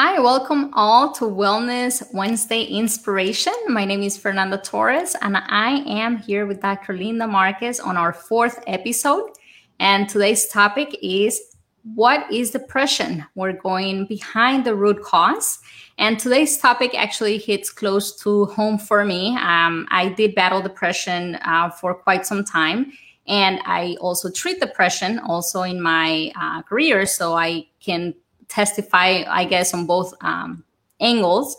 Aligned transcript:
Hi, 0.00 0.20
welcome 0.20 0.70
all 0.74 1.10
to 1.14 1.24
Wellness 1.24 2.04
Wednesday 2.14 2.62
Inspiration. 2.62 3.52
My 3.66 3.84
name 3.84 4.04
is 4.04 4.16
Fernanda 4.16 4.56
Torres, 4.58 5.16
and 5.22 5.36
I 5.36 5.82
am 5.88 6.18
here 6.18 6.46
with 6.46 6.62
Dr. 6.62 6.92
Linda 6.92 7.26
Marquez 7.26 7.80
on 7.80 7.96
our 7.96 8.12
fourth 8.12 8.62
episode. 8.68 9.28
And 9.80 10.08
today's 10.08 10.46
topic 10.46 10.96
is 11.02 11.40
What 11.96 12.32
is 12.32 12.52
depression? 12.52 13.26
We're 13.34 13.54
going 13.54 14.06
behind 14.06 14.64
the 14.64 14.76
root 14.76 15.02
cause. 15.02 15.58
And 15.98 16.16
today's 16.16 16.58
topic 16.58 16.94
actually 16.96 17.38
hits 17.38 17.68
close 17.68 18.14
to 18.22 18.44
home 18.44 18.78
for 18.78 19.04
me. 19.04 19.36
Um, 19.38 19.88
I 19.90 20.10
did 20.10 20.36
battle 20.36 20.62
depression 20.62 21.40
uh, 21.44 21.70
for 21.70 21.92
quite 21.92 22.24
some 22.24 22.44
time. 22.44 22.92
And 23.26 23.58
I 23.64 23.96
also 24.00 24.30
treat 24.30 24.60
depression 24.60 25.18
also 25.18 25.62
in 25.62 25.82
my 25.82 26.30
uh, 26.40 26.62
career. 26.62 27.04
So 27.04 27.34
I 27.34 27.66
can 27.80 28.14
testify, 28.48 29.24
I 29.28 29.44
guess, 29.44 29.74
on 29.74 29.86
both 29.86 30.14
um, 30.22 30.64
angles. 31.00 31.56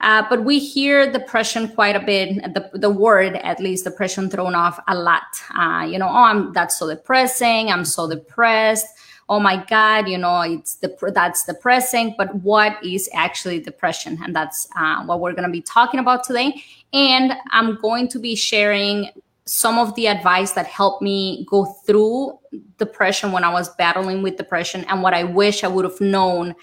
Uh, 0.00 0.24
but 0.30 0.44
we 0.44 0.60
hear 0.60 1.10
depression 1.10 1.68
quite 1.68 1.96
a 1.96 2.00
bit. 2.00 2.54
The, 2.54 2.70
the 2.74 2.90
word, 2.90 3.34
at 3.36 3.58
least, 3.58 3.84
depression 3.84 4.30
thrown 4.30 4.54
off 4.54 4.78
a 4.86 4.94
lot. 4.94 5.22
Uh, 5.56 5.86
you 5.90 5.98
know, 5.98 6.08
oh, 6.08 6.22
I'm 6.22 6.52
that's 6.52 6.78
so 6.78 6.88
depressing. 6.88 7.70
I'm 7.70 7.84
so 7.84 8.08
depressed. 8.08 8.86
Oh 9.30 9.40
my 9.40 9.62
God, 9.68 10.08
you 10.08 10.16
know, 10.16 10.40
it's 10.40 10.76
the 10.76 10.96
that's 11.14 11.44
depressing. 11.44 12.14
But 12.16 12.34
what 12.36 12.82
is 12.82 13.10
actually 13.12 13.60
depression? 13.60 14.18
And 14.24 14.34
that's 14.34 14.68
uh, 14.78 15.04
what 15.04 15.20
we're 15.20 15.32
going 15.32 15.48
to 15.48 15.52
be 15.52 15.60
talking 15.60 16.00
about 16.00 16.24
today. 16.24 16.62
And 16.92 17.34
I'm 17.50 17.76
going 17.80 18.08
to 18.08 18.18
be 18.18 18.36
sharing 18.36 19.10
some 19.48 19.78
of 19.78 19.94
the 19.94 20.06
advice 20.06 20.52
that 20.52 20.66
helped 20.66 21.00
me 21.00 21.46
go 21.48 21.64
through 21.64 22.38
depression 22.76 23.32
when 23.32 23.44
I 23.44 23.50
was 23.50 23.70
battling 23.76 24.22
with 24.22 24.36
depression 24.36 24.84
and 24.88 25.02
what 25.02 25.14
I 25.14 25.24
wish 25.24 25.64
I 25.64 25.68
would 25.68 25.86
have 25.86 26.00
known 26.02 26.54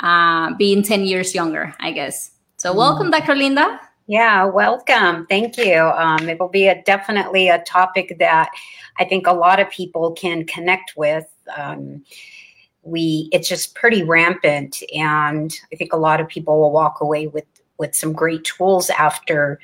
uh, 0.00 0.54
being 0.54 0.82
10 0.82 1.04
years 1.04 1.34
younger, 1.34 1.74
I 1.80 1.92
guess. 1.92 2.30
So, 2.56 2.72
welcome, 2.74 3.08
mm. 3.08 3.12
Dr. 3.12 3.34
Linda. 3.34 3.78
Yeah, 4.06 4.46
welcome. 4.46 5.26
Thank 5.28 5.58
you. 5.58 5.82
Um, 5.82 6.30
it 6.30 6.40
will 6.40 6.48
be 6.48 6.66
a, 6.66 6.82
definitely 6.82 7.48
a 7.48 7.62
topic 7.62 8.16
that 8.18 8.50
I 8.98 9.04
think 9.04 9.26
a 9.26 9.32
lot 9.32 9.60
of 9.60 9.68
people 9.68 10.12
can 10.12 10.46
connect 10.46 10.94
with. 10.96 11.26
Um, 11.56 12.02
we 12.82 13.28
it's 13.32 13.48
just 13.48 13.74
pretty 13.74 14.02
rampant, 14.02 14.82
and 14.94 15.54
I 15.70 15.76
think 15.76 15.92
a 15.92 15.98
lot 15.98 16.20
of 16.20 16.28
people 16.28 16.58
will 16.58 16.72
walk 16.72 17.02
away 17.02 17.26
with 17.26 17.44
with 17.78 17.94
some 17.94 18.12
great 18.12 18.44
tools 18.44 18.88
after 18.90 19.60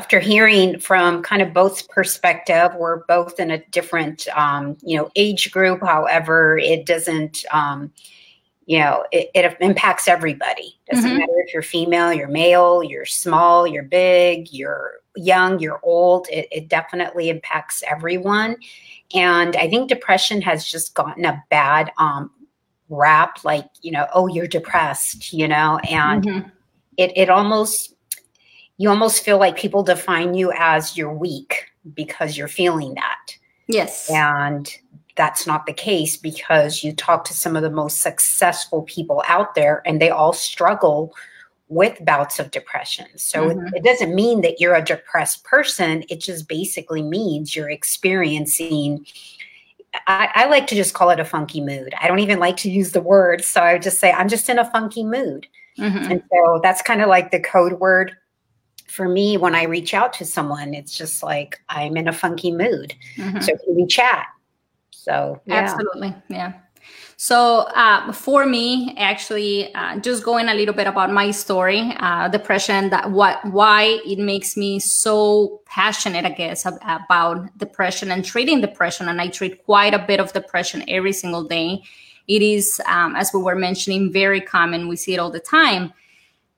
after 0.00 0.18
hearing 0.18 0.78
from 0.78 1.22
kind 1.22 1.42
of 1.42 1.52
both 1.52 1.86
perspective, 1.90 2.70
we're 2.78 3.04
both 3.04 3.38
in 3.38 3.50
a 3.50 3.62
different, 3.66 4.26
um, 4.34 4.74
you 4.80 4.96
know, 4.96 5.10
age 5.14 5.50
group. 5.50 5.82
However, 5.82 6.56
it 6.56 6.86
doesn't, 6.86 7.44
um, 7.52 7.92
you 8.64 8.78
know, 8.78 9.04
it, 9.12 9.28
it, 9.34 9.58
impacts 9.60 10.08
everybody. 10.08 10.80
Doesn't 10.90 11.04
mm-hmm. 11.04 11.18
matter 11.18 11.32
if 11.46 11.52
you're 11.52 11.62
female, 11.62 12.14
you're 12.14 12.28
male, 12.28 12.82
you're 12.82 13.04
small, 13.04 13.66
you're 13.66 13.82
big, 13.82 14.50
you're 14.54 15.00
young, 15.16 15.60
you're 15.60 15.80
old. 15.82 16.28
It, 16.30 16.48
it 16.50 16.68
definitely 16.68 17.28
impacts 17.28 17.82
everyone. 17.86 18.56
And 19.12 19.54
I 19.54 19.68
think 19.68 19.90
depression 19.90 20.40
has 20.40 20.64
just 20.64 20.94
gotten 20.94 21.26
a 21.26 21.44
bad 21.50 21.92
um, 21.98 22.30
rap, 22.88 23.44
like, 23.44 23.68
you 23.82 23.90
know, 23.90 24.06
oh, 24.14 24.28
you're 24.28 24.46
depressed, 24.46 25.34
you 25.34 25.46
know, 25.46 25.78
and 25.90 26.24
mm-hmm. 26.24 26.48
it, 26.96 27.12
it 27.16 27.28
almost 27.28 27.96
you 28.80 28.88
almost 28.88 29.22
feel 29.22 29.36
like 29.36 29.58
people 29.58 29.82
define 29.82 30.32
you 30.32 30.50
as 30.56 30.96
you're 30.96 31.12
weak 31.12 31.66
because 31.94 32.38
you're 32.38 32.48
feeling 32.48 32.94
that. 32.94 33.36
Yes. 33.66 34.10
And 34.10 34.74
that's 35.16 35.46
not 35.46 35.66
the 35.66 35.74
case 35.74 36.16
because 36.16 36.82
you 36.82 36.94
talk 36.94 37.24
to 37.24 37.34
some 37.34 37.56
of 37.56 37.62
the 37.62 37.68
most 37.68 37.98
successful 37.98 38.80
people 38.84 39.22
out 39.28 39.54
there 39.54 39.82
and 39.84 40.00
they 40.00 40.08
all 40.08 40.32
struggle 40.32 41.14
with 41.68 42.02
bouts 42.06 42.38
of 42.38 42.52
depression. 42.52 43.06
So 43.16 43.50
mm-hmm. 43.50 43.66
it, 43.66 43.74
it, 43.74 43.84
doesn't 43.84 44.14
mean 44.14 44.40
that 44.40 44.62
you're 44.62 44.74
a 44.74 44.82
depressed 44.82 45.44
person. 45.44 46.02
It 46.08 46.22
just 46.22 46.48
basically 46.48 47.02
means 47.02 47.54
you're 47.54 47.68
experiencing. 47.68 49.04
I, 50.06 50.30
I 50.34 50.46
like 50.46 50.66
to 50.68 50.74
just 50.74 50.94
call 50.94 51.10
it 51.10 51.20
a 51.20 51.24
funky 51.26 51.60
mood. 51.60 51.92
I 52.00 52.08
don't 52.08 52.20
even 52.20 52.38
like 52.38 52.56
to 52.58 52.70
use 52.70 52.92
the 52.92 53.02
word. 53.02 53.44
So 53.44 53.60
I 53.60 53.74
would 53.74 53.82
just 53.82 54.00
say, 54.00 54.10
I'm 54.10 54.30
just 54.30 54.48
in 54.48 54.58
a 54.58 54.70
funky 54.70 55.04
mood. 55.04 55.46
Mm-hmm. 55.78 56.12
And 56.12 56.22
so 56.32 56.60
that's 56.62 56.80
kind 56.80 57.02
of 57.02 57.08
like 57.08 57.30
the 57.30 57.40
code 57.40 57.74
word 57.74 58.16
for 58.90 59.08
me, 59.08 59.36
when 59.36 59.54
I 59.54 59.64
reach 59.64 59.94
out 59.94 60.12
to 60.14 60.24
someone, 60.24 60.74
it's 60.74 60.96
just 60.96 61.22
like 61.22 61.60
I'm 61.68 61.96
in 61.96 62.08
a 62.08 62.12
funky 62.12 62.50
mood. 62.50 62.94
Mm-hmm. 63.16 63.40
So 63.40 63.56
can 63.56 63.76
we 63.76 63.86
chat? 63.86 64.26
So 64.90 65.40
yeah. 65.46 65.54
absolutely, 65.54 66.14
yeah. 66.28 66.54
So 67.16 67.68
uh, 67.76 68.12
for 68.12 68.46
me, 68.46 68.94
actually, 68.96 69.72
uh, 69.74 69.98
just 69.98 70.24
going 70.24 70.48
a 70.48 70.54
little 70.54 70.74
bit 70.74 70.86
about 70.86 71.12
my 71.12 71.30
story, 71.30 71.92
uh, 72.00 72.28
depression, 72.28 72.90
that 72.90 73.10
what 73.10 73.44
why 73.44 74.00
it 74.06 74.18
makes 74.18 74.56
me 74.56 74.80
so 74.80 75.60
passionate, 75.66 76.24
I 76.24 76.30
guess, 76.30 76.66
about 76.66 77.56
depression 77.58 78.10
and 78.10 78.24
treating 78.24 78.60
depression, 78.60 79.08
and 79.08 79.20
I 79.20 79.28
treat 79.28 79.64
quite 79.64 79.94
a 79.94 79.98
bit 79.98 80.18
of 80.18 80.32
depression 80.32 80.82
every 80.88 81.12
single 81.12 81.44
day. 81.44 81.82
It 82.26 82.42
is, 82.42 82.80
um, 82.86 83.14
as 83.14 83.30
we 83.32 83.40
were 83.40 83.56
mentioning, 83.56 84.12
very 84.12 84.40
common. 84.40 84.88
We 84.88 84.96
see 84.96 85.14
it 85.14 85.18
all 85.18 85.30
the 85.30 85.40
time 85.40 85.92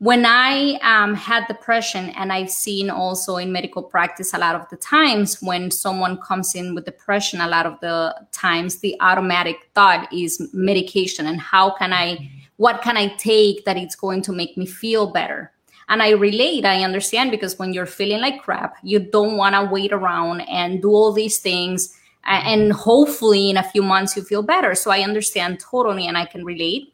when 0.03 0.27
I 0.27 0.81
um, 0.83 1.15
had 1.15 1.47
depression, 1.47 2.09
and 2.17 2.33
I've 2.33 2.51
seen 2.51 2.91
also 2.91 3.37
in 3.37 3.53
medical 3.53 3.85
practice 3.85 4.35
a 4.35 4.39
lot 4.39 4.57
of 4.57 4.69
the 4.69 4.77
times 4.77 5.41
when 5.41 5.71
someone 5.71 6.21
comes 6.21 6.57
in 6.57 6.75
with 6.75 6.87
depression, 6.87 7.41
a 7.41 7.47
lot 7.47 7.67
of 7.67 7.79
the 7.79 8.12
times 8.33 8.81
the 8.81 8.97
automatic 9.01 9.71
thought 9.77 10.12
is 10.12 10.51
medication 10.53 11.29
and 11.29 11.41
how 11.41 11.71
can 11.77 11.93
I, 11.93 12.29
what 12.57 12.83
can 12.83 12.97
I 12.97 13.15
take 13.15 13.65
that 13.65 13.77
it's 13.77 13.95
going 13.95 14.23
to 14.23 14.33
make 14.33 14.57
me 14.57 14.67
feel 14.67 15.07
better. 15.07 15.53
And 15.89 16.03
I 16.03 16.11
relate, 16.11 16.65
I 16.65 16.83
understand 16.83 17.31
because 17.31 17.61
when 17.61 17.73
you're 17.73 17.87
feeling 17.87 18.23
like 18.23 18.43
crap, 18.43 18.75
you 18.83 18.99
don't 18.99 19.37
want 19.37 19.55
to 19.55 19.73
wait 19.73 19.93
around 19.93 20.41
and 20.49 20.83
do 20.83 20.91
all 20.91 21.12
these 21.12 21.39
things. 21.39 21.97
And 22.25 22.73
hopefully 22.73 23.51
in 23.51 23.57
a 23.57 23.62
few 23.62 23.85
months 23.85 24.17
you 24.17 24.25
feel 24.25 24.43
better. 24.43 24.75
So 24.75 24.91
I 24.91 25.03
understand 25.03 25.61
totally 25.61 26.09
and 26.09 26.19
I 26.19 26.25
can 26.25 26.45
relate. 26.45 26.93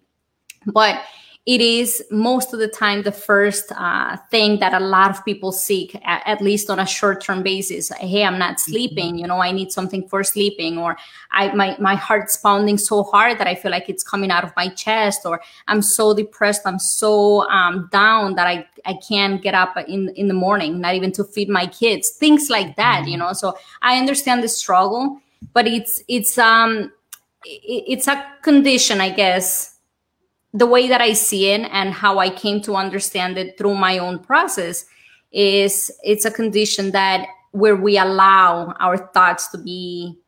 But 0.67 1.01
it 1.47 1.63
is 1.63 2.05
most 2.11 2.53
of 2.53 2.59
the 2.59 2.69
time 2.69 3.03
the 3.03 3.13
first 3.13 3.73
uh, 3.73 4.19
thing 4.31 4.59
that 4.59 4.75
a 4.75 4.81
lot 4.81 5.11
of 5.11 5.25
people 5.25 5.51
seek, 5.51 5.95
at, 6.05 6.23
at 6.27 6.43
least 6.43 6.69
on 6.69 6.79
a 6.79 6.85
short-term 6.85 7.43
basis. 7.43 7.91
Hey, 8.01 8.23
I'm 8.23 8.39
not 8.39 8.57
mm-hmm. 8.57 8.71
sleeping. 8.71 9.19
You 9.19 9.27
know, 9.27 9.39
I 9.39 9.51
need 9.51 9.73
something 9.73 10.07
for 10.09 10.23
sleeping, 10.23 10.77
or 10.77 10.99
I 11.31 11.55
my 11.55 11.75
my 11.81 11.95
heart's 11.95 12.37
pounding 12.37 12.77
so 12.77 13.03
hard 13.03 13.39
that 13.39 13.47
I 13.47 13.55
feel 13.55 13.71
like 13.71 13.89
it's 13.89 14.03
coming 14.03 14.31
out 14.31 14.45
of 14.45 14.53
my 14.57 14.69
chest, 14.69 15.25
or 15.25 15.41
I'm 15.69 15.81
so 15.81 16.13
depressed, 16.13 16.63
I'm 16.67 16.79
so 16.79 17.49
um, 17.49 17.89
down 17.93 18.35
that 18.35 18.47
I 18.47 18.67
I 18.85 18.95
can't 18.95 19.41
get 19.41 19.55
up 19.55 19.75
in 19.89 20.11
in 20.17 20.29
the 20.29 20.35
morning, 20.35 20.81
not 20.81 20.97
even 20.97 21.13
to 21.13 21.25
feed 21.25 21.49
my 21.49 21.67
kids. 21.67 22.11
Things 22.11 22.51
like 22.51 22.77
that, 22.77 23.03
mm-hmm. 23.03 23.09
you 23.09 23.17
know. 23.17 23.33
So 23.33 23.57
I 23.81 23.97
understand 23.99 24.43
the 24.43 24.49
struggle, 24.49 25.19
but 25.55 25.67
it's 25.67 26.03
it's 26.09 26.37
um 26.37 26.93
it's 27.45 28.07
a 28.07 28.23
condition, 28.43 29.01
I 29.01 29.11
guess 29.11 29.78
the 30.53 30.67
way 30.67 30.89
that 30.89 31.01
I 31.01 31.13
see 31.13 31.49
it 31.51 31.69
and 31.71 31.93
how 31.93 32.19
I 32.19 32.31
came 32.31 32.61
to 32.63 32.77
understand 32.77 33.39
it 33.39 33.59
through 33.59 33.75
my 33.75 33.99
own 33.99 34.19
process 34.19 34.87
is 35.31 35.91
it's 36.03 36.25
a 36.25 36.31
condition 36.31 36.91
that 36.93 37.27
where 37.53 37.77
we 37.77 37.99
allow 37.99 38.75
our 38.81 38.97
thoughts 39.13 39.49
to 39.49 39.59
be 39.59 40.19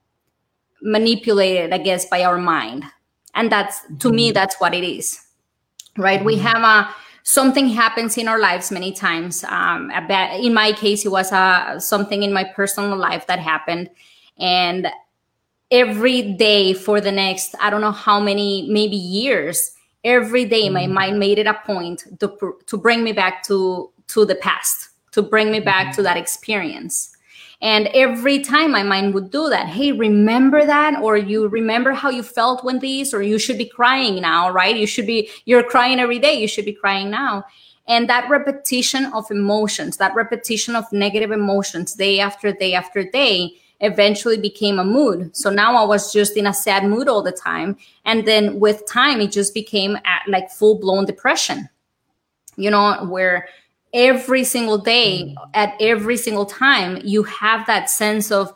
manipulated, 0.82 1.72
I 1.72 1.78
guess, 1.78 2.06
by 2.06 2.24
our 2.24 2.38
mind. 2.38 2.84
And 3.34 3.50
that's 3.50 3.80
to 3.82 3.88
mm-hmm. 3.88 4.16
me, 4.16 4.32
that's 4.32 4.56
what 4.60 4.74
it 4.74 4.84
is. 4.84 5.20
Right. 5.96 6.18
Mm-hmm. 6.18 6.26
We 6.26 6.36
have 6.38 6.62
a 6.62 6.94
something 7.22 7.68
happens 7.68 8.16
in 8.18 8.28
our 8.28 8.38
lives 8.38 8.70
many 8.70 8.92
times. 8.92 9.44
Um, 9.44 9.88
bad, 9.88 10.40
in 10.40 10.54
my 10.54 10.72
case, 10.72 11.04
it 11.04 11.10
was 11.10 11.32
a, 11.32 11.76
something 11.78 12.22
in 12.22 12.32
my 12.32 12.44
personal 12.44 12.96
life 12.96 13.26
that 13.26 13.38
happened. 13.38 13.90
And 14.38 14.88
every 15.70 16.32
day 16.32 16.72
for 16.72 17.00
the 17.00 17.12
next, 17.12 17.54
I 17.60 17.70
don't 17.70 17.82
know 17.82 17.92
how 17.92 18.20
many, 18.20 18.68
maybe 18.70 18.96
years, 18.96 19.72
every 20.04 20.44
day 20.44 20.68
my 20.68 20.86
mm. 20.86 20.92
mind 20.92 21.18
made 21.18 21.38
it 21.38 21.46
a 21.46 21.54
point 21.66 22.04
to, 22.20 22.56
to 22.66 22.76
bring 22.76 23.04
me 23.04 23.12
back 23.12 23.42
to 23.44 23.90
to 24.08 24.24
the 24.24 24.34
past 24.36 24.90
to 25.12 25.22
bring 25.22 25.50
me 25.50 25.60
back 25.60 25.94
to 25.94 26.02
that 26.02 26.16
experience. 26.16 27.16
And 27.62 27.88
every 27.88 28.40
time 28.40 28.70
my 28.70 28.82
mind 28.82 29.12
would 29.12 29.30
do 29.30 29.50
that 29.50 29.66
hey 29.66 29.92
remember 29.92 30.64
that 30.64 31.00
or 31.02 31.16
you 31.16 31.48
remember 31.48 31.92
how 31.92 32.08
you 32.08 32.22
felt 32.22 32.64
when 32.64 32.78
this 32.78 33.12
or 33.12 33.22
you 33.22 33.38
should 33.38 33.58
be 33.58 33.68
crying 33.68 34.20
now 34.20 34.50
right? 34.50 34.76
You 34.76 34.86
should 34.86 35.06
be 35.06 35.30
you're 35.44 35.62
crying 35.62 36.00
every 36.00 36.18
day 36.18 36.34
you 36.34 36.48
should 36.48 36.64
be 36.64 36.72
crying 36.72 37.10
now. 37.10 37.44
And 37.86 38.08
that 38.08 38.30
repetition 38.30 39.06
of 39.12 39.30
emotions 39.30 39.98
that 39.98 40.14
repetition 40.14 40.74
of 40.74 40.90
negative 40.92 41.30
emotions 41.30 41.94
day 41.94 42.20
after 42.20 42.52
day 42.52 42.74
after 42.74 43.04
day 43.04 43.52
eventually 43.80 44.36
became 44.36 44.78
a 44.78 44.84
mood. 44.84 45.34
So 45.36 45.50
now 45.50 45.76
I 45.76 45.84
was 45.84 46.12
just 46.12 46.36
in 46.36 46.46
a 46.46 46.54
sad 46.54 46.84
mood 46.84 47.08
all 47.08 47.22
the 47.22 47.32
time. 47.32 47.76
And 48.04 48.26
then 48.26 48.60
with 48.60 48.86
time, 48.86 49.20
it 49.20 49.32
just 49.32 49.54
became 49.54 49.98
like 50.28 50.50
full 50.50 50.78
blown 50.78 51.06
depression, 51.06 51.68
you 52.56 52.70
know, 52.70 53.04
where 53.06 53.48
every 53.94 54.44
single 54.44 54.78
day, 54.78 55.34
at 55.54 55.74
every 55.80 56.16
single 56.16 56.46
time, 56.46 57.00
you 57.02 57.22
have 57.24 57.66
that 57.66 57.90
sense 57.90 58.30
of, 58.30 58.52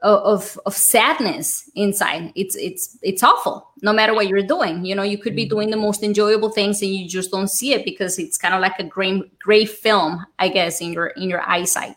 of 0.00 0.56
of 0.64 0.76
sadness 0.76 1.68
inside 1.74 2.32
it's 2.36 2.54
it's 2.54 2.96
it's 3.02 3.24
awful 3.24 3.68
no 3.82 3.92
matter 3.92 4.14
what 4.14 4.28
you're 4.28 4.46
doing 4.46 4.84
you 4.84 4.94
know 4.94 5.02
you 5.02 5.18
could 5.18 5.34
be 5.34 5.42
mm-hmm. 5.42 5.56
doing 5.56 5.70
the 5.70 5.76
most 5.76 6.04
enjoyable 6.04 6.50
things 6.50 6.80
and 6.82 6.94
you 6.94 7.08
just 7.08 7.32
don't 7.32 7.48
see 7.48 7.72
it 7.72 7.84
because 7.84 8.16
it's 8.16 8.38
kind 8.38 8.54
of 8.54 8.60
like 8.60 8.78
a 8.78 8.84
gray 8.84 9.20
gray 9.40 9.64
film 9.64 10.24
i 10.38 10.48
guess 10.48 10.80
in 10.80 10.92
your 10.92 11.08
in 11.08 11.28
your 11.28 11.42
eyesight 11.50 11.96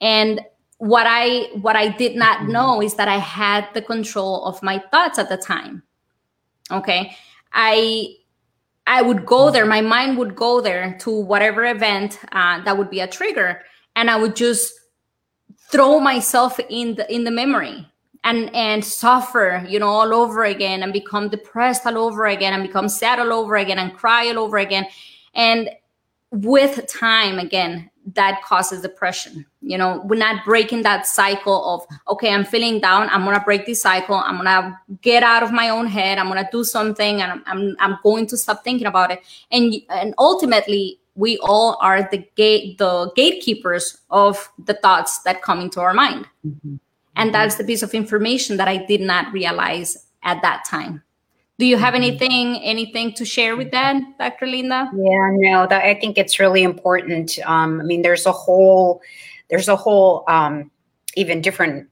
and 0.00 0.40
what 0.78 1.06
i 1.08 1.48
what 1.60 1.76
i 1.76 1.88
did 1.88 2.16
not 2.16 2.38
mm-hmm. 2.38 2.52
know 2.52 2.82
is 2.82 2.94
that 2.94 3.08
i 3.08 3.18
had 3.18 3.68
the 3.74 3.82
control 3.82 4.44
of 4.44 4.62
my 4.62 4.82
thoughts 4.90 5.18
at 5.18 5.28
the 5.28 5.36
time. 5.36 5.82
Okay? 6.70 7.16
I 7.52 8.16
i 8.86 9.00
would 9.00 9.24
go 9.24 9.50
there 9.50 9.66
my 9.66 9.80
mind 9.80 10.18
would 10.18 10.34
go 10.34 10.60
there 10.60 10.96
to 10.98 11.10
whatever 11.10 11.64
event 11.64 12.18
uh, 12.32 12.62
that 12.64 12.76
would 12.76 12.90
be 12.90 13.00
a 13.00 13.06
trigger 13.06 13.62
and 13.96 14.10
i 14.10 14.16
would 14.16 14.36
just 14.36 14.72
throw 15.70 15.98
myself 15.98 16.60
in 16.68 16.94
the 16.94 17.12
in 17.12 17.24
the 17.24 17.30
memory 17.30 17.86
and 18.24 18.54
and 18.54 18.84
suffer 18.84 19.64
you 19.68 19.78
know 19.78 19.88
all 19.88 20.12
over 20.12 20.44
again 20.44 20.82
and 20.82 20.92
become 20.92 21.28
depressed 21.28 21.86
all 21.86 21.98
over 21.98 22.26
again 22.26 22.52
and 22.52 22.62
become 22.62 22.88
sad 22.88 23.20
all 23.20 23.32
over 23.32 23.56
again 23.56 23.78
and 23.78 23.94
cry 23.94 24.28
all 24.28 24.38
over 24.38 24.58
again. 24.58 24.86
And 25.34 25.70
with 26.30 26.86
time 26.88 27.38
again 27.38 27.90
that 28.12 28.42
causes 28.42 28.82
depression 28.82 29.46
you 29.62 29.78
know 29.78 30.02
we're 30.04 30.18
not 30.18 30.44
breaking 30.44 30.82
that 30.82 31.06
cycle 31.06 31.64
of 31.64 31.86
okay 32.08 32.32
i'm 32.32 32.44
feeling 32.44 32.78
down 32.78 33.08
i'm 33.08 33.24
gonna 33.24 33.42
break 33.44 33.64
this 33.64 33.80
cycle 33.80 34.16
i'm 34.16 34.36
gonna 34.36 34.78
get 35.00 35.22
out 35.22 35.42
of 35.42 35.52
my 35.52 35.70
own 35.70 35.86
head 35.86 36.18
i'm 36.18 36.28
gonna 36.28 36.48
do 36.52 36.62
something 36.62 37.22
and 37.22 37.32
i'm, 37.32 37.42
I'm, 37.46 37.76
I'm 37.80 37.98
going 38.02 38.26
to 38.26 38.36
stop 38.36 38.62
thinking 38.62 38.86
about 38.86 39.10
it. 39.10 39.20
And 39.50 39.74
and 39.88 40.14
ultimately 40.18 41.00
we 41.14 41.38
all 41.38 41.78
are 41.80 42.08
the 42.10 42.26
gate 42.36 42.78
the 42.78 43.10
gatekeepers 43.16 43.98
of 44.10 44.52
the 44.58 44.74
thoughts 44.74 45.20
that 45.20 45.42
come 45.42 45.60
into 45.60 45.80
our 45.80 45.94
mind. 45.94 46.26
Mm-hmm. 46.46 46.76
and 47.16 47.34
that's 47.34 47.54
the 47.54 47.64
piece 47.64 47.82
of 47.82 47.94
information 47.94 48.58
that 48.58 48.68
i 48.68 48.76
did 48.76 49.00
not 49.00 49.32
realize 49.32 50.06
at 50.22 50.42
that 50.42 50.64
time 50.66 51.02
do 51.58 51.66
you 51.66 51.76
have 51.76 51.94
mm-hmm. 51.94 52.02
anything 52.02 52.62
anything 52.62 53.12
to 53.12 53.24
share 53.24 53.56
with 53.56 53.70
that 53.70 53.96
dr 54.18 54.46
linda 54.46 54.90
yeah 54.94 55.30
no 55.34 55.66
that, 55.66 55.84
i 55.84 55.94
think 55.94 56.18
it's 56.18 56.38
really 56.38 56.62
important 56.62 57.38
um, 57.46 57.80
i 57.80 57.84
mean 57.84 58.02
there's 58.02 58.26
a 58.26 58.32
whole 58.32 59.00
there's 59.50 59.68
a 59.68 59.76
whole 59.76 60.24
um, 60.28 60.70
even 61.16 61.40
different 61.40 61.88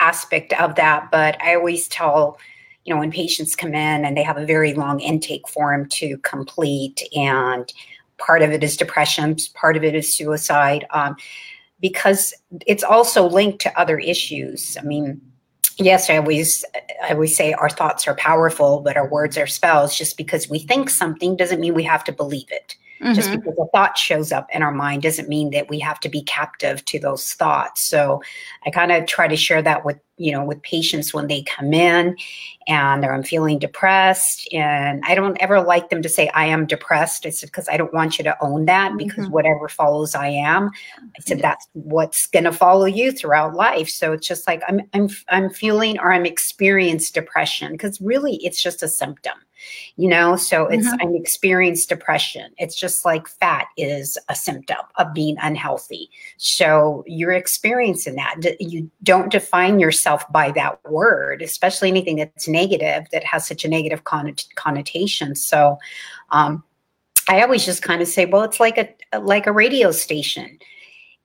aspect 0.00 0.52
of 0.54 0.74
that 0.74 1.10
but 1.10 1.40
i 1.42 1.54
always 1.54 1.88
tell 1.88 2.38
you 2.84 2.92
know 2.92 3.00
when 3.00 3.10
patients 3.10 3.56
come 3.56 3.74
in 3.74 4.04
and 4.04 4.16
they 4.16 4.22
have 4.22 4.36
a 4.36 4.44
very 4.44 4.74
long 4.74 5.00
intake 5.00 5.48
form 5.48 5.88
to 5.88 6.18
complete 6.18 7.02
and 7.16 7.72
part 8.18 8.42
of 8.42 8.50
it 8.50 8.62
is 8.62 8.76
depression, 8.76 9.36
part 9.54 9.76
of 9.76 9.84
it 9.84 9.94
is 9.94 10.14
suicide, 10.14 10.86
um, 10.90 11.16
because 11.80 12.32
it's 12.66 12.82
also 12.82 13.28
linked 13.28 13.60
to 13.62 13.78
other 13.78 13.98
issues. 13.98 14.76
I 14.78 14.82
mean, 14.82 15.20
yes, 15.78 16.10
I 16.10 16.16
always 16.16 16.64
I 17.02 17.12
always 17.12 17.36
say 17.36 17.52
our 17.52 17.70
thoughts 17.70 18.06
are 18.06 18.14
powerful, 18.14 18.80
but 18.80 18.96
our 18.96 19.08
words 19.08 19.36
are 19.36 19.46
spells. 19.46 19.96
Just 19.96 20.16
because 20.16 20.48
we 20.48 20.58
think 20.58 20.90
something 20.90 21.36
doesn't 21.36 21.60
mean 21.60 21.74
we 21.74 21.82
have 21.84 22.04
to 22.04 22.12
believe 22.12 22.50
it. 22.50 22.76
Mm-hmm. 23.00 23.14
Just 23.14 23.32
because 23.32 23.54
a 23.58 23.66
thought 23.72 23.98
shows 23.98 24.32
up 24.32 24.48
in 24.52 24.62
our 24.62 24.72
mind 24.72 25.02
doesn't 25.02 25.28
mean 25.28 25.50
that 25.50 25.68
we 25.68 25.78
have 25.80 26.00
to 26.00 26.08
be 26.08 26.22
captive 26.22 26.84
to 26.86 26.98
those 26.98 27.32
thoughts. 27.34 27.82
So 27.82 28.22
I 28.64 28.70
kind 28.70 28.92
of 28.92 29.06
try 29.06 29.26
to 29.28 29.36
share 29.36 29.62
that 29.62 29.84
with 29.84 29.98
you 30.16 30.30
know 30.30 30.44
with 30.44 30.62
patients 30.62 31.12
when 31.12 31.26
they 31.26 31.42
come 31.42 31.74
in 31.74 32.16
and 32.68 33.04
I'm 33.04 33.24
feeling 33.24 33.58
depressed 33.58 34.48
and 34.52 35.02
I 35.04 35.16
don't 35.16 35.36
ever 35.42 35.60
like 35.60 35.90
them 35.90 36.02
to 36.02 36.08
say 36.08 36.28
I 36.28 36.46
am 36.46 36.66
depressed. 36.66 37.26
It's 37.26 37.42
because 37.42 37.68
I 37.68 37.76
don't 37.76 37.92
want 37.92 38.16
you 38.16 38.24
to 38.24 38.36
own 38.40 38.66
that 38.66 38.96
because 38.96 39.24
mm-hmm. 39.24 39.34
whatever 39.34 39.68
follows 39.68 40.14
I 40.14 40.28
am. 40.28 40.70
I 40.96 41.20
said 41.20 41.40
that's 41.40 41.66
what's 41.72 42.26
going 42.28 42.44
to 42.44 42.52
follow 42.52 42.86
you 42.86 43.10
throughout 43.10 43.54
life. 43.54 43.90
So 43.90 44.12
it's 44.12 44.26
just 44.26 44.46
like 44.46 44.62
I'm 44.68 44.82
I'm 44.92 45.08
I'm 45.28 45.50
feeling 45.50 45.98
or 45.98 46.12
I'm 46.12 46.26
experiencing 46.26 47.10
depression 47.12 47.72
because 47.72 48.00
really 48.00 48.36
it's 48.36 48.62
just 48.62 48.84
a 48.84 48.88
symptom 48.88 49.34
you 49.96 50.08
know? 50.08 50.36
So 50.36 50.66
it's 50.66 50.86
mm-hmm. 50.86 51.08
i'm 51.08 51.14
experiencing 51.14 51.86
depression. 51.88 52.52
It's 52.58 52.76
just 52.76 53.04
like 53.04 53.28
fat 53.28 53.66
is 53.76 54.18
a 54.28 54.34
symptom 54.34 54.78
of 54.96 55.12
being 55.14 55.36
unhealthy. 55.40 56.10
So 56.36 57.04
you're 57.06 57.32
experiencing 57.32 58.16
that. 58.16 58.36
You 58.60 58.90
don't 59.02 59.30
define 59.30 59.80
yourself 59.80 60.30
by 60.32 60.50
that 60.52 60.78
word 60.90 61.42
especially 61.42 61.88
anything 61.88 62.16
that's 62.16 62.48
negative 62.48 63.04
that 63.12 63.24
has 63.24 63.46
such 63.46 63.64
a 63.64 63.68
negative 63.68 64.04
connotation. 64.04 65.34
So 65.34 65.78
um, 66.30 66.62
i 67.28 67.40
always 67.40 67.64
just 67.64 67.82
kind 67.82 68.02
of 68.02 68.08
say 68.08 68.26
well 68.26 68.42
it's 68.42 68.60
like 68.60 68.76
a 68.76 69.18
like 69.18 69.46
a 69.46 69.52
radio 69.52 69.90
station. 69.90 70.58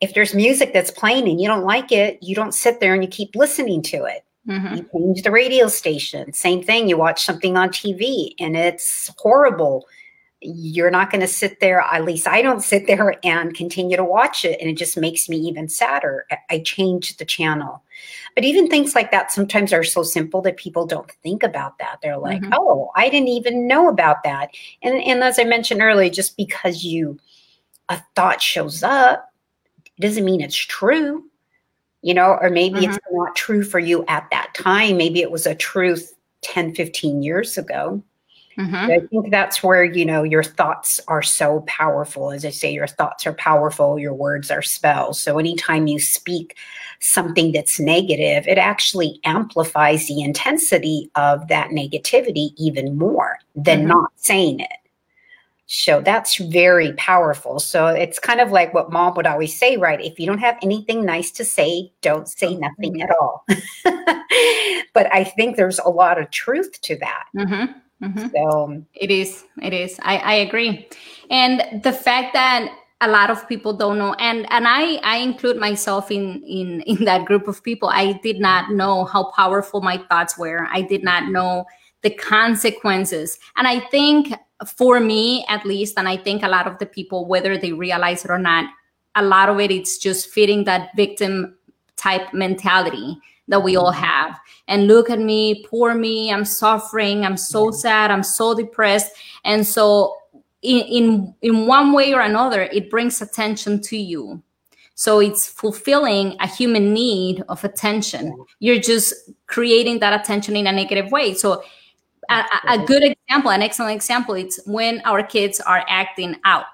If 0.02 0.14
there's 0.14 0.34
music 0.34 0.72
that's 0.72 0.92
playing 0.92 1.28
and 1.28 1.42
you 1.42 1.48
don't 1.48 1.66
like 1.66 1.92
it 1.92 2.20
you 2.22 2.36
don't 2.36 2.54
sit 2.54 2.80
there 2.80 2.94
and 2.94 3.04
you 3.04 3.10
keep 3.10 3.36
listening 3.36 3.82
to 3.84 4.06
it 4.06 4.24
Mm-hmm. 4.48 4.76
You 4.76 4.90
change 4.94 5.24
the 5.24 5.32
radio 5.32 5.68
station. 5.68 6.34
Same 6.34 6.64
thing. 6.64 6.88
You 6.88 6.98
watch 6.98 7.24
something 7.24 7.58
on 7.58 7.70
TV 7.70 8.34
and 8.40 8.56
it's 8.56 9.12
horrible. 9.18 9.88
You're 10.42 10.92
not 10.92 11.12
going 11.12 11.22
to 11.22 11.28
sit 11.28 11.60
there, 11.60 11.82
at 11.82 12.06
least 12.06 12.26
I 12.26 12.42
don't 12.42 12.62
sit 12.62 12.88
there 12.88 13.16
and 13.26 13.54
continue 13.54 13.98
to 13.98 14.04
watch 14.06 14.46
it. 14.46 14.60
And 14.62 14.70
it 14.70 14.78
just 14.78 14.96
makes 14.96 15.28
me 15.28 15.38
even 15.38 15.68
sadder. 15.68 16.26
I 16.50 16.60
change 16.60 17.18
the 17.18 17.26
channel. 17.26 17.84
But 18.36 18.46
even 18.46 18.70
things 18.70 18.96
like 18.96 19.12
that 19.12 19.34
sometimes 19.34 19.74
are 19.74 19.84
so 19.84 20.02
simple 20.02 20.42
that 20.44 20.56
people 20.56 20.86
don't 20.86 21.12
think 21.24 21.44
about 21.44 21.78
that. 21.80 21.98
They're 22.02 22.18
like, 22.18 22.42
mm-hmm. 22.42 22.54
oh, 22.56 22.90
I 22.96 23.10
didn't 23.10 23.28
even 23.28 23.68
know 23.68 23.90
about 23.90 24.24
that. 24.24 24.52
And, 24.82 25.04
and 25.04 25.22
as 25.24 25.38
I 25.38 25.44
mentioned 25.44 25.82
earlier, 25.82 26.10
just 26.10 26.38
because 26.38 26.86
you, 26.86 27.20
a 27.90 28.02
thought 28.16 28.42
shows 28.42 28.82
up, 28.82 29.34
doesn't 30.00 30.24
mean 30.24 30.40
it's 30.40 30.56
true 30.56 31.26
you 32.01 32.13
know, 32.13 32.38
or 32.42 32.50
maybe 32.50 32.80
mm-hmm. 32.80 32.92
it's 32.92 33.00
not 33.12 33.36
true 33.36 33.63
for 33.63 33.80
you 33.80 34.06
at 34.07 34.28
that 34.31 34.54
time. 34.54 34.98
Maybe 34.98 35.22
it 35.22 35.31
was 35.31 35.46
a 35.46 35.56
truth 35.56 36.13
10, 36.42 36.75
15 36.75 37.22
years 37.22 37.57
ago. 37.57 38.01
Mm-hmm. 38.57 38.75
I 38.75 39.00
think 39.07 39.31
that's 39.31 39.63
where, 39.63 39.86
you 39.86 40.06
know, 40.06 40.24
your 40.24 40.44
thoughts 40.44 41.00
are 41.07 41.22
so 41.22 41.62
powerful. 41.62 42.31
As 42.31 42.44
I 42.44 42.50
say, 42.50 42.74
your 42.74 42.88
thoughts 42.88 43.25
are 43.25 43.34
powerful, 43.34 43.98
your 43.98 44.13
words 44.13 44.51
are 44.51 44.62
spells. 44.62 45.22
So 45.22 45.40
anytime 45.40 45.88
you 45.88 45.98
speak 45.98 46.57
something 47.00 47.54
that's 47.54 47.80
negative, 47.80 48.45
it 48.48 48.57
actually 48.57 49.22
amplifies 49.24 50.07
the 50.07 50.22
intensity 50.22 51.10
of 51.16 51.48
that 51.48 51.69
negativity 51.69 52.50
even 52.57 52.98
more 52.98 53.40
than 53.56 53.80
mm-hmm. 53.80 53.90
not 53.90 54.12
saying 54.18 54.60
it 54.60 54.79
show. 55.71 56.01
That's 56.01 56.38
very 56.38 56.94
powerful. 56.94 57.60
So 57.60 57.86
it's 57.88 58.18
kind 58.18 58.42
of 58.42 58.51
like 58.51 58.74
what 58.74 58.92
mom 58.92 59.13
would 59.13 59.27
always 59.27 59.56
say, 59.56 59.77
right? 59.77 60.01
If 60.01 60.19
you 60.19 60.25
don't 60.25 60.39
have 60.39 60.57
anything 60.63 61.06
nice 61.06 61.30
to 61.31 61.45
say, 61.45 61.92
don't 62.01 62.27
say 62.27 62.56
nothing 62.56 63.04
at 63.04 63.12
all. 63.21 63.45
but 64.95 65.13
I 65.13 65.31
think 65.36 65.57
there's 65.57 65.77
a 65.77 65.89
lot 65.89 66.19
of 66.19 66.31
truth 66.31 66.81
to 66.81 66.98
that. 66.98 67.25
Mm-hmm. 67.38 68.04
Mm-hmm. 68.04 68.27
So 68.36 68.83
it 68.95 69.12
is, 69.12 69.45
it 69.62 69.74
is. 69.74 70.00
I, 70.01 70.18
I 70.18 70.33
agree. 70.33 70.88
And 71.30 71.83
the 71.83 71.94
fact 71.94 72.33
that 72.33 72.76
a 73.02 73.07
lot 73.07 73.30
of 73.30 73.47
people 73.47 73.71
don't 73.71 73.97
know 73.97 74.14
and 74.16 74.45
and 74.52 74.68
i 74.68 74.95
i 75.06 75.16
include 75.19 75.56
myself 75.56 76.11
in 76.11 76.44
in 76.44 76.81
in 76.85 77.06
that 77.06 77.23
group 77.23 77.47
of 77.47 77.64
people 77.64 77.88
i 77.88 78.11
did 78.23 78.42
not 78.42 78.71
know 78.71 79.06
how 79.06 79.31
powerful 79.38 79.80
my 79.80 79.97
thoughts 80.09 80.38
were 80.38 80.68
i 80.69 80.81
did 80.81 81.02
not 81.02 81.30
know 81.30 81.64
the 82.02 82.09
consequences 82.09 83.40
and 83.56 83.69
i 83.69 83.80
think 83.80 84.33
for 84.68 84.99
me 84.99 85.45
at 85.47 85.66
least 85.66 85.97
and 85.97 86.07
i 86.07 86.18
think 86.18 86.44
a 86.44 86.47
lot 86.47 86.68
of 86.68 86.78
the 86.80 86.85
people 86.85 87.25
whether 87.25 87.57
they 87.57 87.71
realize 87.71 88.25
it 88.25 88.31
or 88.31 88.39
not 88.39 88.66
a 89.16 89.23
lot 89.23 89.49
of 89.49 89.59
it 89.59 89.71
it's 89.71 89.97
just 89.97 90.30
fitting 90.30 90.63
that 90.66 90.89
victim 90.95 91.56
type 91.95 92.33
mentality 92.33 93.18
that 93.49 93.63
we 93.63 93.75
all 93.75 93.92
mm-hmm. 93.92 94.04
have. 94.04 94.39
And 94.68 94.87
look 94.87 95.09
at 95.09 95.19
me 95.19 95.66
poor 95.69 95.94
me 95.94 96.31
i'm 96.31 96.45
suffering 96.45 97.25
i'm 97.25 97.37
so 97.37 97.66
mm-hmm. 97.66 97.75
sad 97.75 98.11
i'm 98.11 98.23
so 98.23 98.56
depressed. 98.56 99.11
And 99.44 99.68
so 99.68 100.16
in 100.61 100.80
in, 100.81 101.35
in 101.42 101.68
one 101.68 101.92
way 101.92 102.13
or 102.13 102.21
another 102.21 102.63
it 102.63 102.89
brings 102.89 103.21
attention 103.21 103.81
to 103.83 103.97
you. 103.97 104.42
So 104.95 105.19
it's 105.19 105.47
fulfilling 105.47 106.35
a 106.42 106.47
human 106.47 106.94
need 106.94 107.44
of 107.47 107.63
attention. 107.63 108.31
Mm-hmm. 108.31 108.42
You're 108.59 108.80
just 108.80 109.13
creating 109.47 109.99
that 109.99 110.19
attention 110.19 110.56
in 110.56 110.68
a 110.68 110.71
negative 110.71 111.11
way. 111.11 111.33
So 111.33 111.63
a, 112.30 112.45
a 112.68 112.86
good 112.86 113.04
example, 113.04 113.52
an 113.52 113.62
excellent 113.62 113.95
example, 113.95 114.36
it's 114.36 114.59
when 114.66 115.02
our 115.06 115.24
kids 115.24 115.59
are 115.59 115.83
acting 115.88 116.36
out. 116.45 116.66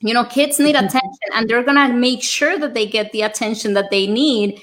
You 0.00 0.14
know, 0.14 0.24
kids 0.24 0.58
need 0.58 0.74
mm-hmm. 0.74 0.86
attention 0.86 1.28
and 1.34 1.48
they're 1.48 1.62
going 1.62 1.76
to 1.76 1.94
make 1.94 2.22
sure 2.22 2.58
that 2.58 2.74
they 2.74 2.86
get 2.86 3.12
the 3.12 3.22
attention 3.22 3.74
that 3.74 3.90
they 3.90 4.06
need 4.06 4.60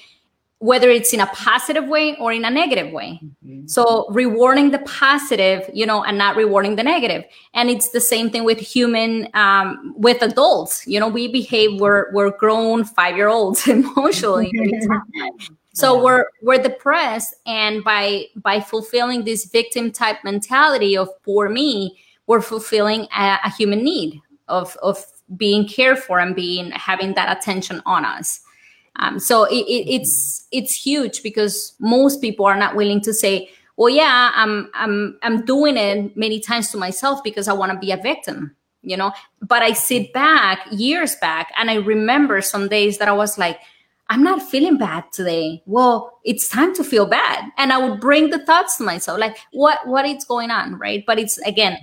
whether 0.60 0.90
it's 0.90 1.14
in 1.14 1.22
a 1.22 1.28
positive 1.28 1.88
way 1.88 2.18
or 2.18 2.34
in 2.34 2.44
a 2.44 2.50
negative 2.50 2.92
way. 2.92 3.20
Mm-hmm. 3.46 3.68
So 3.68 4.08
rewarding 4.10 4.72
the 4.72 4.80
positive, 4.80 5.70
you 5.74 5.86
know, 5.86 6.04
and 6.04 6.18
not 6.18 6.36
rewarding 6.36 6.76
the 6.76 6.84
negative. 6.84 7.24
And 7.54 7.70
it's 7.70 7.90
the 7.90 8.02
same 8.02 8.30
thing 8.30 8.44
with 8.44 8.60
human, 8.60 9.30
um, 9.34 9.94
with 9.98 10.22
adults. 10.22 10.86
You 10.86 11.00
know, 11.00 11.08
we 11.08 11.32
behave, 11.32 11.80
we're, 11.80 12.12
we're 12.12 12.32
grown 12.32 12.84
five 12.84 13.16
year 13.16 13.30
olds 13.30 13.68
emotionally. 13.68 14.52
so 15.74 15.96
yeah. 15.96 16.04
we're 16.04 16.26
we're 16.42 16.62
depressed 16.62 17.36
and 17.46 17.84
by 17.84 18.26
by 18.36 18.60
fulfilling 18.60 19.24
this 19.24 19.46
victim 19.46 19.92
type 19.92 20.18
mentality 20.24 20.98
of 20.98 21.10
poor 21.24 21.50
me 21.50 21.98
we're 22.28 22.42
fulfilling 22.42 23.08
a, 23.16 23.40
a 23.46 23.50
human 23.52 23.84
need 23.84 24.20
of 24.48 24.76
of 24.82 25.06
being 25.38 25.68
cared 25.68 26.00
for 26.00 26.20
and 26.20 26.36
being 26.36 26.72
having 26.72 27.14
that 27.14 27.38
attention 27.38 27.82
on 27.86 28.04
us 28.06 28.42
Um, 28.96 29.20
so 29.20 29.46
it, 29.46 29.66
it, 29.68 29.88
it's 29.88 30.48
it's 30.52 30.74
huge 30.74 31.24
because 31.24 31.74
most 31.80 32.22
people 32.22 32.46
are 32.46 32.58
not 32.58 32.76
willing 32.76 33.02
to 33.02 33.14
say, 33.14 33.50
"Well, 33.78 33.90
yeah, 33.90 34.32
I'm 34.36 34.70
I'm 34.74 35.18
I'm 35.24 35.46
doing 35.46 35.78
it 35.78 36.18
many 36.18 36.40
times 36.40 36.72
to 36.72 36.78
myself 36.78 37.24
because 37.24 37.48
I 37.48 37.54
want 37.54 37.72
to 37.72 37.78
be 37.78 37.92
a 37.92 37.98
victim." 37.98 38.56
You 38.82 38.98
know, 38.98 39.12
but 39.42 39.62
I 39.62 39.74
sit 39.74 40.12
back 40.14 40.60
years 40.72 41.16
back 41.16 41.52
and 41.58 41.70
I 41.70 41.76
remember 41.76 42.42
some 42.42 42.68
days 42.68 42.98
that 42.98 43.08
I 43.08 43.14
was 43.14 43.38
like, 43.38 43.60
I'm 44.10 44.24
not 44.24 44.42
feeling 44.42 44.78
bad 44.78 45.06
today. 45.12 45.62
Well, 45.68 46.20
it's 46.26 46.50
time 46.50 46.74
to 46.76 46.84
feel 46.84 47.06
bad. 47.06 47.52
And 47.58 47.72
I 47.72 47.78
would 47.78 48.00
bring 48.00 48.32
the 48.32 48.44
thoughts 48.44 48.78
to 48.78 48.84
myself, 48.84 49.20
like 49.20 49.38
what 49.52 49.88
what 49.88 50.06
is 50.06 50.26
going 50.26 50.50
on, 50.50 50.78
right? 50.80 51.04
But 51.06 51.20
it's 51.20 51.38
again, 51.40 51.78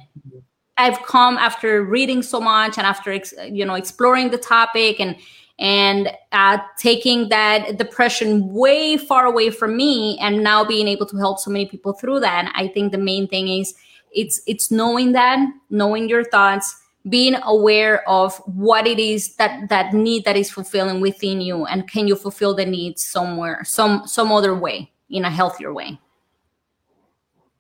I've 0.76 1.00
come 1.04 1.38
after 1.38 1.84
reading 1.84 2.22
so 2.22 2.40
much 2.40 2.78
and 2.78 2.86
after 2.86 3.18
you 3.46 3.64
know 3.64 3.74
exploring 3.74 4.30
the 4.30 4.38
topic 4.38 5.00
and 5.00 5.16
and 5.58 6.10
uh, 6.32 6.58
taking 6.78 7.30
that 7.30 7.78
depression 7.78 8.52
way 8.52 8.96
far 8.96 9.24
away 9.24 9.50
from 9.50 9.76
me 9.76 10.18
and 10.18 10.42
now 10.42 10.64
being 10.64 10.86
able 10.86 11.06
to 11.06 11.16
help 11.16 11.38
so 11.38 11.50
many 11.50 11.66
people 11.66 11.94
through 11.94 12.20
that. 12.20 12.52
I 12.54 12.68
think 12.68 12.92
the 12.92 12.98
main 12.98 13.26
thing 13.28 13.48
is 13.48 13.74
it's 14.12 14.40
it's 14.46 14.70
knowing 14.70 15.12
that, 15.12 15.46
knowing 15.70 16.08
your 16.08 16.24
thoughts, 16.24 16.74
being 17.08 17.36
aware 17.44 18.08
of 18.08 18.36
what 18.46 18.86
it 18.86 18.98
is 18.98 19.36
that 19.36 19.68
that 19.68 19.94
need 19.94 20.24
that 20.24 20.36
is 20.36 20.50
fulfilling 20.50 21.00
within 21.00 21.40
you 21.40 21.64
and 21.66 21.88
can 21.88 22.08
you 22.08 22.16
fulfill 22.16 22.54
the 22.54 22.66
needs 22.66 23.04
somewhere 23.04 23.62
some 23.64 24.06
some 24.06 24.32
other 24.32 24.54
way 24.54 24.90
in 25.08 25.24
a 25.24 25.30
healthier 25.30 25.72
way. 25.72 25.98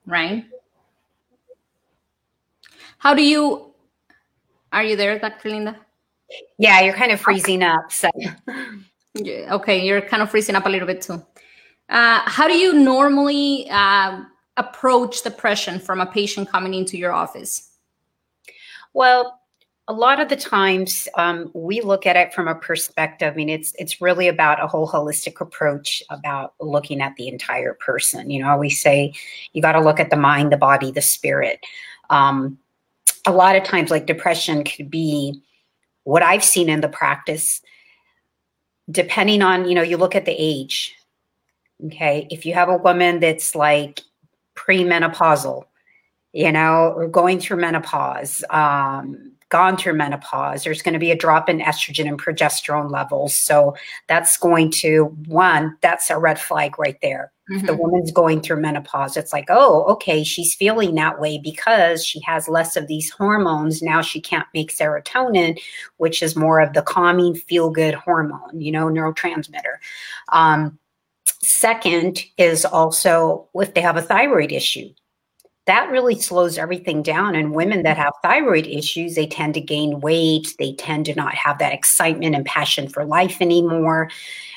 Right? 0.04 0.46
How 2.98 3.14
do 3.14 3.22
you 3.22 3.72
are 4.72 4.82
you 4.82 4.96
there 4.96 5.18
dr. 5.18 5.48
Linda? 5.48 5.76
Yeah 6.58 6.80
you're 6.80 6.94
kind 6.94 7.12
of 7.12 7.20
freezing 7.20 7.62
up 7.62 7.92
so. 7.92 8.10
Okay 9.18 9.86
you're 9.86 10.02
kind 10.02 10.22
of 10.22 10.30
freezing 10.30 10.56
up 10.56 10.66
a 10.66 10.68
little 10.68 10.86
bit 10.86 11.02
too. 11.02 11.24
Uh, 11.88 12.20
how 12.24 12.48
do 12.48 12.54
you 12.54 12.72
normally 12.72 13.68
uh, 13.70 14.24
approach 14.56 15.22
depression 15.22 15.78
from 15.78 16.00
a 16.00 16.06
patient 16.06 16.50
coming 16.50 16.74
into 16.74 16.98
your 16.98 17.12
office 17.12 17.75
well, 18.96 19.42
a 19.88 19.92
lot 19.92 20.20
of 20.20 20.30
the 20.30 20.36
times 20.36 21.06
um, 21.16 21.50
we 21.52 21.82
look 21.82 22.06
at 22.06 22.16
it 22.16 22.32
from 22.32 22.48
a 22.48 22.54
perspective. 22.54 23.30
I 23.30 23.36
mean, 23.36 23.50
it's 23.50 23.74
it's 23.78 24.00
really 24.00 24.26
about 24.26 24.64
a 24.64 24.66
whole 24.66 24.88
holistic 24.88 25.38
approach 25.42 26.02
about 26.08 26.54
looking 26.60 27.02
at 27.02 27.14
the 27.16 27.28
entire 27.28 27.74
person. 27.74 28.30
You 28.30 28.42
know, 28.42 28.56
we 28.56 28.70
say 28.70 29.12
you 29.52 29.60
got 29.60 29.72
to 29.72 29.80
look 29.80 30.00
at 30.00 30.08
the 30.08 30.16
mind, 30.16 30.50
the 30.50 30.56
body, 30.56 30.90
the 30.90 31.02
spirit. 31.02 31.60
Um, 32.08 32.58
a 33.26 33.32
lot 33.32 33.54
of 33.54 33.64
times, 33.64 33.90
like 33.90 34.06
depression 34.06 34.64
could 34.64 34.90
be 34.90 35.42
what 36.04 36.22
I've 36.22 36.44
seen 36.44 36.70
in 36.70 36.80
the 36.80 36.88
practice. 36.88 37.60
Depending 38.90 39.42
on, 39.42 39.68
you 39.68 39.74
know, 39.74 39.82
you 39.82 39.98
look 39.98 40.14
at 40.14 40.24
the 40.24 40.34
age. 40.38 40.96
Okay, 41.84 42.26
if 42.30 42.46
you 42.46 42.54
have 42.54 42.70
a 42.70 42.78
woman 42.78 43.20
that's 43.20 43.54
like 43.54 44.00
premenopausal, 44.54 45.64
you 46.36 46.52
know, 46.52 47.08
going 47.10 47.40
through 47.40 47.56
menopause, 47.56 48.44
um, 48.50 49.32
gone 49.48 49.74
through 49.74 49.94
menopause, 49.94 50.64
there's 50.64 50.82
going 50.82 50.92
to 50.92 50.98
be 50.98 51.10
a 51.10 51.16
drop 51.16 51.48
in 51.48 51.60
estrogen 51.60 52.06
and 52.06 52.20
progesterone 52.20 52.90
levels. 52.90 53.34
So 53.34 53.74
that's 54.06 54.36
going 54.36 54.70
to, 54.72 55.04
one, 55.28 55.78
that's 55.80 56.10
a 56.10 56.18
red 56.18 56.38
flag 56.38 56.78
right 56.78 56.98
there. 57.00 57.32
Mm-hmm. 57.50 57.66
the 57.66 57.76
woman's 57.76 58.10
going 58.10 58.40
through 58.40 58.60
menopause, 58.60 59.16
it's 59.16 59.32
like, 59.32 59.46
oh, 59.48 59.84
okay, 59.84 60.24
she's 60.24 60.52
feeling 60.52 60.96
that 60.96 61.20
way 61.20 61.38
because 61.38 62.04
she 62.04 62.20
has 62.22 62.48
less 62.48 62.76
of 62.76 62.88
these 62.88 63.08
hormones. 63.08 63.82
Now 63.82 64.02
she 64.02 64.20
can't 64.20 64.48
make 64.52 64.74
serotonin, 64.74 65.56
which 65.98 66.24
is 66.24 66.34
more 66.34 66.58
of 66.58 66.72
the 66.72 66.82
calming, 66.82 67.36
feel 67.36 67.70
good 67.70 67.94
hormone, 67.94 68.60
you 68.60 68.72
know, 68.72 68.86
neurotransmitter. 68.86 69.76
Um, 70.30 70.76
second 71.40 72.24
is 72.36 72.64
also 72.64 73.48
if 73.54 73.74
they 73.74 73.80
have 73.80 73.96
a 73.96 74.02
thyroid 74.02 74.50
issue 74.50 74.88
that 75.66 75.90
really 75.90 76.18
slows 76.18 76.58
everything 76.58 77.02
down. 77.02 77.34
And 77.34 77.54
women 77.54 77.82
that 77.82 77.96
have 77.96 78.12
thyroid 78.22 78.66
issues, 78.66 79.16
they 79.16 79.26
tend 79.26 79.54
to 79.54 79.60
gain 79.60 80.00
weight. 80.00 80.54
They 80.58 80.72
tend 80.74 81.06
to 81.06 81.14
not 81.14 81.34
have 81.34 81.58
that 81.58 81.72
excitement 81.72 82.36
and 82.36 82.46
passion 82.46 82.88
for 82.88 83.04
life 83.04 83.38
anymore, 83.40 84.08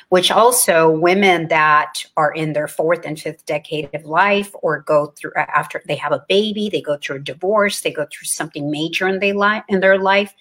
which 0.09 0.29
also 0.29 0.89
women 0.89 1.47
that 1.47 2.05
are 2.15 2.31
in 2.31 2.53
their 2.53 2.67
fourth 2.67 3.05
and 3.05 3.19
fifth 3.19 3.45
decade 3.47 3.89
of 3.95 4.05
life 4.05 4.51
or 4.61 4.81
go 4.81 5.07
through 5.17 5.31
after 5.35 5.81
they 5.87 5.95
have 5.95 6.11
a 6.11 6.23
baby, 6.29 6.69
they 6.69 6.81
go 6.81 6.97
through 6.97 7.17
a 7.17 7.19
divorce, 7.21 7.81
they 7.81 7.91
go 7.91 8.05
through 8.11 8.25
something 8.25 8.69
major 8.69 9.07
in, 9.07 9.19
they 9.19 9.33
li- 9.33 9.63
in 9.67 9.79
their 9.79 9.97
life, 9.97 10.35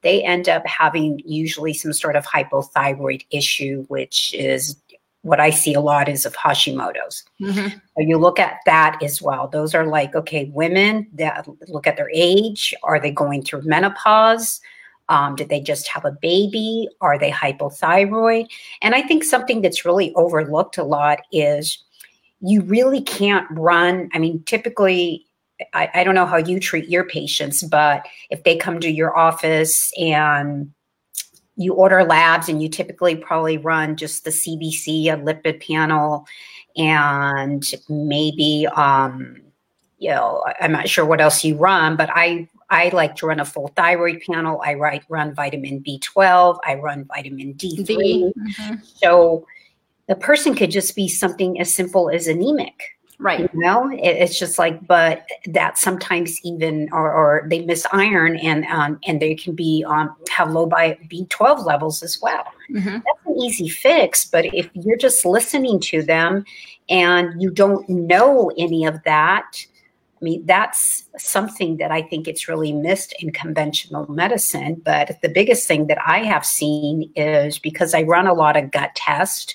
they 0.00 0.22
end 0.22 0.48
up 0.48 0.66
having 0.66 1.20
usually 1.24 1.74
some 1.74 1.92
sort 1.92 2.16
of 2.16 2.26
hypothyroid 2.26 3.24
issue, 3.30 3.84
which 3.88 4.34
is 4.34 4.76
what 5.24 5.40
I 5.40 5.48
see 5.48 5.72
a 5.72 5.80
lot 5.80 6.06
is 6.06 6.26
of 6.26 6.36
Hashimoto's. 6.36 7.24
Mm-hmm. 7.40 7.68
So 7.68 7.96
you 7.96 8.18
look 8.18 8.38
at 8.38 8.58
that 8.66 9.02
as 9.02 9.22
well. 9.22 9.48
Those 9.48 9.74
are 9.74 9.86
like, 9.86 10.14
okay, 10.14 10.50
women 10.52 11.08
that 11.14 11.48
look 11.68 11.86
at 11.86 11.96
their 11.96 12.10
age. 12.12 12.74
Are 12.82 13.00
they 13.00 13.10
going 13.10 13.42
through 13.42 13.62
menopause? 13.62 14.60
Um, 15.08 15.34
did 15.34 15.48
they 15.48 15.60
just 15.60 15.88
have 15.88 16.04
a 16.04 16.12
baby? 16.12 16.88
Are 17.00 17.18
they 17.18 17.30
hypothyroid? 17.30 18.48
And 18.82 18.94
I 18.94 19.00
think 19.00 19.24
something 19.24 19.62
that's 19.62 19.86
really 19.86 20.14
overlooked 20.14 20.76
a 20.76 20.84
lot 20.84 21.20
is 21.32 21.82
you 22.40 22.60
really 22.60 23.00
can't 23.00 23.46
run. 23.50 24.10
I 24.12 24.18
mean, 24.18 24.42
typically, 24.44 25.26
I, 25.72 25.88
I 25.94 26.04
don't 26.04 26.14
know 26.14 26.26
how 26.26 26.36
you 26.36 26.60
treat 26.60 26.90
your 26.90 27.04
patients, 27.04 27.62
but 27.62 28.06
if 28.28 28.44
they 28.44 28.56
come 28.56 28.78
to 28.80 28.90
your 28.90 29.16
office 29.16 29.90
and 29.98 30.70
you 31.56 31.74
order 31.74 32.04
labs 32.04 32.48
and 32.48 32.62
you 32.62 32.68
typically 32.68 33.16
probably 33.16 33.58
run 33.58 33.96
just 33.96 34.24
the 34.24 34.30
CBC, 34.30 35.06
a 35.06 35.16
lipid 35.16 35.66
panel, 35.66 36.26
and 36.76 37.64
maybe 37.88 38.66
um, 38.74 39.40
you 39.98 40.10
know 40.10 40.42
I'm 40.60 40.72
not 40.72 40.88
sure 40.88 41.04
what 41.04 41.20
else 41.20 41.44
you 41.44 41.56
run, 41.56 41.96
but 41.96 42.10
I 42.12 42.48
I 42.70 42.88
like 42.88 43.14
to 43.16 43.26
run 43.26 43.40
a 43.40 43.44
full 43.44 43.68
thyroid 43.76 44.22
panel. 44.28 44.60
I 44.64 44.74
write, 44.74 45.04
run 45.08 45.34
vitamin 45.34 45.82
B12. 45.82 46.58
I 46.66 46.74
run 46.74 47.04
vitamin 47.04 47.54
D3. 47.54 47.86
Mm-hmm. 47.86 48.74
So 48.96 49.46
the 50.08 50.16
person 50.16 50.54
could 50.54 50.70
just 50.70 50.96
be 50.96 51.08
something 51.08 51.60
as 51.60 51.72
simple 51.72 52.10
as 52.10 52.26
anemic 52.26 52.74
Right. 53.18 53.48
You 53.52 53.60
know, 53.60 53.90
it, 53.90 54.00
it's 54.00 54.38
just 54.38 54.58
like, 54.58 54.86
but 54.86 55.26
that 55.46 55.78
sometimes 55.78 56.40
even, 56.44 56.88
or, 56.92 57.12
or 57.12 57.46
they 57.48 57.64
miss 57.64 57.86
iron 57.92 58.36
and, 58.36 58.64
um, 58.66 58.98
and 59.06 59.22
they 59.22 59.34
can 59.34 59.54
be 59.54 59.84
on, 59.86 60.08
um, 60.08 60.16
have 60.30 60.50
low 60.50 60.66
by 60.66 60.98
B12 61.08 61.64
levels 61.64 62.02
as 62.02 62.20
well. 62.20 62.44
Mm-hmm. 62.70 62.88
That's 62.90 63.26
an 63.26 63.36
easy 63.38 63.68
fix. 63.68 64.24
But 64.24 64.46
if 64.46 64.68
you're 64.74 64.96
just 64.96 65.24
listening 65.24 65.80
to 65.80 66.02
them 66.02 66.44
and 66.88 67.40
you 67.40 67.50
don't 67.50 67.88
know 67.88 68.50
any 68.58 68.84
of 68.84 69.02
that, 69.04 69.64
I 70.20 70.24
mean, 70.24 70.46
that's 70.46 71.04
something 71.18 71.76
that 71.76 71.90
I 71.90 72.00
think 72.00 72.26
it's 72.26 72.48
really 72.48 72.72
missed 72.72 73.14
in 73.20 73.30
conventional 73.30 74.10
medicine. 74.10 74.80
But 74.82 75.20
the 75.20 75.28
biggest 75.28 75.68
thing 75.68 75.86
that 75.88 75.98
I 76.04 76.20
have 76.20 76.46
seen 76.46 77.12
is 77.14 77.58
because 77.58 77.94
I 77.94 78.02
run 78.02 78.26
a 78.26 78.32
lot 78.32 78.56
of 78.56 78.70
gut 78.70 78.94
tests, 78.94 79.54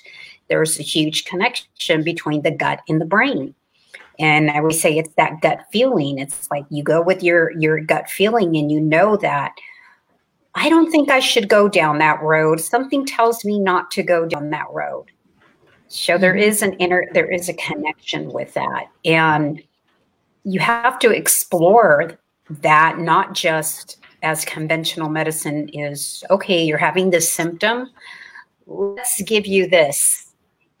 there's 0.50 0.78
a 0.78 0.82
huge 0.82 1.24
connection 1.24 2.02
between 2.02 2.42
the 2.42 2.50
gut 2.50 2.80
and 2.88 3.00
the 3.00 3.06
brain. 3.06 3.54
And 4.18 4.50
I 4.50 4.58
always 4.58 4.80
say 4.80 4.98
it's 4.98 5.14
that 5.14 5.40
gut 5.40 5.60
feeling. 5.72 6.18
It's 6.18 6.50
like 6.50 6.66
you 6.68 6.82
go 6.82 7.00
with 7.00 7.22
your 7.22 7.52
your 7.52 7.80
gut 7.80 8.10
feeling 8.10 8.54
and 8.56 8.70
you 8.70 8.78
know 8.78 9.16
that 9.16 9.54
I 10.54 10.68
don't 10.68 10.90
think 10.90 11.08
I 11.08 11.20
should 11.20 11.48
go 11.48 11.68
down 11.68 11.98
that 11.98 12.20
road. 12.20 12.60
Something 12.60 13.06
tells 13.06 13.44
me 13.44 13.58
not 13.58 13.90
to 13.92 14.02
go 14.02 14.26
down 14.26 14.50
that 14.50 14.66
road. 14.72 15.06
So 15.88 16.18
there 16.18 16.34
mm-hmm. 16.34 16.64
an 16.64 16.72
inner 16.74 17.06
there 17.14 17.30
is 17.30 17.48
a 17.48 17.54
connection 17.54 18.30
with 18.30 18.52
that. 18.54 18.88
And 19.06 19.62
you 20.44 20.60
have 20.60 20.98
to 20.98 21.10
explore 21.10 22.18
that 22.50 22.98
not 22.98 23.34
just 23.34 23.98
as 24.22 24.44
conventional 24.44 25.08
medicine 25.08 25.70
is 25.70 26.24
okay, 26.28 26.62
you're 26.62 26.76
having 26.76 27.08
this 27.08 27.32
symptom. 27.32 27.88
Let's 28.66 29.22
give 29.22 29.46
you 29.46 29.66
this 29.66 30.19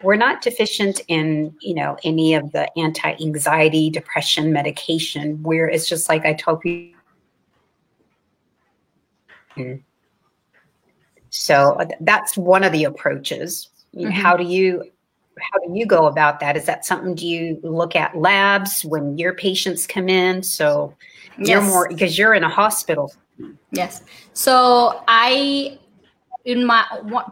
we're 0.02 0.16
not 0.16 0.42
deficient 0.42 1.00
in 1.08 1.54
you 1.60 1.74
know 1.74 1.96
any 2.04 2.34
of 2.34 2.52
the 2.52 2.68
anti-anxiety 2.78 3.90
depression 3.90 4.52
medication. 4.52 5.42
Where 5.42 5.68
it's 5.68 5.88
just 5.88 6.08
like 6.08 6.24
i 6.24 6.32
told 6.32 6.62
you. 6.64 6.92
So 11.30 11.74
uh, 11.74 11.86
that's 12.00 12.36
one 12.36 12.64
of 12.64 12.72
the 12.72 12.84
approaches. 12.84 13.68
Mm-hmm. 13.96 14.10
how 14.10 14.36
do 14.36 14.44
you 14.44 14.84
how 15.40 15.58
do 15.58 15.76
you 15.76 15.84
go 15.86 16.06
about 16.06 16.38
that? 16.40 16.56
Is 16.56 16.64
that 16.66 16.84
something 16.84 17.14
do 17.14 17.26
you 17.26 17.58
look 17.62 17.96
at 17.96 18.16
labs 18.16 18.84
when 18.84 19.18
your 19.18 19.34
patients 19.34 19.86
come 19.86 20.08
in? 20.08 20.42
So 20.42 20.94
yes. 21.38 21.48
you're 21.48 21.62
more 21.62 21.88
because 21.88 22.18
you're 22.18 22.34
in 22.34 22.44
a 22.44 22.48
hospital. 22.48 23.12
Yes. 23.72 24.02
So 24.32 25.02
i 25.08 25.78
in 26.50 26.66
my 26.66 26.84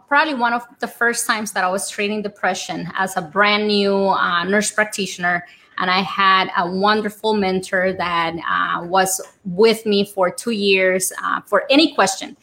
probably 0.06 0.34
one 0.34 0.52
of 0.52 0.62
the 0.80 0.88
first 0.88 1.26
times 1.26 1.52
that 1.52 1.64
I 1.64 1.68
was 1.68 1.90
treating 1.90 2.22
depression 2.22 2.90
as 2.96 3.16
a 3.16 3.22
brand 3.22 3.66
new 3.66 4.08
uh, 4.08 4.44
nurse 4.44 4.70
practitioner. 4.70 5.44
And 5.78 5.90
I 5.90 6.00
had 6.00 6.50
a 6.56 6.68
wonderful 6.68 7.34
mentor 7.34 7.92
that 7.92 8.34
uh, 8.34 8.84
was 8.84 9.20
with 9.44 9.86
me 9.86 10.04
for 10.04 10.30
two 10.30 10.50
years 10.50 11.12
uh, 11.22 11.40
for 11.42 11.64
any 11.70 11.94
question. 11.94 12.36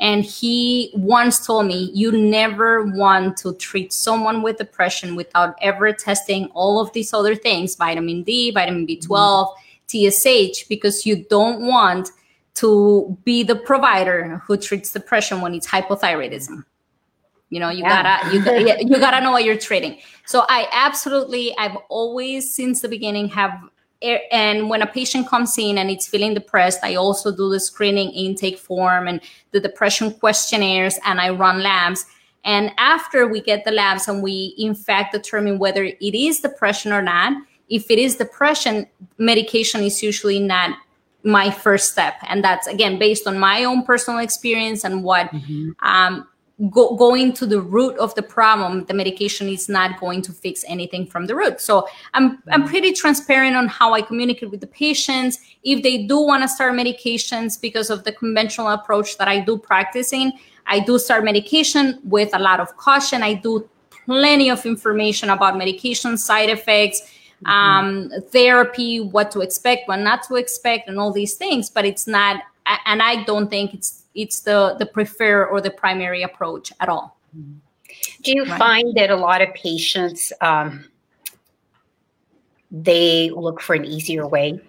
And 0.00 0.24
he 0.24 0.90
once 0.94 1.46
told 1.46 1.66
me, 1.66 1.90
you 1.92 2.10
never 2.10 2.84
want 2.84 3.36
to 3.38 3.54
treat 3.56 3.92
someone 3.92 4.40
with 4.42 4.56
depression 4.56 5.14
without 5.14 5.54
ever 5.60 5.92
testing 5.92 6.46
all 6.46 6.80
of 6.80 6.90
these 6.94 7.12
other 7.12 7.34
things 7.34 7.76
vitamin 7.76 8.22
D, 8.22 8.50
vitamin 8.50 8.86
B12, 8.86 9.08
mm-hmm. 9.08 10.08
TSH, 10.08 10.68
because 10.68 11.04
you 11.04 11.24
don't 11.28 11.66
want 11.66 12.08
to 12.60 13.16
be 13.24 13.42
the 13.42 13.56
provider 13.56 14.42
who 14.46 14.56
treats 14.56 14.92
depression 14.92 15.40
when 15.40 15.54
it's 15.54 15.66
hypothyroidism. 15.66 16.64
You 17.48 17.58
know, 17.58 17.70
you 17.70 17.82
yeah. 17.82 18.20
gotta 18.20 18.36
you, 18.36 18.76
you 18.94 18.98
gotta 19.00 19.22
know 19.22 19.32
what 19.32 19.44
you're 19.44 19.58
treating. 19.58 19.98
So 20.26 20.44
I 20.48 20.68
absolutely, 20.72 21.56
I've 21.56 21.76
always 21.88 22.54
since 22.54 22.82
the 22.82 22.88
beginning 22.88 23.28
have 23.28 23.52
eh, 24.02 24.18
and 24.30 24.68
when 24.68 24.82
a 24.82 24.86
patient 24.86 25.26
comes 25.26 25.56
in 25.56 25.78
and 25.78 25.90
it's 25.90 26.06
feeling 26.06 26.32
depressed 26.32 26.78
i 26.82 26.94
also 26.94 27.30
do 27.30 27.50
the 27.50 27.60
screening 27.60 28.10
intake 28.12 28.58
form 28.58 29.06
and 29.06 29.20
the 29.50 29.60
depression 29.60 30.10
questionnaires 30.10 30.98
and 31.04 31.20
i 31.20 31.28
run 31.28 31.62
labs 31.62 32.06
and 32.44 32.72
after 32.78 33.28
we 33.28 33.42
get 33.42 33.62
the 33.66 33.70
labs 33.70 34.08
and 34.08 34.22
we 34.22 34.54
in 34.56 34.74
fact 34.74 35.12
determine 35.12 35.58
whether 35.58 35.84
it 35.84 36.14
is 36.14 36.40
depression 36.40 36.92
or 36.92 37.02
not 37.02 37.34
if 37.68 37.90
it 37.90 37.98
is 37.98 38.16
depression 38.16 38.86
medication 39.18 39.82
is 39.82 40.02
usually 40.02 40.40
not 40.40 40.78
my 41.22 41.50
first 41.50 41.92
step 41.92 42.14
and 42.28 42.42
that's 42.42 42.66
again 42.66 42.98
based 42.98 43.26
on 43.26 43.38
my 43.38 43.64
own 43.64 43.84
personal 43.84 44.20
experience 44.20 44.84
and 44.84 45.04
what 45.04 45.30
mm-hmm. 45.30 45.70
um, 45.86 46.26
go, 46.68 46.94
going 46.96 47.32
to 47.32 47.46
the 47.46 47.60
root 47.60 47.96
of 47.98 48.14
the 48.14 48.22
problem, 48.22 48.84
the 48.84 48.94
medication 48.94 49.48
is 49.48 49.68
not 49.68 49.98
going 50.00 50.22
to 50.22 50.32
fix 50.32 50.64
anything 50.68 51.06
from 51.06 51.26
the 51.26 51.34
root. 51.34 51.60
So 51.60 51.88
I'm 52.14 52.42
I'm 52.50 52.62
mm-hmm. 52.62 52.70
pretty 52.70 52.92
transparent 52.92 53.56
on 53.56 53.68
how 53.68 53.92
I 53.92 54.02
communicate 54.02 54.50
with 54.50 54.60
the 54.60 54.66
patients. 54.66 55.38
If 55.62 55.82
they 55.82 56.06
do 56.06 56.20
want 56.20 56.42
to 56.42 56.48
start 56.48 56.74
medications 56.74 57.60
because 57.60 57.90
of 57.90 58.04
the 58.04 58.12
conventional 58.12 58.68
approach 58.68 59.18
that 59.18 59.28
I 59.28 59.40
do 59.40 59.56
practicing, 59.56 60.32
I 60.66 60.80
do 60.80 60.98
start 60.98 61.24
medication 61.24 62.00
with 62.04 62.34
a 62.34 62.38
lot 62.38 62.60
of 62.60 62.76
caution. 62.76 63.22
I 63.22 63.34
do 63.34 63.68
plenty 64.04 64.50
of 64.50 64.64
information 64.66 65.30
about 65.30 65.56
medication 65.56 66.16
side 66.16 66.50
effects. 66.50 67.02
Um, 67.46 68.10
therapy, 68.30 69.00
what 69.00 69.30
to 69.30 69.40
expect, 69.40 69.88
what 69.88 70.00
not 70.00 70.22
to 70.24 70.34
expect, 70.34 70.88
and 70.88 70.98
all 70.98 71.12
these 71.12 71.34
things. 71.34 71.70
But 71.70 71.84
it's 71.84 72.06
not, 72.06 72.42
and 72.86 73.02
I 73.02 73.24
don't 73.24 73.48
think 73.48 73.72
it's 73.74 74.04
it's 74.14 74.40
the 74.40 74.76
the 74.78 74.86
preferred 74.86 75.48
or 75.48 75.60
the 75.60 75.70
primary 75.70 76.22
approach 76.22 76.72
at 76.80 76.88
all. 76.88 77.16
Do 78.22 78.32
you 78.32 78.44
right? 78.44 78.58
find 78.58 78.94
that 78.96 79.10
a 79.10 79.16
lot 79.16 79.40
of 79.40 79.52
patients 79.54 80.32
um, 80.40 80.84
they 82.70 83.30
look 83.30 83.60
for 83.60 83.74
an 83.74 83.84
easier 83.84 84.26
way? 84.26 84.60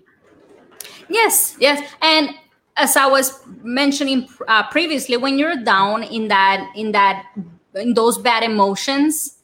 Yes, 1.10 1.58
yes, 1.60 1.94
and 2.02 2.30
as 2.78 2.96
I 2.96 3.06
was 3.06 3.44
mentioning 3.62 4.28
uh, 4.48 4.68
previously, 4.70 5.18
when 5.18 5.38
you're 5.38 5.62
down 5.64 6.04
in 6.04 6.30
that 6.30 6.72
in 6.76 6.94
that 6.94 7.26
in 7.76 7.94
those 7.94 8.18
bad 8.18 8.44
emotions, 8.44 9.41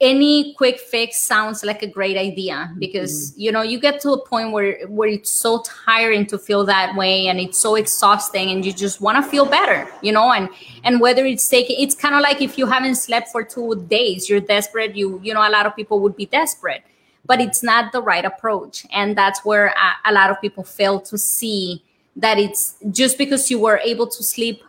any 0.00 0.54
quick 0.54 0.78
fix 0.78 1.20
sounds 1.20 1.64
like 1.64 1.82
a 1.82 1.86
great 1.86 2.16
idea 2.16 2.72
because 2.78 3.32
mm-hmm. 3.32 3.40
you 3.40 3.52
know 3.52 3.62
you 3.62 3.80
get 3.80 4.00
to 4.00 4.12
a 4.12 4.26
point 4.26 4.52
where 4.52 4.86
where 4.86 5.08
it's 5.08 5.30
so 5.30 5.60
tiring 5.62 6.24
to 6.24 6.38
feel 6.38 6.64
that 6.64 6.94
way 6.94 7.26
and 7.26 7.40
it's 7.40 7.58
so 7.58 7.74
exhausting 7.74 8.50
and 8.50 8.64
you 8.64 8.72
just 8.72 9.00
want 9.00 9.22
to 9.22 9.28
feel 9.28 9.44
better 9.44 9.90
you 10.00 10.12
know 10.12 10.32
and 10.32 10.48
and 10.84 11.00
whether 11.00 11.24
it's 11.24 11.48
taking 11.48 11.76
it's 11.80 11.96
kind 11.96 12.14
of 12.14 12.20
like 12.20 12.40
if 12.40 12.56
you 12.56 12.64
haven't 12.64 12.94
slept 12.94 13.28
for 13.28 13.42
two 13.42 13.74
days 13.88 14.28
you're 14.28 14.40
desperate 14.40 14.94
you 14.94 15.20
you 15.24 15.34
know 15.34 15.46
a 15.46 15.50
lot 15.50 15.66
of 15.66 15.74
people 15.74 15.98
would 15.98 16.14
be 16.14 16.26
desperate 16.26 16.82
but 17.26 17.40
it's 17.40 17.64
not 17.64 17.90
the 17.90 18.00
right 18.00 18.24
approach 18.24 18.86
and 18.92 19.18
that's 19.18 19.44
where 19.44 19.66
a, 19.66 20.10
a 20.10 20.12
lot 20.12 20.30
of 20.30 20.40
people 20.40 20.62
fail 20.62 21.00
to 21.00 21.18
see 21.18 21.82
that 22.14 22.38
it's 22.38 22.76
just 22.90 23.18
because 23.18 23.50
you 23.50 23.58
were 23.58 23.78
able 23.78 24.06
to 24.06 24.22
sleep 24.22 24.62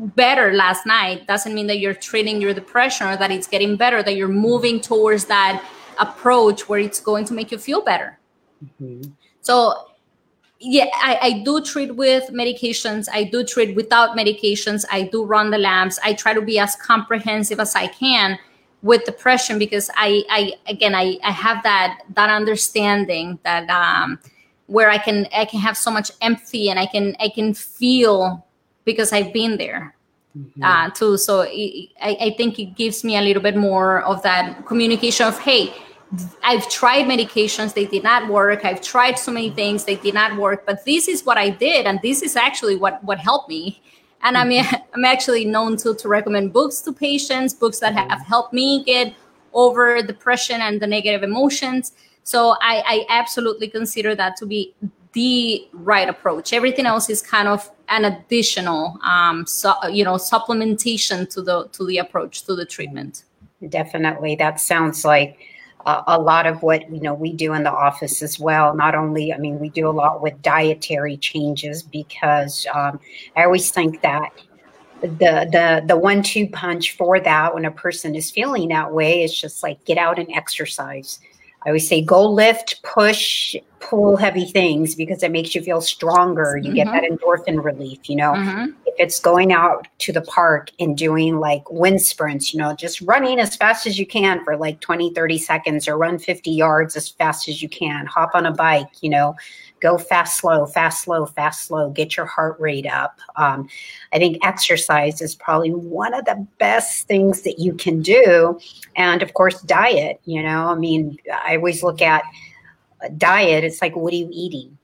better 0.00 0.52
last 0.54 0.86
night 0.86 1.26
doesn't 1.26 1.54
mean 1.54 1.66
that 1.66 1.78
you're 1.78 1.94
treating 1.94 2.40
your 2.40 2.54
depression 2.54 3.06
or 3.06 3.16
that 3.16 3.30
it's 3.30 3.46
getting 3.46 3.76
better 3.76 4.02
that 4.02 4.16
you're 4.16 4.28
moving 4.28 4.80
towards 4.80 5.26
that 5.26 5.62
approach 5.98 6.68
where 6.68 6.80
it's 6.80 7.00
going 7.00 7.24
to 7.26 7.34
make 7.34 7.52
you 7.52 7.58
feel 7.58 7.82
better. 7.82 8.18
Mm-hmm. 8.64 9.12
so 9.40 9.86
yeah 10.58 10.84
I, 10.96 11.18
I, 11.22 11.42
do 11.46 11.62
treat 11.62 11.96
with 11.96 12.28
medications. 12.28 13.08
I 13.10 13.24
do 13.24 13.42
treat 13.42 13.74
without 13.74 14.18
medications. 14.18 14.84
I 14.92 15.04
do 15.04 15.24
run 15.24 15.50
the 15.50 15.56
labs 15.56 15.98
i 16.04 16.12
try 16.12 16.34
to 16.34 16.42
be 16.42 16.58
as 16.58 16.76
comprehensive 16.76 17.58
as 17.58 17.74
i 17.74 17.86
can 17.86 18.38
with 18.82 19.04
depression 19.04 19.58
because 19.58 19.90
i 19.96 20.22
i 20.28 20.52
again 20.66 20.94
i 20.94 21.16
i 21.24 21.30
have 21.30 21.62
that 21.62 22.02
that 22.14 22.28
understanding 22.28 23.38
that 23.44 23.68
um 23.70 24.18
where 24.66 24.90
i 24.90 24.98
can 24.98 25.26
i 25.34 25.46
can 25.46 25.60
have 25.60 25.76
so 25.76 25.90
much 25.90 26.10
empathy 26.20 26.68
and 26.68 26.78
i 26.78 26.84
can 26.84 27.16
i 27.18 27.28
can 27.28 27.54
feel 27.54 28.46
because 28.84 29.12
I've 29.12 29.32
been 29.32 29.56
there 29.56 29.94
mm-hmm. 30.36 30.62
uh, 30.62 30.90
too. 30.90 31.16
So 31.16 31.42
it, 31.46 31.90
I, 32.00 32.16
I 32.20 32.34
think 32.36 32.58
it 32.58 32.76
gives 32.76 33.04
me 33.04 33.16
a 33.16 33.22
little 33.22 33.42
bit 33.42 33.56
more 33.56 34.02
of 34.02 34.22
that 34.22 34.66
communication 34.66 35.26
of, 35.26 35.38
hey, 35.38 35.72
I've 36.42 36.68
tried 36.68 37.06
medications, 37.06 37.74
they 37.74 37.86
did 37.86 38.02
not 38.02 38.28
work. 38.28 38.64
I've 38.64 38.80
tried 38.80 39.18
so 39.18 39.30
many 39.30 39.50
things, 39.50 39.84
they 39.84 39.94
did 39.94 40.14
not 40.14 40.36
work. 40.36 40.66
But 40.66 40.84
this 40.84 41.06
is 41.06 41.24
what 41.24 41.38
I 41.38 41.50
did, 41.50 41.86
and 41.86 42.00
this 42.02 42.22
is 42.22 42.34
actually 42.34 42.76
what 42.76 43.02
what 43.04 43.18
helped 43.18 43.48
me. 43.48 43.80
And 44.22 44.36
I 44.36 44.44
mean, 44.44 44.64
I'm 44.94 45.04
actually 45.04 45.44
known 45.44 45.76
to 45.78 45.94
to 45.94 46.08
recommend 46.08 46.52
books 46.52 46.80
to 46.82 46.92
patients, 46.92 47.54
books 47.54 47.78
that 47.78 47.92
have 47.92 48.08
mm-hmm. 48.08 48.22
helped 48.24 48.52
me 48.52 48.82
get 48.82 49.14
over 49.52 50.02
depression 50.02 50.60
and 50.60 50.80
the 50.80 50.86
negative 50.86 51.22
emotions. 51.22 51.92
So 52.22 52.56
I, 52.60 52.82
I 52.86 53.06
absolutely 53.08 53.68
consider 53.68 54.14
that 54.14 54.36
to 54.36 54.46
be 54.46 54.74
the 55.12 55.66
right 55.72 56.08
approach. 56.08 56.52
Everything 56.52 56.86
else 56.86 57.10
is 57.10 57.22
kind 57.22 57.48
of 57.48 57.70
an 57.88 58.04
additional, 58.04 58.98
um, 59.02 59.46
so, 59.46 59.74
you 59.88 60.04
know, 60.04 60.14
supplementation 60.14 61.28
to 61.30 61.42
the 61.42 61.68
to 61.72 61.84
the 61.86 61.98
approach 61.98 62.44
to 62.44 62.54
the 62.54 62.64
treatment. 62.64 63.24
Definitely, 63.68 64.36
that 64.36 64.60
sounds 64.60 65.04
like 65.04 65.38
uh, 65.86 66.02
a 66.06 66.18
lot 66.18 66.46
of 66.46 66.62
what 66.62 66.90
you 66.90 67.00
know 67.00 67.14
we 67.14 67.32
do 67.32 67.52
in 67.54 67.64
the 67.64 67.72
office 67.72 68.22
as 68.22 68.38
well. 68.38 68.74
Not 68.74 68.94
only, 68.94 69.32
I 69.32 69.38
mean, 69.38 69.58
we 69.58 69.68
do 69.68 69.88
a 69.88 69.90
lot 69.90 70.22
with 70.22 70.40
dietary 70.42 71.16
changes 71.16 71.82
because 71.82 72.66
um, 72.72 73.00
I 73.36 73.44
always 73.44 73.70
think 73.70 74.02
that 74.02 74.30
the 75.00 75.48
the 75.50 75.82
the 75.86 75.96
one 75.96 76.22
two 76.22 76.46
punch 76.46 76.96
for 76.96 77.18
that 77.18 77.54
when 77.54 77.64
a 77.64 77.70
person 77.70 78.14
is 78.14 78.30
feeling 78.30 78.68
that 78.68 78.92
way 78.92 79.24
is 79.24 79.38
just 79.38 79.62
like 79.62 79.84
get 79.84 79.98
out 79.98 80.18
and 80.18 80.28
exercise 80.32 81.18
I 81.62 81.68
always 81.68 81.88
say 81.88 82.00
go 82.00 82.28
lift, 82.28 82.82
push, 82.82 83.54
pull 83.80 84.16
heavy 84.16 84.44
things 84.44 84.94
because 84.94 85.22
it 85.22 85.32
makes 85.32 85.54
you 85.54 85.62
feel 85.62 85.80
stronger. 85.80 86.56
You 86.56 86.70
mm-hmm. 86.70 86.74
get 86.74 86.86
that 86.86 87.04
endorphin 87.04 87.62
relief, 87.62 88.08
you 88.08 88.16
know. 88.16 88.32
Mm-hmm. 88.32 88.72
If 88.86 88.94
it's 88.98 89.18
going 89.18 89.52
out 89.52 89.88
to 89.98 90.12
the 90.12 90.20
park 90.22 90.70
and 90.78 90.96
doing 90.96 91.40
like 91.40 91.68
wind 91.70 92.02
sprints, 92.02 92.52
you 92.52 92.58
know, 92.60 92.74
just 92.74 93.00
running 93.00 93.40
as 93.40 93.56
fast 93.56 93.86
as 93.86 93.98
you 93.98 94.06
can 94.06 94.44
for 94.44 94.56
like 94.56 94.80
20, 94.80 95.14
30 95.14 95.38
seconds 95.38 95.88
or 95.88 95.96
run 95.96 96.18
50 96.18 96.50
yards 96.50 96.94
as 96.96 97.08
fast 97.08 97.48
as 97.48 97.62
you 97.62 97.68
can, 97.68 98.06
hop 98.06 98.30
on 98.34 98.46
a 98.46 98.52
bike, 98.52 98.88
you 99.00 99.10
know, 99.10 99.34
go 99.80 99.96
fast, 99.96 100.38
slow, 100.38 100.66
fast, 100.66 101.02
slow, 101.02 101.24
fast, 101.24 101.66
slow, 101.66 101.90
get 101.90 102.16
your 102.16 102.26
heart 102.26 102.58
rate 102.60 102.86
up. 102.86 103.18
Um, 103.36 103.68
I 104.12 104.18
think 104.18 104.44
exercise 104.44 105.22
is 105.22 105.34
probably 105.34 105.72
one 105.72 106.12
of 106.12 106.26
the 106.26 106.46
best 106.58 107.08
things 107.08 107.42
that 107.42 107.58
you 107.58 107.72
can 107.72 108.02
do. 108.02 108.60
And 108.96 109.22
of 109.22 109.34
course, 109.34 109.62
diet, 109.62 110.20
you 110.24 110.42
know, 110.42 110.68
I 110.68 110.74
mean, 110.74 111.16
I 111.44 111.56
always 111.56 111.82
look 111.82 112.02
at 112.02 112.22
diet, 113.16 113.64
it's 113.64 113.80
like, 113.80 113.96
what 113.96 114.12
are 114.12 114.16
you 114.16 114.28
eating? 114.32 114.76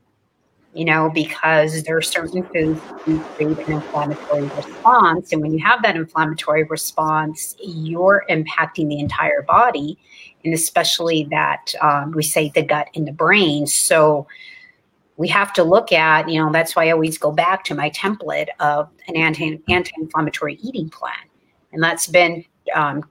You 0.75 0.85
know, 0.85 1.11
because 1.13 1.83
there 1.85 1.97
are 1.97 2.03
certain 2.03 2.43
foods 2.43 2.81
that 3.07 3.37
create 3.37 3.59
an 3.67 3.73
inflammatory 3.75 4.43
response. 4.43 5.33
And 5.33 5.41
when 5.41 5.53
you 5.53 5.65
have 5.65 5.83
that 5.83 5.97
inflammatory 5.97 6.65
response, 6.65 7.57
you're 7.63 8.25
impacting 8.29 8.89
the 8.89 8.99
entire 8.99 9.43
body, 9.43 9.99
and 10.45 10.53
especially 10.53 11.27
that 11.31 11.73
um, 11.81 12.13
we 12.13 12.23
say 12.23 12.53
the 12.55 12.63
gut 12.63 12.89
and 12.95 13.09
the 13.09 13.13
brain. 13.13 13.67
So, 13.67 14.27
we 15.17 15.29
have 15.29 15.53
to 15.55 15.65
look 15.65 15.93
at, 15.93 16.29
you 16.29 16.39
know, 16.39 16.53
that's 16.53 16.77
why 16.77 16.89
I 16.89 16.91
always 16.91 17.17
go 17.17 17.33
back 17.33 17.65
to 17.65 17.75
my 17.75 17.91
template 17.91 18.49
of 18.61 18.91
an 19.09 19.17
anti 19.17 19.63
anti-inflammatory 19.69 20.57
eating 20.57 20.91
plan, 20.91 21.15
and 21.73 21.83
that's 21.83 22.07
been 22.07 22.45
um, 22.75 23.03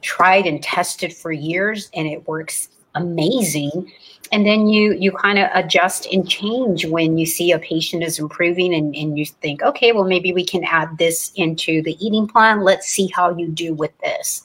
tried 0.00 0.46
and 0.46 0.62
tested 0.62 1.12
for 1.12 1.32
years, 1.32 1.88
and 1.94 2.08
it 2.08 2.26
works 2.26 2.68
amazing. 2.94 3.92
And 4.30 4.46
then 4.46 4.68
you 4.68 4.94
you 4.94 5.12
kind 5.12 5.38
of 5.38 5.50
adjust 5.54 6.06
and 6.12 6.28
change 6.28 6.86
when 6.86 7.18
you 7.18 7.26
see 7.26 7.52
a 7.52 7.58
patient 7.58 8.02
is 8.02 8.18
improving, 8.18 8.72
and, 8.74 8.94
and 8.96 9.18
you 9.18 9.26
think, 9.26 9.62
okay, 9.62 9.92
well 9.92 10.04
maybe 10.04 10.32
we 10.32 10.44
can 10.44 10.64
add 10.64 10.96
this 10.98 11.32
into 11.36 11.82
the 11.82 11.96
eating 12.04 12.26
plan. 12.26 12.62
Let's 12.62 12.86
see 12.86 13.08
how 13.14 13.36
you 13.36 13.48
do 13.48 13.74
with 13.74 13.96
this, 13.98 14.42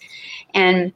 and 0.54 0.92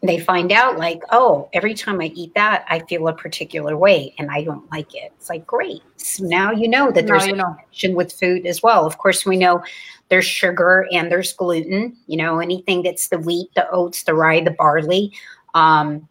they 0.00 0.20
find 0.20 0.52
out 0.52 0.78
like 0.78 1.02
oh 1.10 1.48
every 1.52 1.74
time 1.74 2.00
i 2.00 2.04
eat 2.14 2.32
that 2.36 2.64
i 2.68 2.78
feel 2.78 3.08
a 3.08 3.12
particular 3.12 3.76
way 3.76 4.14
and 4.16 4.30
i 4.30 4.44
don't 4.44 4.70
like 4.70 4.94
it. 4.94 5.12
It's 5.16 5.28
like 5.28 5.44
great. 5.44 5.82
So 5.96 6.24
now 6.24 6.52
you 6.52 6.68
know 6.68 6.92
that 6.92 7.08
there's 7.08 7.26
a 7.26 7.30
connection 7.30 7.96
with 7.96 8.12
food 8.12 8.46
as 8.46 8.62
well. 8.62 8.86
Of 8.86 8.98
course 8.98 9.26
we 9.26 9.36
know 9.36 9.64
there's 10.08 10.24
sugar 10.24 10.86
and 10.92 11.10
there's 11.10 11.32
gluten 11.32 11.96
you 12.06 12.16
know 12.16 12.38
anything 12.38 12.82
that's 12.82 13.08
the 13.08 13.18
wheat 13.18 13.48
the 13.54 13.68
oats 13.70 14.04
the 14.04 14.14
rye 14.14 14.40
the 14.40 14.52
barley 14.52 15.12
um, 15.54 16.07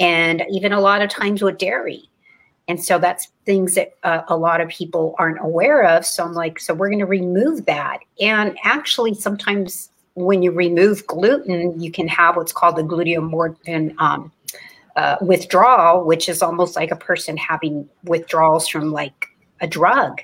and 0.00 0.42
even 0.50 0.72
a 0.72 0.80
lot 0.80 1.02
of 1.02 1.10
times 1.10 1.42
with 1.42 1.58
dairy 1.58 2.10
And 2.68 2.82
so 2.82 3.00
that's 3.00 3.28
things 3.46 3.74
that 3.74 3.94
uh, 4.04 4.22
a 4.28 4.36
lot 4.36 4.60
of 4.60 4.68
people 4.68 5.16
aren't 5.18 5.40
aware 5.40 5.84
of. 5.84 6.06
So 6.06 6.24
I'm 6.24 6.34
like, 6.34 6.60
so 6.60 6.72
we're 6.72 6.88
going 6.88 7.00
to 7.00 7.06
remove 7.06 7.66
that. 7.66 7.98
And 8.20 8.56
actually, 8.62 9.14
sometimes 9.14 9.90
when 10.14 10.42
you 10.42 10.52
remove 10.52 11.04
gluten, 11.08 11.80
you 11.80 11.90
can 11.90 12.06
have 12.06 12.36
what's 12.36 12.52
called 12.52 12.76
the 12.76 12.82
gluteomorphin 12.82 13.94
um, 13.98 14.30
uh, 14.94 15.16
withdrawal, 15.20 16.04
which 16.04 16.28
is 16.28 16.42
almost 16.42 16.76
like 16.76 16.92
a 16.92 16.96
person 16.96 17.36
having 17.36 17.88
withdrawals 18.04 18.68
from 18.68 18.92
like 18.92 19.26
a 19.60 19.66
drug. 19.66 20.20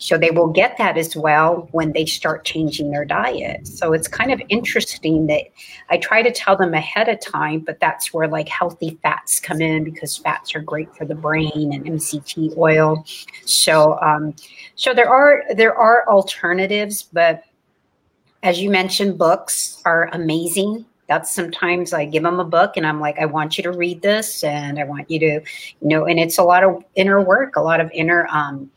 So 0.00 0.16
they 0.16 0.30
will 0.30 0.48
get 0.48 0.78
that 0.78 0.96
as 0.96 1.14
well 1.14 1.68
when 1.72 1.92
they 1.92 2.06
start 2.06 2.46
changing 2.46 2.90
their 2.90 3.04
diet. 3.04 3.66
So 3.66 3.92
it's 3.92 4.08
kind 4.08 4.32
of 4.32 4.40
interesting 4.48 5.26
that 5.26 5.44
I 5.90 5.98
try 5.98 6.22
to 6.22 6.32
tell 6.32 6.56
them 6.56 6.72
ahead 6.72 7.10
of 7.10 7.20
time, 7.20 7.60
but 7.60 7.78
that's 7.80 8.12
where 8.12 8.26
like 8.26 8.48
healthy 8.48 8.98
fats 9.02 9.38
come 9.38 9.60
in 9.60 9.84
because 9.84 10.16
fats 10.16 10.54
are 10.54 10.62
great 10.62 10.96
for 10.96 11.04
the 11.04 11.14
brain 11.14 11.74
and 11.74 11.84
MCT 11.84 12.56
oil. 12.56 13.04
So 13.44 13.98
um, 14.00 14.34
so 14.74 14.94
there 14.94 15.10
are 15.10 15.44
there 15.54 15.76
are 15.76 16.08
alternatives, 16.08 17.02
but 17.02 17.44
as 18.42 18.58
you 18.58 18.70
mentioned, 18.70 19.18
books 19.18 19.82
are 19.84 20.08
amazing. 20.14 20.86
That's 21.08 21.30
sometimes 21.30 21.92
I 21.92 22.06
give 22.06 22.22
them 22.22 22.40
a 22.40 22.44
book 22.44 22.78
and 22.78 22.86
I'm 22.86 23.00
like, 23.00 23.18
I 23.18 23.26
want 23.26 23.58
you 23.58 23.64
to 23.64 23.72
read 23.72 24.00
this 24.00 24.44
and 24.44 24.78
I 24.78 24.84
want 24.84 25.10
you 25.10 25.18
to, 25.18 25.26
you 25.26 25.42
know, 25.82 26.06
and 26.06 26.18
it's 26.18 26.38
a 26.38 26.42
lot 26.42 26.64
of 26.64 26.82
inner 26.94 27.20
work, 27.20 27.56
a 27.56 27.60
lot 27.60 27.80
of 27.80 27.90
inner 27.92 28.26
um, 28.28 28.70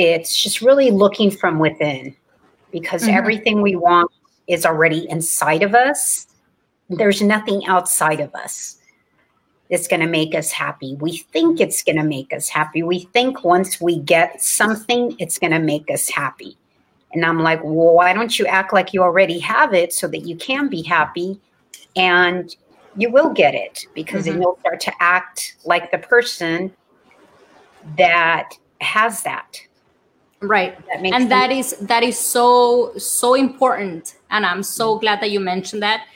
it's 0.00 0.42
just 0.42 0.60
really 0.60 0.90
looking 0.90 1.30
from 1.30 1.58
within 1.58 2.14
because 2.72 3.02
mm-hmm. 3.02 3.16
everything 3.16 3.62
we 3.62 3.76
want 3.76 4.10
is 4.46 4.64
already 4.64 5.08
inside 5.08 5.62
of 5.62 5.74
us. 5.74 6.26
There's 6.88 7.22
nothing 7.22 7.66
outside 7.66 8.20
of 8.20 8.34
us 8.34 8.78
that's 9.70 9.86
going 9.86 10.00
to 10.00 10.08
make 10.08 10.34
us 10.34 10.50
happy. 10.50 10.96
We 10.96 11.18
think 11.18 11.60
it's 11.60 11.82
going 11.82 11.96
to 11.96 12.02
make 12.02 12.32
us 12.32 12.48
happy. 12.48 12.82
We 12.82 13.00
think 13.12 13.44
once 13.44 13.80
we 13.80 13.98
get 14.00 14.42
something, 14.42 15.14
it's 15.18 15.38
going 15.38 15.52
to 15.52 15.60
make 15.60 15.88
us 15.90 16.08
happy. 16.08 16.56
And 17.12 17.24
I'm 17.24 17.38
like, 17.40 17.62
well, 17.62 17.94
why 17.94 18.12
don't 18.12 18.36
you 18.38 18.46
act 18.46 18.72
like 18.72 18.92
you 18.92 19.02
already 19.02 19.38
have 19.40 19.74
it 19.74 19.92
so 19.92 20.08
that 20.08 20.26
you 20.26 20.36
can 20.36 20.68
be 20.68 20.82
happy 20.82 21.40
and 21.94 22.54
you 22.96 23.10
will 23.10 23.30
get 23.30 23.54
it 23.54 23.86
because 23.94 24.24
mm-hmm. 24.24 24.32
then 24.32 24.42
you'll 24.42 24.58
start 24.60 24.80
to 24.80 24.92
act 25.00 25.56
like 25.64 25.90
the 25.90 25.98
person 25.98 26.72
that 27.96 28.50
has 28.80 29.22
that 29.22 29.60
right. 30.40 30.76
That 30.86 31.04
and 31.04 31.12
sense. 31.12 31.28
that 31.28 31.52
is 31.52 31.76
that 31.80 32.02
is 32.02 32.18
so 32.18 32.92
so 32.96 33.34
important 33.34 34.16
and 34.30 34.46
i'm 34.46 34.62
so 34.62 34.92
mm-hmm. 34.94 35.00
glad 35.00 35.20
that 35.20 35.30
you 35.30 35.40
mentioned 35.40 35.82
that 35.82 36.06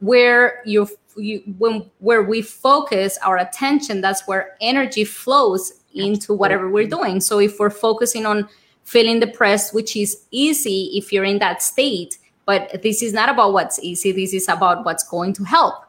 where 0.00 0.62
you 0.64 0.88
you 1.16 1.42
when 1.58 1.90
where 1.98 2.22
we 2.22 2.42
focus 2.42 3.18
our 3.24 3.38
attention 3.38 4.00
that's 4.00 4.26
where 4.26 4.56
energy 4.60 5.04
flows 5.04 5.78
into 5.94 6.32
whatever 6.32 6.68
we're 6.68 6.86
doing. 6.86 7.20
So 7.20 7.38
if 7.38 7.58
we're 7.58 7.70
focusing 7.70 8.26
on 8.26 8.48
feeling 8.84 9.20
depressed 9.20 9.74
which 9.74 9.96
is 9.96 10.24
easy 10.30 10.90
if 10.94 11.12
you're 11.12 11.24
in 11.24 11.38
that 11.38 11.62
state 11.62 12.18
but 12.46 12.82
this 12.82 13.02
is 13.02 13.12
not 13.12 13.28
about 13.28 13.52
what's 13.52 13.78
easy 13.80 14.12
this 14.12 14.32
is 14.32 14.48
about 14.48 14.84
what's 14.84 15.06
going 15.06 15.32
to 15.34 15.44
help. 15.44 15.84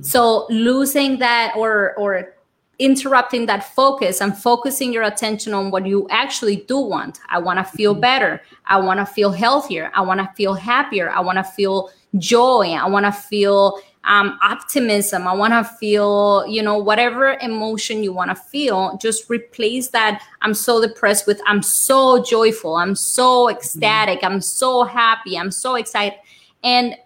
So 0.00 0.46
losing 0.50 1.18
that 1.18 1.54
or 1.56 1.94
or 1.96 2.33
interrupting 2.78 3.46
that 3.46 3.74
focus 3.74 4.20
and 4.20 4.36
focusing 4.36 4.92
your 4.92 5.04
attention 5.04 5.54
on 5.54 5.70
what 5.70 5.86
you 5.86 6.06
actually 6.10 6.56
do 6.56 6.78
want. 6.78 7.20
I 7.28 7.38
want 7.38 7.58
to 7.58 7.64
feel 7.64 7.92
mm-hmm. 7.92 8.00
better. 8.00 8.42
I 8.66 8.78
want 8.78 9.00
to 9.00 9.06
feel 9.06 9.30
healthier. 9.30 9.90
I 9.94 10.02
want 10.02 10.20
to 10.20 10.30
feel 10.36 10.54
happier. 10.54 11.10
I 11.10 11.20
want 11.20 11.38
to 11.38 11.44
feel 11.44 11.90
joy. 12.18 12.72
I 12.72 12.88
want 12.88 13.06
to 13.06 13.12
feel 13.12 13.80
um, 14.04 14.38
optimism. 14.42 15.26
I 15.26 15.32
want 15.32 15.52
to 15.52 15.64
feel, 15.64 16.46
you 16.46 16.62
know, 16.62 16.76
whatever 16.76 17.38
emotion 17.40 18.02
you 18.02 18.12
want 18.12 18.30
to 18.30 18.34
feel, 18.34 18.98
just 18.98 19.30
replace 19.30 19.88
that. 19.88 20.22
I'm 20.42 20.54
so 20.54 20.80
depressed 20.86 21.26
with, 21.26 21.40
I'm 21.46 21.62
so 21.62 22.22
joyful. 22.22 22.76
I'm 22.76 22.94
so 22.94 23.46
mm-hmm. 23.46 23.56
ecstatic. 23.56 24.22
I'm 24.22 24.40
so 24.40 24.84
happy. 24.84 25.38
I'm 25.38 25.50
so 25.50 25.76
excited. 25.76 26.18
And 26.62 26.96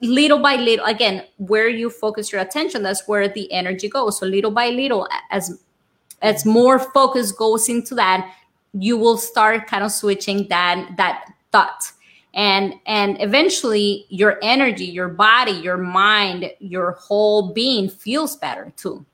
little 0.00 0.38
by 0.38 0.56
little 0.56 0.84
again 0.86 1.24
where 1.38 1.68
you 1.68 1.90
focus 1.90 2.30
your 2.30 2.40
attention 2.40 2.82
that's 2.82 3.06
where 3.08 3.28
the 3.28 3.50
energy 3.52 3.88
goes. 3.88 4.18
So 4.18 4.26
little 4.26 4.50
by 4.50 4.70
little 4.70 5.08
as 5.30 5.60
as 6.22 6.44
more 6.44 6.78
focus 6.78 7.32
goes 7.32 7.68
into 7.68 7.94
that 7.94 8.32
you 8.74 8.96
will 8.96 9.16
start 9.16 9.66
kind 9.66 9.82
of 9.82 9.90
switching 9.90 10.46
that 10.48 10.94
that 10.96 11.32
thought. 11.50 11.92
And 12.34 12.74
and 12.86 13.20
eventually 13.20 14.06
your 14.08 14.38
energy 14.42 14.84
your 14.84 15.08
body 15.08 15.52
your 15.52 15.78
mind 15.78 16.52
your 16.60 16.92
whole 16.92 17.52
being 17.52 17.88
feels 17.88 18.36
better 18.36 18.72
too. 18.76 19.04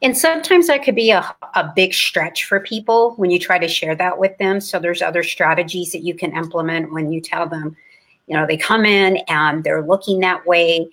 And 0.00 0.18
sometimes 0.18 0.66
that 0.66 0.82
could 0.82 0.96
be 0.96 1.12
a, 1.12 1.20
a 1.54 1.72
big 1.76 1.94
stretch 1.94 2.44
for 2.46 2.58
people 2.58 3.12
when 3.12 3.30
you 3.30 3.38
try 3.38 3.60
to 3.60 3.68
share 3.68 3.94
that 3.94 4.18
with 4.18 4.36
them. 4.38 4.60
So 4.60 4.80
there's 4.80 5.00
other 5.00 5.22
strategies 5.22 5.92
that 5.92 6.02
you 6.02 6.14
can 6.14 6.36
implement 6.36 6.92
when 6.92 7.12
you 7.12 7.20
tell 7.20 7.48
them 7.48 7.76
you 8.26 8.36
know, 8.36 8.46
they 8.46 8.56
come 8.56 8.84
in 8.84 9.18
and 9.28 9.64
they're 9.64 9.86
looking 9.86 10.20
that 10.20 10.46
way. 10.46 10.88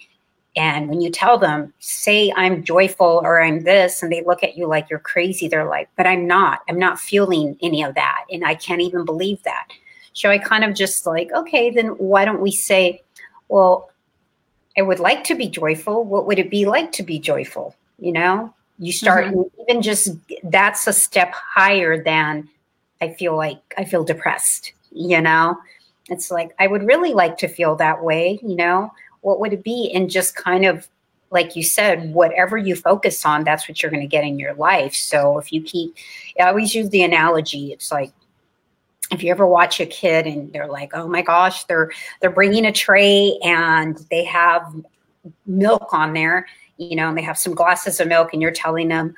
And 0.55 0.89
when 0.89 0.99
you 0.99 1.09
tell 1.09 1.37
them, 1.37 1.73
say 1.79 2.33
I'm 2.35 2.63
joyful 2.63 3.21
or 3.23 3.41
I'm 3.41 3.63
this, 3.63 4.01
and 4.01 4.11
they 4.11 4.23
look 4.23 4.43
at 4.43 4.57
you 4.57 4.67
like 4.67 4.89
you're 4.89 4.99
crazy, 4.99 5.47
they're 5.47 5.69
like, 5.69 5.89
but 5.95 6.07
I'm 6.07 6.27
not. 6.27 6.61
I'm 6.67 6.79
not 6.79 6.99
feeling 6.99 7.57
any 7.61 7.83
of 7.83 7.95
that. 7.95 8.25
And 8.31 8.43
I 8.43 8.55
can't 8.55 8.81
even 8.81 9.05
believe 9.05 9.41
that. 9.43 9.67
So 10.13 10.29
I 10.29 10.37
kind 10.37 10.63
of 10.63 10.73
just 10.73 11.05
like, 11.05 11.31
okay, 11.33 11.69
then 11.69 11.89
why 11.97 12.25
don't 12.25 12.41
we 12.41 12.51
say, 12.51 13.03
well, 13.47 13.91
I 14.77 14.81
would 14.81 14.99
like 14.99 15.23
to 15.25 15.35
be 15.35 15.47
joyful. 15.47 16.03
What 16.03 16.25
would 16.25 16.39
it 16.39 16.49
be 16.49 16.65
like 16.65 16.91
to 16.93 17.03
be 17.03 17.19
joyful? 17.19 17.75
You 17.99 18.13
know, 18.13 18.53
you 18.79 18.91
start 18.91 19.27
mm-hmm. 19.27 19.61
even 19.61 19.81
just 19.81 20.09
that's 20.43 20.87
a 20.87 20.93
step 20.93 21.33
higher 21.33 22.01
than 22.03 22.49
I 23.01 23.13
feel 23.13 23.35
like 23.35 23.59
I 23.77 23.85
feel 23.85 24.03
depressed, 24.03 24.73
you 24.91 25.21
know? 25.21 25.57
It's 26.09 26.31
like, 26.31 26.53
I 26.59 26.67
would 26.67 26.83
really 26.83 27.13
like 27.13 27.37
to 27.39 27.47
feel 27.47 27.75
that 27.77 28.03
way, 28.03 28.39
you 28.41 28.55
know? 28.55 28.91
What 29.21 29.39
would 29.39 29.53
it 29.53 29.63
be? 29.63 29.91
And 29.93 30.09
just 30.09 30.35
kind 30.35 30.65
of, 30.65 30.87
like 31.31 31.55
you 31.55 31.63
said, 31.63 32.13
whatever 32.13 32.57
you 32.57 32.75
focus 32.75 33.25
on, 33.25 33.43
that's 33.43 33.67
what 33.67 33.81
you're 33.81 33.91
going 33.91 34.01
to 34.01 34.07
get 34.07 34.23
in 34.23 34.39
your 34.39 34.53
life. 34.55 34.95
So 34.95 35.37
if 35.37 35.53
you 35.53 35.61
keep, 35.61 35.95
I 36.39 36.43
always 36.43 36.73
use 36.73 36.89
the 36.89 37.03
analogy, 37.03 37.71
it's 37.71 37.91
like, 37.91 38.11
if 39.11 39.23
you 39.23 39.31
ever 39.31 39.47
watch 39.47 39.79
a 39.79 39.85
kid 39.85 40.27
and 40.27 40.53
they're 40.53 40.67
like, 40.67 40.91
"Oh 40.93 41.07
my 41.07 41.21
gosh, 41.21 41.63
they're 41.65 41.91
they're 42.21 42.29
bringing 42.29 42.65
a 42.65 42.71
tray 42.71 43.37
and 43.43 43.97
they 44.11 44.23
have 44.23 44.71
milk 45.47 45.93
on 45.93 46.13
there, 46.13 46.47
you 46.77 46.95
know, 46.95 47.09
and 47.09 47.17
they 47.17 47.23
have 47.23 47.37
some 47.37 47.55
glasses 47.55 47.99
of 47.99 48.07
milk, 48.07 48.33
and 48.33 48.41
you're 48.41 48.51
telling 48.51 48.87
them, 48.87 49.15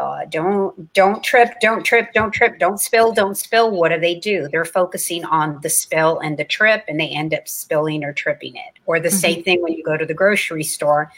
uh, 0.00 0.24
don't 0.26 0.92
don't 0.94 1.22
trip 1.22 1.60
don't 1.60 1.84
trip 1.84 2.12
don't 2.12 2.32
trip 2.32 2.58
don't 2.58 2.80
spill 2.80 3.12
don't 3.12 3.36
spill. 3.36 3.70
What 3.70 3.90
do 3.90 4.00
they 4.00 4.14
do? 4.14 4.48
They're 4.50 4.64
focusing 4.64 5.24
on 5.24 5.60
the 5.62 5.70
spill 5.70 6.18
and 6.20 6.38
the 6.38 6.44
trip 6.44 6.84
and 6.88 6.98
they 6.98 7.08
end 7.08 7.34
up 7.34 7.48
spilling 7.48 8.04
or 8.04 8.12
tripping 8.12 8.56
it. 8.56 8.78
Or 8.86 9.00
the 9.00 9.08
mm-hmm. 9.08 9.16
same 9.18 9.42
thing 9.42 9.62
when 9.62 9.72
you 9.72 9.84
go 9.84 9.96
to 9.96 10.06
the 10.06 10.14
grocery 10.14 10.64
store 10.64 11.10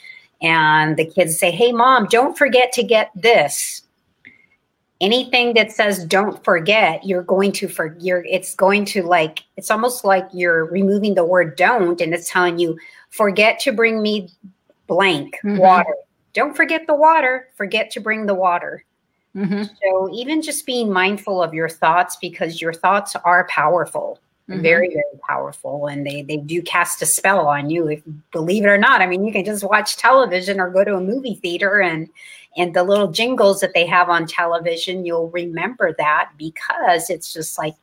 and 0.43 0.97
the 0.97 1.07
kids 1.07 1.39
say 1.39 1.51
hey 1.51 1.73
mom 1.73 2.07
don't 2.07 2.37
forget 2.37 2.73
to 2.73 2.83
get 2.83 3.11
this. 3.15 3.83
Anything 5.01 5.55
that 5.55 5.73
says 5.73 6.05
don't 6.05 6.43
forget 6.45 7.05
you're 7.05 7.23
going 7.23 7.53
to 7.53 7.69
for 7.69 7.97
you're 8.01 8.25
it's 8.25 8.55
going 8.55 8.85
to 8.87 9.03
like 9.03 9.41
it's 9.57 9.71
almost 9.71 10.05
like 10.05 10.27
you're 10.33 10.65
removing 10.67 11.15
the 11.15 11.25
word 11.25 11.57
don't 11.57 12.01
and 12.01 12.15
it's 12.15 12.31
telling 12.31 12.59
you 12.59 12.79
forget 13.11 13.59
to 13.61 13.73
bring 13.73 14.03
me 14.03 14.31
blank 14.87 15.39
mm-hmm. 15.45 15.59
water 15.59 15.95
don't 16.35 16.55
forget 16.55 16.87
the 16.87 16.94
water, 16.94 17.49
forget 17.55 17.90
to 17.92 18.01
bring 18.01 18.27
the 18.27 18.35
water. 18.35 18.85
Mm-hmm. 19.35 19.64
So 19.83 20.11
even 20.12 20.42
just 20.42 20.66
being 20.66 20.92
mindful 20.92 21.42
of 21.42 21.55
your 21.55 21.68
thoughts 21.68 22.16
because 22.16 22.61
your 22.61 22.73
thoughts 22.73 23.16
are 23.16 23.49
powerful, 23.49 24.20
mm-hmm. 24.49 24.61
very, 24.62 24.88
very 24.88 25.20
powerful. 25.27 25.87
And 25.87 26.07
they, 26.07 26.23
they 26.23 26.37
do 26.37 26.62
cast 26.62 27.03
a 27.03 27.07
spell 27.07 27.47
on 27.47 27.70
you, 27.70 27.88
if 27.88 28.03
believe 28.31 28.64
it 28.64 28.68
or 28.68 28.79
not. 28.79 29.01
I 29.01 29.07
mean, 29.07 29.25
you 29.25 29.33
can 29.33 29.44
just 29.44 29.64
watch 29.64 29.97
television 29.97 30.61
or 30.61 30.70
go 30.70 30.85
to 30.85 30.97
a 30.97 31.01
movie 31.01 31.35
theater 31.37 31.81
and 31.81 32.09
and 32.57 32.73
the 32.73 32.85
little 32.85 33.11
jingles 33.11 33.61
that 33.61 33.75
they 33.75 33.85
have 33.85 34.09
on 34.09 34.27
television, 34.27 35.05
you'll 35.05 35.31
remember 35.31 35.92
that 35.99 36.31
because 36.38 37.11
it's 37.11 37.33
just 37.33 37.59
like 37.59 37.75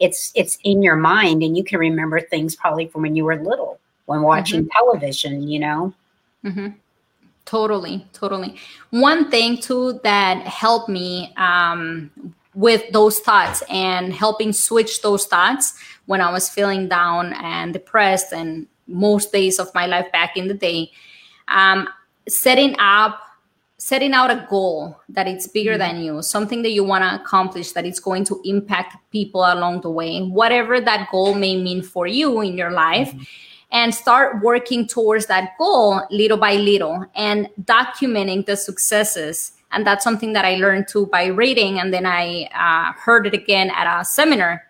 it's 0.00 0.32
it's 0.34 0.58
in 0.64 0.82
your 0.82 0.96
mind 0.96 1.44
and 1.44 1.56
you 1.56 1.62
can 1.62 1.78
remember 1.78 2.20
things 2.20 2.56
probably 2.56 2.88
from 2.88 3.02
when 3.02 3.14
you 3.14 3.24
were 3.24 3.40
little 3.40 3.78
when 4.06 4.22
watching 4.22 4.62
mm-hmm. 4.62 4.84
television, 4.84 5.48
you 5.48 5.60
know. 5.60 5.94
Totally, 7.46 8.04
totally. 8.12 8.56
One 8.90 9.30
thing 9.30 9.58
too 9.58 10.00
that 10.02 10.44
helped 10.46 10.88
me 10.88 11.32
um, 11.36 12.10
with 12.54 12.82
those 12.92 13.20
thoughts 13.20 13.62
and 13.70 14.12
helping 14.12 14.52
switch 14.52 15.00
those 15.00 15.26
thoughts 15.26 15.74
when 16.06 16.20
I 16.20 16.30
was 16.32 16.50
feeling 16.50 16.88
down 16.88 17.32
and 17.34 17.72
depressed, 17.72 18.32
and 18.32 18.66
most 18.88 19.32
days 19.32 19.60
of 19.60 19.72
my 19.74 19.86
life 19.86 20.10
back 20.12 20.36
in 20.36 20.48
the 20.48 20.54
day, 20.54 20.90
um, 21.48 21.88
setting 22.28 22.74
up 22.78 23.22
setting 23.78 24.14
out 24.14 24.30
a 24.30 24.46
goal 24.48 24.98
that 25.08 25.28
it's 25.28 25.46
bigger 25.46 25.72
mm-hmm. 25.72 25.96
than 25.96 26.00
you 26.00 26.22
something 26.22 26.62
that 26.62 26.70
you 26.70 26.82
want 26.82 27.04
to 27.04 27.22
accomplish 27.22 27.72
that 27.72 27.84
it's 27.84 28.00
going 28.00 28.24
to 28.24 28.40
impact 28.46 28.96
people 29.12 29.42
along 29.42 29.82
the 29.82 29.90
way 29.90 30.22
whatever 30.22 30.80
that 30.80 31.06
goal 31.12 31.34
may 31.34 31.60
mean 31.62 31.82
for 31.82 32.06
you 32.06 32.40
in 32.40 32.56
your 32.56 32.70
life 32.70 33.12
mm-hmm 33.12 33.22
and 33.76 33.94
start 33.94 34.42
working 34.42 34.86
towards 34.86 35.26
that 35.26 35.52
goal 35.58 36.00
little 36.10 36.38
by 36.38 36.54
little 36.54 37.04
and 37.14 37.48
documenting 37.64 38.44
the 38.46 38.56
successes 38.56 39.52
and 39.72 39.86
that's 39.86 40.04
something 40.04 40.32
that 40.32 40.44
I 40.44 40.56
learned 40.56 40.88
too 40.88 41.06
by 41.06 41.26
reading, 41.26 41.80
and 41.80 41.92
then 41.92 42.06
I 42.06 42.48
uh, 42.54 42.92
heard 42.98 43.26
it 43.26 43.34
again 43.34 43.70
at 43.70 44.00
a 44.00 44.04
seminar. 44.04 44.62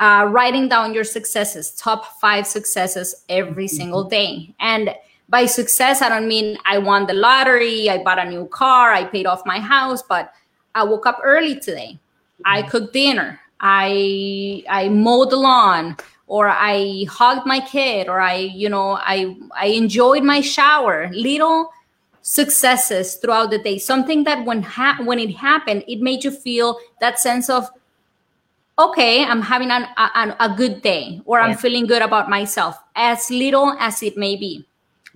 Uh, 0.00 0.28
writing 0.30 0.68
down 0.68 0.92
your 0.92 1.04
successes, 1.04 1.70
top 1.70 2.20
five 2.20 2.46
successes 2.46 3.24
every 3.28 3.66
mm-hmm. 3.66 3.76
single 3.76 4.04
day, 4.04 4.54
and 4.58 4.94
by 5.28 5.46
success, 5.46 6.02
I 6.02 6.08
don't 6.08 6.28
mean 6.28 6.58
I 6.64 6.78
won 6.78 7.06
the 7.06 7.14
lottery, 7.14 7.88
I 7.88 8.02
bought 8.02 8.18
a 8.18 8.28
new 8.28 8.46
car, 8.46 8.92
I 8.92 9.04
paid 9.04 9.26
off 9.26 9.46
my 9.46 9.60
house, 9.60 10.02
but 10.02 10.32
I 10.74 10.82
woke 10.82 11.06
up 11.06 11.20
early 11.22 11.58
today. 11.58 11.98
I 12.44 12.60
mm-hmm. 12.60 12.70
cooked 12.70 12.92
dinner. 12.92 13.40
I 13.60 14.64
I 14.68 14.88
mowed 14.88 15.30
the 15.30 15.36
lawn 15.36 15.96
or 16.26 16.48
I 16.48 17.06
hugged 17.08 17.46
my 17.46 17.60
kid 17.60 18.08
or 18.08 18.20
I 18.20 18.36
you 18.36 18.68
know 18.68 18.98
I 19.00 19.36
I 19.56 19.66
enjoyed 19.66 20.22
my 20.22 20.40
shower. 20.40 21.10
Little 21.12 21.70
successes 22.22 23.14
throughout 23.14 23.50
the 23.50 23.58
day. 23.58 23.78
Something 23.78 24.24
that 24.24 24.44
when 24.44 24.62
ha- 24.62 24.98
when 25.04 25.18
it 25.18 25.36
happened, 25.36 25.84
it 25.86 26.00
made 26.00 26.24
you 26.24 26.30
feel 26.30 26.78
that 27.00 27.18
sense 27.18 27.48
of 27.48 27.70
okay, 28.78 29.24
I'm 29.24 29.40
having 29.40 29.70
an, 29.70 29.86
a, 29.96 30.36
a 30.38 30.54
good 30.54 30.82
day 30.82 31.22
or 31.24 31.40
I'm 31.40 31.56
feeling 31.56 31.86
good 31.86 32.02
about 32.02 32.28
myself 32.28 32.76
as 32.94 33.30
little 33.30 33.74
as 33.78 34.02
it 34.02 34.16
may 34.16 34.36
be 34.36 34.66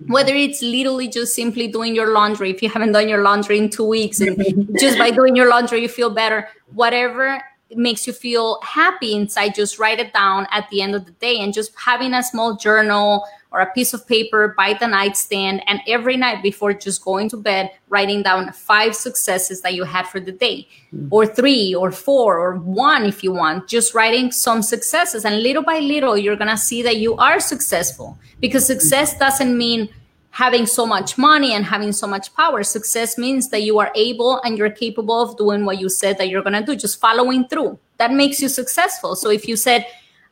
mm-hmm. 0.01 0.11
whether 0.11 0.33
it's 0.33 0.61
literally 0.61 1.07
just 1.07 1.35
simply 1.35 1.67
doing 1.67 1.95
your 1.95 2.11
laundry 2.11 2.49
if 2.49 2.61
you 2.61 2.69
haven't 2.69 2.91
done 2.91 3.07
your 3.07 3.21
laundry 3.21 3.57
in 3.57 3.69
two 3.69 3.85
weeks 3.85 4.19
and 4.19 4.37
just 4.79 4.97
by 4.97 5.11
doing 5.11 5.35
your 5.35 5.47
laundry 5.47 5.81
you 5.81 5.87
feel 5.87 6.09
better 6.09 6.47
whatever 6.73 7.41
makes 7.77 8.05
you 8.05 8.13
feel 8.13 8.59
happy 8.61 9.13
inside 9.13 9.55
just 9.55 9.79
write 9.79 9.99
it 9.99 10.13
down 10.13 10.47
at 10.51 10.69
the 10.69 10.81
end 10.81 10.95
of 10.95 11.05
the 11.05 11.11
day 11.13 11.39
and 11.39 11.53
just 11.53 11.71
having 11.79 12.13
a 12.13 12.23
small 12.23 12.55
journal 12.55 13.25
or 13.51 13.59
a 13.59 13.71
piece 13.73 13.93
of 13.93 14.07
paper 14.07 14.53
by 14.57 14.73
the 14.73 14.87
nightstand 14.87 15.61
and 15.67 15.81
every 15.87 16.15
night 16.15 16.41
before 16.41 16.73
just 16.73 17.03
going 17.03 17.29
to 17.29 17.37
bed 17.37 17.69
writing 17.89 18.23
down 18.23 18.51
five 18.53 18.95
successes 18.95 19.61
that 19.61 19.73
you 19.73 19.83
had 19.83 20.07
for 20.07 20.19
the 20.19 20.31
day 20.31 20.67
mm-hmm. 20.93 21.07
or 21.11 21.25
three 21.25 21.75
or 21.75 21.91
four 21.91 22.39
or 22.39 22.55
one 22.55 23.05
if 23.05 23.23
you 23.23 23.31
want 23.31 23.67
just 23.67 23.93
writing 23.93 24.31
some 24.31 24.61
successes 24.61 25.25
and 25.25 25.43
little 25.43 25.63
by 25.63 25.79
little 25.79 26.17
you're 26.17 26.37
going 26.37 26.47
to 26.47 26.57
see 26.57 26.81
that 26.81 26.97
you 26.97 27.15
are 27.15 27.39
successful 27.39 28.17
because 28.39 28.65
success 28.65 29.17
doesn't 29.17 29.57
mean 29.57 29.89
having 30.31 30.65
so 30.65 30.85
much 30.85 31.17
money 31.17 31.53
and 31.53 31.65
having 31.65 31.91
so 31.91 32.07
much 32.07 32.33
power 32.35 32.63
success 32.63 33.17
means 33.17 33.49
that 33.49 33.63
you 33.63 33.79
are 33.79 33.91
able 33.95 34.41
and 34.41 34.57
you're 34.57 34.69
capable 34.69 35.21
of 35.21 35.37
doing 35.37 35.65
what 35.65 35.79
you 35.79 35.89
said 35.89 36.17
that 36.17 36.29
you're 36.29 36.41
going 36.41 36.53
to 36.53 36.65
do 36.65 36.75
just 36.75 36.99
following 36.99 37.47
through. 37.47 37.77
That 37.97 38.11
makes 38.11 38.41
you 38.41 38.47
successful. 38.47 39.15
So 39.15 39.29
if 39.29 39.47
you 39.47 39.55
said 39.55 39.85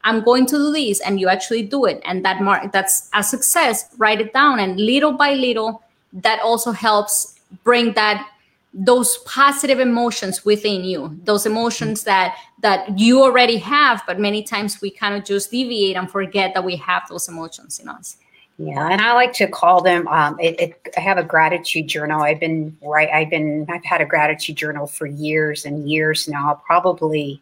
I'm 0.03 0.23
going 0.23 0.45
to 0.47 0.55
do 0.55 0.71
this 0.71 1.01
and 1.01 1.19
you 1.19 1.27
actually 1.27 1.63
do 1.63 1.85
it 1.85 2.01
and 2.05 2.23
that 2.23 2.41
mark 2.41 2.71
that's 2.71 3.09
a 3.13 3.21
success 3.21 3.93
write 3.97 4.21
it 4.21 4.31
down 4.31 4.59
and 4.59 4.79
little 4.79 5.11
by 5.11 5.33
little 5.33 5.83
that 6.13 6.39
also 6.41 6.71
helps 6.71 7.35
bring 7.65 7.93
that 7.93 8.25
those 8.73 9.17
positive 9.19 9.79
emotions 9.79 10.45
within 10.45 10.83
you. 10.83 11.19
Those 11.23 11.45
emotions 11.45 12.03
that 12.03 12.37
that 12.61 12.97
you 12.97 13.21
already 13.21 13.57
have 13.57 14.01
but 14.07 14.17
many 14.17 14.43
times 14.43 14.79
we 14.81 14.89
kind 14.89 15.15
of 15.15 15.25
just 15.25 15.51
deviate 15.51 15.97
and 15.97 16.09
forget 16.09 16.53
that 16.53 16.63
we 16.63 16.77
have 16.77 17.03
those 17.09 17.27
emotions 17.27 17.79
in 17.79 17.89
us 17.89 18.15
yeah 18.59 18.89
and 18.89 19.01
i 19.01 19.13
like 19.13 19.33
to 19.33 19.47
call 19.47 19.81
them 19.81 20.07
um, 20.09 20.39
it, 20.39 20.59
it, 20.59 20.87
i 20.95 20.99
have 20.99 21.17
a 21.17 21.23
gratitude 21.23 21.87
journal 21.87 22.21
i've 22.21 22.39
been 22.39 22.77
right 22.83 23.09
i've 23.09 23.29
been 23.29 23.65
i've 23.69 23.83
had 23.83 24.01
a 24.01 24.05
gratitude 24.05 24.55
journal 24.55 24.85
for 24.85 25.07
years 25.07 25.65
and 25.65 25.89
years 25.89 26.27
now 26.27 26.61
probably 26.65 27.41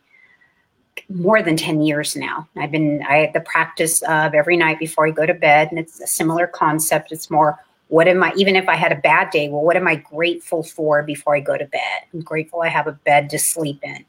more 1.09 1.41
than 1.41 1.57
10 1.57 1.81
years 1.81 2.15
now. 2.15 2.47
I've 2.57 2.71
been, 2.71 3.03
I 3.07 3.31
the 3.33 3.41
practice 3.41 4.01
of 4.03 4.33
every 4.33 4.57
night 4.57 4.79
before 4.79 5.07
I 5.07 5.11
go 5.11 5.25
to 5.25 5.33
bed, 5.33 5.69
and 5.69 5.79
it's 5.79 5.99
a 6.01 6.07
similar 6.07 6.47
concept. 6.47 7.11
It's 7.11 7.29
more, 7.29 7.57
what 7.87 8.07
am 8.07 8.23
I, 8.23 8.33
even 8.35 8.55
if 8.55 8.67
I 8.67 8.75
had 8.75 8.91
a 8.91 8.95
bad 8.95 9.29
day, 9.29 9.49
well, 9.49 9.63
what 9.63 9.77
am 9.77 9.87
I 9.87 9.95
grateful 9.95 10.63
for 10.63 11.03
before 11.03 11.35
I 11.35 11.39
go 11.39 11.57
to 11.57 11.65
bed? 11.65 11.99
I'm 12.13 12.21
grateful 12.21 12.61
I 12.61 12.69
have 12.69 12.87
a 12.87 12.91
bed 12.91 13.29
to 13.31 13.39
sleep 13.39 13.79
in. 13.83 14.05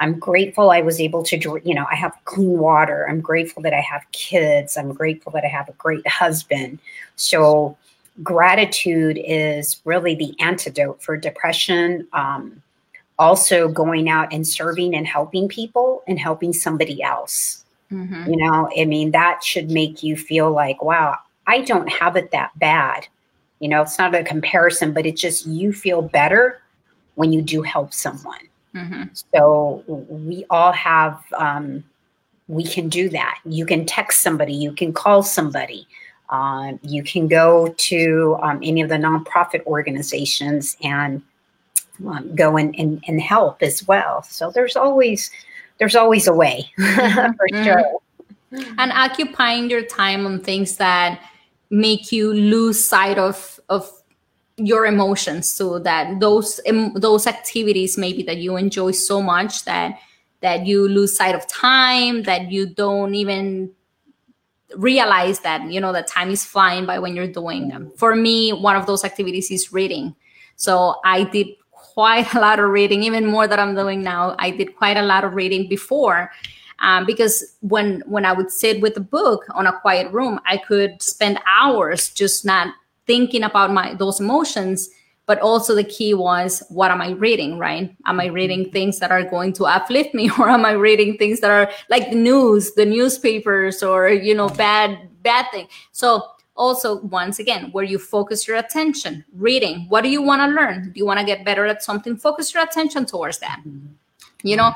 I'm 0.00 0.18
grateful 0.18 0.70
I 0.70 0.80
was 0.80 1.00
able 1.00 1.22
to, 1.24 1.60
you 1.62 1.74
know, 1.74 1.86
I 1.90 1.94
have 1.94 2.12
clean 2.24 2.58
water. 2.58 3.06
I'm 3.08 3.20
grateful 3.20 3.62
that 3.62 3.74
I 3.74 3.80
have 3.80 4.02
kids. 4.12 4.76
I'm 4.76 4.92
grateful 4.92 5.30
that 5.32 5.44
I 5.44 5.48
have 5.48 5.68
a 5.68 5.72
great 5.72 6.06
husband. 6.08 6.78
So, 7.16 7.76
gratitude 8.22 9.18
is 9.24 9.80
really 9.84 10.14
the 10.14 10.34
antidote 10.40 11.02
for 11.02 11.16
depression. 11.16 12.08
Um, 12.12 12.62
also 13.20 13.68
going 13.68 14.08
out 14.08 14.32
and 14.32 14.48
serving 14.48 14.96
and 14.96 15.06
helping 15.06 15.46
people 15.46 16.02
and 16.08 16.18
helping 16.18 16.54
somebody 16.54 17.02
else. 17.02 17.64
Mm-hmm. 17.92 18.30
You 18.30 18.36
know, 18.38 18.70
I 18.78 18.86
mean, 18.86 19.10
that 19.10 19.44
should 19.44 19.70
make 19.70 20.02
you 20.02 20.16
feel 20.16 20.50
like, 20.50 20.82
wow, 20.82 21.18
I 21.46 21.60
don't 21.60 21.88
have 21.88 22.16
it 22.16 22.30
that 22.30 22.58
bad. 22.58 23.06
You 23.58 23.68
know, 23.68 23.82
it's 23.82 23.98
not 23.98 24.14
a 24.14 24.24
comparison, 24.24 24.94
but 24.94 25.04
it's 25.04 25.20
just 25.20 25.46
you 25.46 25.72
feel 25.72 26.00
better 26.00 26.62
when 27.16 27.30
you 27.32 27.42
do 27.42 27.60
help 27.60 27.92
someone. 27.92 28.40
Mm-hmm. 28.74 29.02
So 29.34 29.84
we 29.86 30.44
all 30.50 30.72
have, 30.72 31.20
um, 31.36 31.84
we 32.48 32.64
can 32.64 32.88
do 32.88 33.08
that. 33.10 33.38
You 33.44 33.66
can 33.66 33.86
text 33.86 34.22
somebody, 34.22 34.54
you 34.54 34.72
can 34.72 34.92
call 34.92 35.22
somebody, 35.22 35.86
uh, 36.30 36.72
you 36.82 37.02
can 37.02 37.26
go 37.26 37.74
to 37.76 38.38
um, 38.42 38.60
any 38.62 38.80
of 38.80 38.88
the 38.88 38.96
nonprofit 38.96 39.64
organizations 39.66 40.76
and 40.82 41.22
um, 42.06 42.34
go 42.34 42.56
and, 42.56 42.74
and, 42.78 43.02
and 43.06 43.20
help 43.20 43.62
as 43.62 43.86
well. 43.86 44.22
So 44.22 44.50
there's 44.50 44.76
always 44.76 45.30
there's 45.78 45.96
always 45.96 46.26
a 46.26 46.34
way 46.34 46.70
for 46.76 46.82
mm-hmm. 46.82 47.64
sure. 47.64 47.82
And 48.78 48.92
occupying 48.92 49.70
your 49.70 49.82
time 49.82 50.26
on 50.26 50.40
things 50.40 50.76
that 50.76 51.20
make 51.70 52.12
you 52.12 52.32
lose 52.32 52.84
sight 52.84 53.18
of 53.18 53.58
of 53.68 53.90
your 54.66 54.86
emotions 54.86 55.50
so 55.50 55.78
that 55.78 56.20
those 56.20 56.60
those 56.94 57.26
activities 57.26 57.96
maybe 57.96 58.22
that 58.22 58.38
you 58.38 58.56
enjoy 58.56 58.90
so 58.90 59.22
much 59.22 59.64
that 59.64 59.98
that 60.40 60.66
you 60.66 60.88
lose 60.88 61.16
sight 61.16 61.34
of 61.34 61.46
time 61.46 62.22
that 62.24 62.50
you 62.50 62.66
don't 62.66 63.14
even 63.14 63.70
realize 64.76 65.40
that 65.40 65.70
you 65.70 65.80
know 65.80 65.92
that 65.92 66.06
time 66.06 66.30
is 66.30 66.44
flying 66.44 66.86
by 66.86 66.98
when 66.98 67.16
you're 67.16 67.26
doing 67.26 67.68
them 67.68 67.90
for 67.96 68.14
me 68.14 68.52
one 68.52 68.76
of 68.76 68.86
those 68.86 69.04
activities 69.04 69.50
is 69.50 69.72
reading 69.72 70.14
so 70.56 70.94
i 71.04 71.24
did 71.24 71.48
quite 72.00 72.32
a 72.34 72.40
lot 72.40 72.58
of 72.58 72.70
reading, 72.70 73.02
even 73.02 73.26
more 73.26 73.46
that 73.46 73.58
I'm 73.58 73.74
doing 73.74 74.02
now. 74.02 74.36
I 74.38 74.50
did 74.50 74.76
quite 74.76 74.96
a 74.96 75.02
lot 75.02 75.24
of 75.24 75.34
reading 75.34 75.68
before. 75.68 76.30
Um, 76.78 77.04
because 77.04 77.56
when 77.60 78.02
when 78.06 78.24
I 78.24 78.32
would 78.32 78.50
sit 78.50 78.80
with 78.80 78.96
a 78.96 79.00
book 79.00 79.44
on 79.54 79.66
a 79.66 79.78
quiet 79.80 80.10
room, 80.12 80.40
I 80.46 80.56
could 80.56 81.02
spend 81.02 81.38
hours 81.46 82.08
just 82.08 82.46
not 82.46 82.68
thinking 83.10 83.42
about 83.42 83.72
my 83.72 83.94
those 83.94 84.20
emotions. 84.20 84.88
But 85.26 85.40
also 85.40 85.74
the 85.74 85.84
key 85.84 86.14
was 86.14 86.62
what 86.70 86.90
am 86.90 87.00
I 87.00 87.10
reading, 87.10 87.58
right? 87.58 87.94
Am 88.06 88.18
I 88.20 88.26
reading 88.26 88.70
things 88.70 88.98
that 88.98 89.12
are 89.12 89.22
going 89.22 89.52
to 89.54 89.64
uplift 89.64 90.14
me, 90.14 90.30
or 90.38 90.48
am 90.48 90.64
I 90.64 90.72
reading 90.72 91.16
things 91.18 91.40
that 91.40 91.50
are 91.50 91.70
like 91.88 92.10
the 92.10 92.16
news, 92.16 92.74
the 92.74 92.86
newspapers, 92.86 93.82
or 93.82 94.08
you 94.08 94.34
know, 94.34 94.48
bad 94.48 94.90
bad 95.22 95.46
thing? 95.52 95.66
So 95.92 96.22
also 96.56 97.00
once 97.02 97.38
again 97.38 97.70
where 97.72 97.84
you 97.84 97.98
focus 97.98 98.46
your 98.46 98.58
attention 98.58 99.24
reading 99.32 99.86
what 99.88 100.02
do 100.02 100.10
you 100.10 100.20
want 100.20 100.40
to 100.42 100.48
learn 100.60 100.92
do 100.92 100.98
you 100.98 101.06
want 101.06 101.18
to 101.18 101.24
get 101.24 101.42
better 101.42 101.64
at 101.64 101.82
something 101.82 102.16
focus 102.16 102.52
your 102.52 102.62
attention 102.62 103.06
towards 103.06 103.38
that 103.38 103.60
mm-hmm. 103.66 103.86
you 104.42 104.56
know 104.56 104.70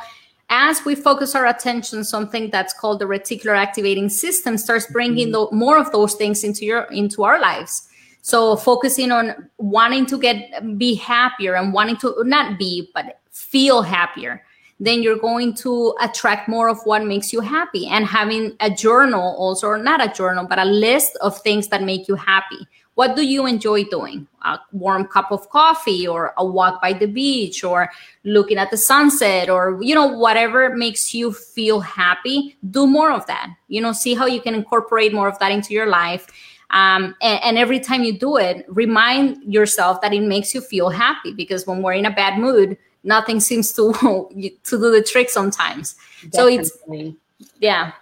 as 0.48 0.82
we 0.86 0.94
focus 0.94 1.34
our 1.34 1.46
attention 1.46 2.02
something 2.02 2.48
that's 2.48 2.72
called 2.72 3.00
the 3.00 3.04
reticular 3.04 3.56
activating 3.66 4.08
system 4.08 4.56
starts 4.56 4.86
bringing 4.92 5.28
mm-hmm. 5.28 5.50
the, 5.50 5.64
more 5.64 5.76
of 5.76 5.92
those 5.92 6.14
things 6.14 6.42
into 6.42 6.64
your 6.64 6.84
into 6.84 7.22
our 7.22 7.38
lives 7.38 7.88
so 8.24 8.56
focusing 8.56 9.12
on 9.12 9.50
wanting 9.58 10.06
to 10.06 10.18
get 10.18 10.78
be 10.78 10.94
happier 10.94 11.54
and 11.56 11.74
wanting 11.74 11.96
to 11.96 12.14
not 12.24 12.58
be 12.58 12.90
but 12.94 13.20
feel 13.30 13.82
happier 13.82 14.42
then 14.80 15.02
you're 15.02 15.18
going 15.18 15.54
to 15.54 15.94
attract 16.00 16.48
more 16.48 16.68
of 16.68 16.78
what 16.84 17.04
makes 17.04 17.32
you 17.32 17.40
happy. 17.40 17.86
And 17.86 18.04
having 18.04 18.56
a 18.60 18.70
journal 18.70 19.36
also, 19.38 19.68
or 19.68 19.78
not 19.78 20.04
a 20.04 20.12
journal, 20.12 20.46
but 20.46 20.58
a 20.58 20.64
list 20.64 21.16
of 21.20 21.40
things 21.40 21.68
that 21.68 21.82
make 21.82 22.08
you 22.08 22.16
happy. 22.16 22.66
What 22.94 23.16
do 23.16 23.26
you 23.26 23.46
enjoy 23.46 23.84
doing? 23.84 24.26
A 24.42 24.58
warm 24.72 25.06
cup 25.06 25.32
of 25.32 25.48
coffee, 25.50 26.06
or 26.06 26.32
a 26.36 26.44
walk 26.44 26.80
by 26.80 26.92
the 26.92 27.06
beach, 27.06 27.64
or 27.64 27.90
looking 28.24 28.58
at 28.58 28.70
the 28.70 28.76
sunset, 28.76 29.48
or, 29.48 29.78
you 29.80 29.94
know, 29.94 30.06
whatever 30.06 30.74
makes 30.76 31.14
you 31.14 31.32
feel 31.32 31.80
happy. 31.80 32.56
Do 32.70 32.86
more 32.86 33.10
of 33.10 33.26
that. 33.26 33.52
You 33.68 33.80
know, 33.80 33.92
see 33.92 34.14
how 34.14 34.26
you 34.26 34.40
can 34.40 34.54
incorporate 34.54 35.12
more 35.12 35.28
of 35.28 35.38
that 35.40 35.50
into 35.50 35.72
your 35.72 35.86
life. 35.86 36.26
Um, 36.70 37.14
and, 37.20 37.40
and, 37.44 37.58
every 37.58 37.78
time 37.78 38.02
you 38.02 38.18
do 38.18 38.36
it, 38.36 38.64
remind 38.68 39.42
yourself 39.44 40.00
that 40.00 40.12
it 40.12 40.22
makes 40.22 40.54
you 40.54 40.60
feel 40.60 40.88
happy 40.88 41.32
because 41.32 41.66
when 41.66 41.82
we're 41.82 41.92
in 41.92 42.06
a 42.06 42.10
bad 42.10 42.38
mood, 42.38 42.76
nothing 43.04 43.38
seems 43.38 43.72
to 43.74 43.92
to 44.64 44.78
do 44.78 44.90
the 44.90 45.02
trick 45.02 45.30
sometimes. 45.30 45.94
Definitely. 46.30 46.32
So 46.32 46.46
it's 46.48 47.12
yeah. 47.60 47.92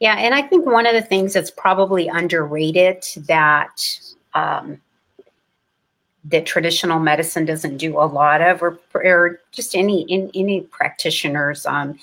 Yeah, 0.00 0.14
and 0.14 0.34
I 0.34 0.42
think 0.42 0.64
one 0.64 0.86
of 0.86 0.94
the 0.94 1.02
things 1.02 1.32
that's 1.32 1.50
probably 1.50 2.06
underrated 2.06 3.04
that 3.26 3.98
um, 4.32 4.80
that 6.24 6.46
traditional 6.46 7.00
medicine 7.00 7.44
doesn't 7.44 7.78
do 7.78 7.98
a 7.98 8.06
lot 8.06 8.40
of, 8.40 8.62
or, 8.62 8.78
or 8.94 9.40
just 9.50 9.74
any 9.74 10.02
in, 10.02 10.30
any 10.34 10.60
practitioners, 10.60 11.66
um, 11.66 11.98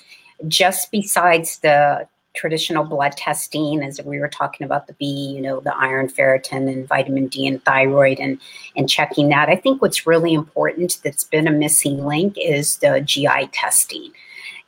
just 0.48 0.90
besides 0.90 1.58
the 1.60 2.06
traditional 2.36 2.84
blood 2.84 3.12
testing, 3.16 3.82
as 3.82 4.00
we 4.04 4.20
were 4.20 4.28
talking 4.28 4.64
about 4.64 4.86
the 4.86 4.92
B, 4.94 5.32
you 5.34 5.40
know, 5.40 5.60
the 5.60 5.76
iron, 5.76 6.08
ferritin, 6.08 6.70
and 6.70 6.86
vitamin 6.86 7.26
D 7.26 7.46
and 7.46 7.64
thyroid, 7.64 8.20
and 8.20 8.38
and 8.76 8.88
checking 8.88 9.28
that. 9.30 9.48
I 9.48 9.56
think 9.56 9.82
what's 9.82 10.06
really 10.06 10.34
important 10.34 10.98
that's 11.02 11.24
been 11.24 11.48
a 11.48 11.52
missing 11.52 12.04
link 12.06 12.36
is 12.38 12.76
the 12.78 13.00
GI 13.00 13.48
testing. 13.52 14.12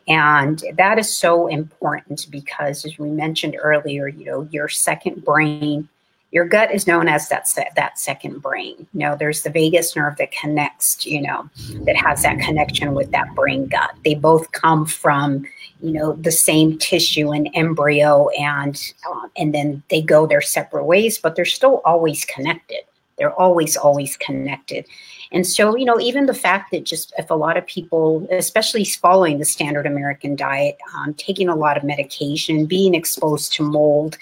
And 0.08 0.64
that 0.78 0.98
is 0.98 1.14
so 1.14 1.48
important 1.48 2.26
because, 2.30 2.84
as 2.86 2.98
we 2.98 3.10
mentioned 3.10 3.56
earlier, 3.60 4.08
you 4.08 4.24
know, 4.24 4.48
your 4.50 4.68
second 4.68 5.22
brain, 5.22 5.86
your 6.30 6.46
gut 6.46 6.70
is 6.72 6.86
known 6.86 7.08
as 7.08 7.28
that 7.28 7.46
se- 7.46 7.70
that 7.76 7.98
second 7.98 8.40
brain. 8.40 8.86
You 8.94 9.00
know, 9.00 9.16
there's 9.16 9.42
the 9.42 9.50
vagus 9.50 9.94
nerve 9.94 10.16
that 10.16 10.32
connects, 10.32 11.06
you 11.06 11.20
know, 11.20 11.48
that 11.84 11.96
has 11.96 12.22
that 12.22 12.38
connection 12.38 12.94
with 12.94 13.10
that 13.10 13.34
brain 13.34 13.66
gut. 13.66 13.90
They 14.02 14.14
both 14.14 14.50
come 14.52 14.86
from, 14.86 15.44
you 15.80 15.92
know, 15.92 16.12
the 16.14 16.32
same 16.32 16.78
tissue 16.78 17.30
and 17.30 17.48
embryo, 17.54 18.28
and 18.30 18.80
uh, 19.08 19.28
and 19.36 19.54
then 19.54 19.82
they 19.90 20.02
go 20.02 20.26
their 20.26 20.40
separate 20.40 20.84
ways, 20.84 21.18
but 21.18 21.36
they're 21.36 21.44
still 21.44 21.80
always 21.84 22.24
connected. 22.24 22.80
They're 23.18 23.34
always 23.34 23.76
always 23.76 24.16
connected. 24.16 24.86
And 25.30 25.46
so, 25.46 25.76
you 25.76 25.84
know, 25.84 26.00
even 26.00 26.26
the 26.26 26.34
fact 26.34 26.70
that 26.70 26.84
just 26.84 27.12
if 27.18 27.30
a 27.30 27.34
lot 27.34 27.56
of 27.56 27.66
people, 27.66 28.26
especially 28.30 28.84
following 28.84 29.38
the 29.38 29.44
standard 29.44 29.86
American 29.86 30.36
diet, 30.36 30.78
um, 30.94 31.14
taking 31.14 31.48
a 31.48 31.56
lot 31.56 31.76
of 31.76 31.84
medication, 31.84 32.64
being 32.64 32.94
exposed 32.94 33.52
to 33.54 33.62
mold, 33.62 34.16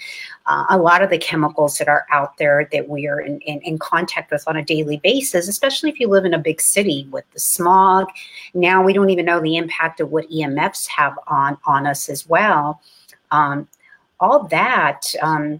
uh, 0.47 0.65
a 0.69 0.77
lot 0.77 1.01
of 1.01 1.09
the 1.09 1.17
chemicals 1.17 1.77
that 1.77 1.89
are 1.89 2.05
out 2.09 2.37
there 2.37 2.67
that 2.71 2.87
we 2.87 3.05
are 3.05 3.19
in, 3.19 3.39
in, 3.41 3.59
in, 3.61 3.77
contact 3.77 4.31
with 4.31 4.47
on 4.47 4.55
a 4.55 4.63
daily 4.63 4.97
basis, 4.97 5.47
especially 5.47 5.89
if 5.89 5.99
you 5.99 6.07
live 6.07 6.23
in 6.23 6.33
a 6.33 6.39
big 6.39 6.61
city 6.61 7.05
with 7.11 7.29
the 7.33 7.39
smog. 7.39 8.07
Now 8.53 8.81
we 8.81 8.93
don't 8.93 9.09
even 9.09 9.25
know 9.25 9.41
the 9.41 9.57
impact 9.57 9.99
of 9.99 10.09
what 10.09 10.29
EMFs 10.29 10.87
have 10.87 11.19
on, 11.27 11.57
on 11.65 11.85
us 11.85 12.07
as 12.07 12.27
well. 12.27 12.81
Um, 13.31 13.67
all 14.21 14.47
that 14.47 15.01
um, 15.21 15.59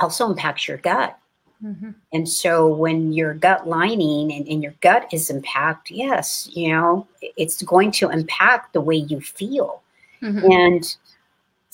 also 0.00 0.28
impacts 0.28 0.66
your 0.66 0.78
gut. 0.78 1.16
Mm-hmm. 1.64 1.90
And 2.12 2.28
so 2.28 2.66
when 2.66 3.12
your 3.12 3.32
gut 3.32 3.66
lining 3.66 4.32
and, 4.32 4.46
and, 4.46 4.62
your 4.62 4.74
gut 4.82 5.06
is 5.10 5.30
impacted, 5.30 5.96
yes, 5.96 6.50
you 6.52 6.68
know, 6.68 7.06
it's 7.22 7.62
going 7.62 7.92
to 7.92 8.10
impact 8.10 8.74
the 8.74 8.80
way 8.80 8.96
you 8.96 9.20
feel. 9.20 9.82
Mm-hmm. 10.20 10.52
And 10.52 10.96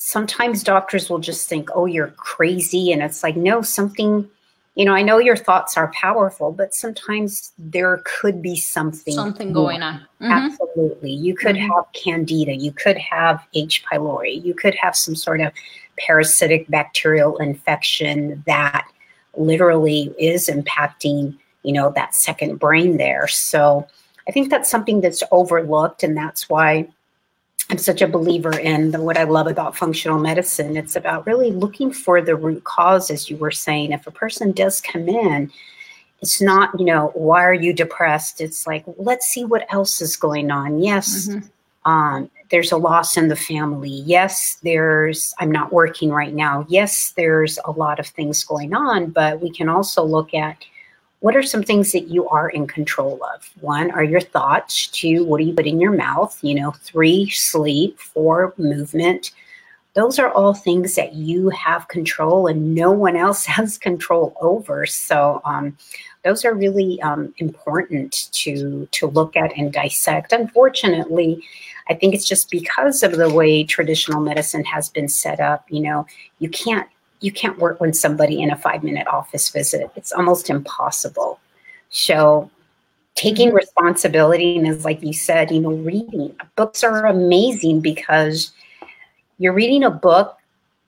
sometimes 0.05 0.63
doctors 0.63 1.09
will 1.09 1.19
just 1.19 1.47
think, 1.47 1.69
oh, 1.73 1.85
you're 1.85 2.09
crazy. 2.17 2.91
And 2.91 3.01
it's 3.01 3.23
like, 3.23 3.37
no, 3.37 3.61
something, 3.61 4.29
you 4.75 4.83
know, 4.83 4.93
I 4.93 5.01
know 5.01 5.17
your 5.17 5.37
thoughts 5.37 5.77
are 5.77 5.93
powerful, 5.93 6.51
but 6.51 6.73
sometimes 6.73 7.53
there 7.57 8.01
could 8.03 8.41
be 8.41 8.57
something. 8.57 9.13
Something 9.13 9.53
more. 9.53 9.67
going 9.67 9.81
on. 9.81 10.01
Mm-hmm. 10.19 10.31
Absolutely. 10.31 11.13
You 11.13 11.33
could 11.33 11.55
mm-hmm. 11.55 11.71
have 11.73 11.85
candida. 11.93 12.53
You 12.53 12.73
could 12.73 12.97
have 12.97 13.47
H. 13.53 13.85
pylori. 13.85 14.43
You 14.43 14.53
could 14.53 14.75
have 14.75 14.93
some 14.93 15.15
sort 15.15 15.39
of 15.39 15.53
parasitic 15.97 16.67
bacterial 16.67 17.37
infection 17.37 18.43
that 18.45 18.85
literally 19.37 20.13
is 20.19 20.49
impacting, 20.49 21.37
you 21.63 21.71
know, 21.71 21.93
that 21.95 22.13
second 22.13 22.59
brain 22.59 22.97
there. 22.97 23.29
So 23.29 23.87
I 24.27 24.33
think 24.33 24.49
that's 24.49 24.69
something 24.69 24.99
that's 24.99 25.23
overlooked. 25.31 26.03
And 26.03 26.17
that's 26.17 26.49
why 26.49 26.89
I'm 27.69 27.77
such 27.77 28.01
a 28.01 28.07
believer 28.07 28.57
in 28.57 28.91
the, 28.91 29.01
what 29.01 29.17
I 29.17 29.23
love 29.23 29.47
about 29.47 29.75
functional 29.75 30.19
medicine. 30.19 30.75
It's 30.75 30.95
about 30.95 31.25
really 31.25 31.51
looking 31.51 31.91
for 31.91 32.21
the 32.21 32.35
root 32.35 32.63
cause, 32.65 33.09
as 33.09 33.29
you 33.29 33.37
were 33.37 33.51
saying. 33.51 33.93
If 33.93 34.05
a 34.05 34.11
person 34.11 34.51
does 34.51 34.81
come 34.81 35.07
in, 35.07 35.51
it's 36.21 36.41
not, 36.41 36.77
you 36.79 36.85
know, 36.85 37.11
why 37.15 37.43
are 37.43 37.53
you 37.53 37.73
depressed? 37.73 38.41
It's 38.41 38.67
like, 38.67 38.83
let's 38.97 39.27
see 39.27 39.45
what 39.45 39.65
else 39.73 40.01
is 40.01 40.15
going 40.15 40.51
on. 40.51 40.79
Yes, 40.79 41.27
mm-hmm. 41.27 41.89
um, 41.89 42.29
there's 42.49 42.71
a 42.71 42.77
loss 42.77 43.17
in 43.17 43.29
the 43.29 43.35
family. 43.35 44.03
Yes, 44.05 44.57
there's, 44.61 45.33
I'm 45.39 45.51
not 45.51 45.73
working 45.73 46.09
right 46.11 46.33
now. 46.33 46.65
Yes, 46.69 47.13
there's 47.15 47.59
a 47.65 47.71
lot 47.71 47.99
of 47.99 48.07
things 48.07 48.43
going 48.43 48.73
on, 48.73 49.09
but 49.09 49.41
we 49.41 49.49
can 49.49 49.69
also 49.69 50.03
look 50.03 50.33
at 50.33 50.57
what 51.23 51.37
are 51.37 51.41
some 51.41 51.63
things 51.63 51.93
that 51.93 52.09
you 52.09 52.27
are 52.27 52.49
in 52.49 52.67
control 52.67 53.17
of? 53.33 53.49
One 53.61 53.91
are 53.91 54.03
your 54.03 54.19
thoughts. 54.19 54.87
Two, 54.87 55.23
what 55.23 55.37
do 55.37 55.45
you 55.45 55.53
put 55.53 55.65
in 55.65 55.79
your 55.79 55.93
mouth? 55.93 56.37
You 56.41 56.53
know, 56.53 56.71
three, 56.71 57.29
sleep. 57.29 57.97
Four, 57.97 58.53
movement. 58.57 59.31
Those 59.93 60.19
are 60.19 60.29
all 60.33 60.53
things 60.53 60.95
that 60.95 61.13
you 61.13 61.47
have 61.51 61.87
control 61.87 62.47
and 62.47 62.75
no 62.75 62.91
one 62.91 63.15
else 63.15 63.45
has 63.57 63.77
control 63.77 64.35
over. 64.41 64.85
So, 64.85 65.41
um, 65.45 65.77
those 66.25 66.43
are 66.43 66.53
really 66.53 67.01
um, 67.01 67.33
important 67.37 68.29
to 68.33 68.85
to 68.91 69.07
look 69.07 69.37
at 69.37 69.57
and 69.57 69.71
dissect. 69.71 70.33
Unfortunately, 70.33 71.41
I 71.87 71.93
think 71.93 72.13
it's 72.13 72.27
just 72.27 72.51
because 72.51 73.01
of 73.01 73.13
the 73.13 73.33
way 73.33 73.63
traditional 73.63 74.19
medicine 74.19 74.65
has 74.65 74.89
been 74.89 75.07
set 75.07 75.39
up. 75.39 75.65
You 75.69 75.83
know, 75.83 76.05
you 76.39 76.49
can't 76.49 76.89
you 77.23 77.31
can't 77.31 77.57
work 77.57 77.79
with 77.79 77.95
somebody 77.95 78.41
in 78.41 78.51
a 78.51 78.57
five 78.57 78.83
minute 78.83 79.07
office 79.07 79.49
visit. 79.49 79.89
It's 79.95 80.11
almost 80.11 80.49
impossible. 80.49 81.39
So 81.89 82.51
taking 83.15 83.47
mm-hmm. 83.47 83.57
responsibility 83.57 84.57
and 84.57 84.67
as 84.67 84.83
like 84.83 85.01
you 85.01 85.13
said, 85.13 85.49
you 85.49 85.61
know, 85.61 85.71
reading 85.71 86.35
books 86.57 86.83
are 86.83 87.05
amazing 87.05 87.79
because 87.79 88.51
you're 89.39 89.53
reading 89.53 89.83
a 89.85 89.89
book 89.89 90.37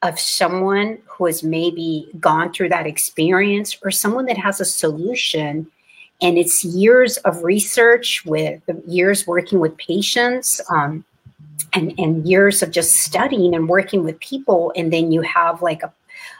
of 0.01 0.19
someone 0.19 0.97
who 1.05 1.25
has 1.25 1.41
maybe 1.41 2.09
gone 2.19 2.51
through 2.51 2.69
that 2.69 2.85
experience 2.85 3.77
or 3.81 3.89
someone 3.89 4.25
that 4.25 4.37
has 4.37 4.59
a 4.59 4.65
solution 4.65 5.65
and 6.21 6.37
it's 6.37 6.65
years 6.65 7.15
of 7.17 7.43
research 7.43 8.23
with 8.25 8.61
years 8.87 9.25
working 9.25 9.59
with 9.59 9.75
patients 9.77 10.59
um, 10.69 11.05
and, 11.71 11.93
and 11.97 12.27
years 12.27 12.61
of 12.61 12.71
just 12.71 12.97
studying 12.97 13.55
and 13.55 13.69
working 13.69 14.03
with 14.03 14.19
people 14.19 14.73
and 14.75 14.91
then 14.91 15.13
you 15.13 15.21
have 15.21 15.61
like 15.61 15.81
a, 15.81 15.91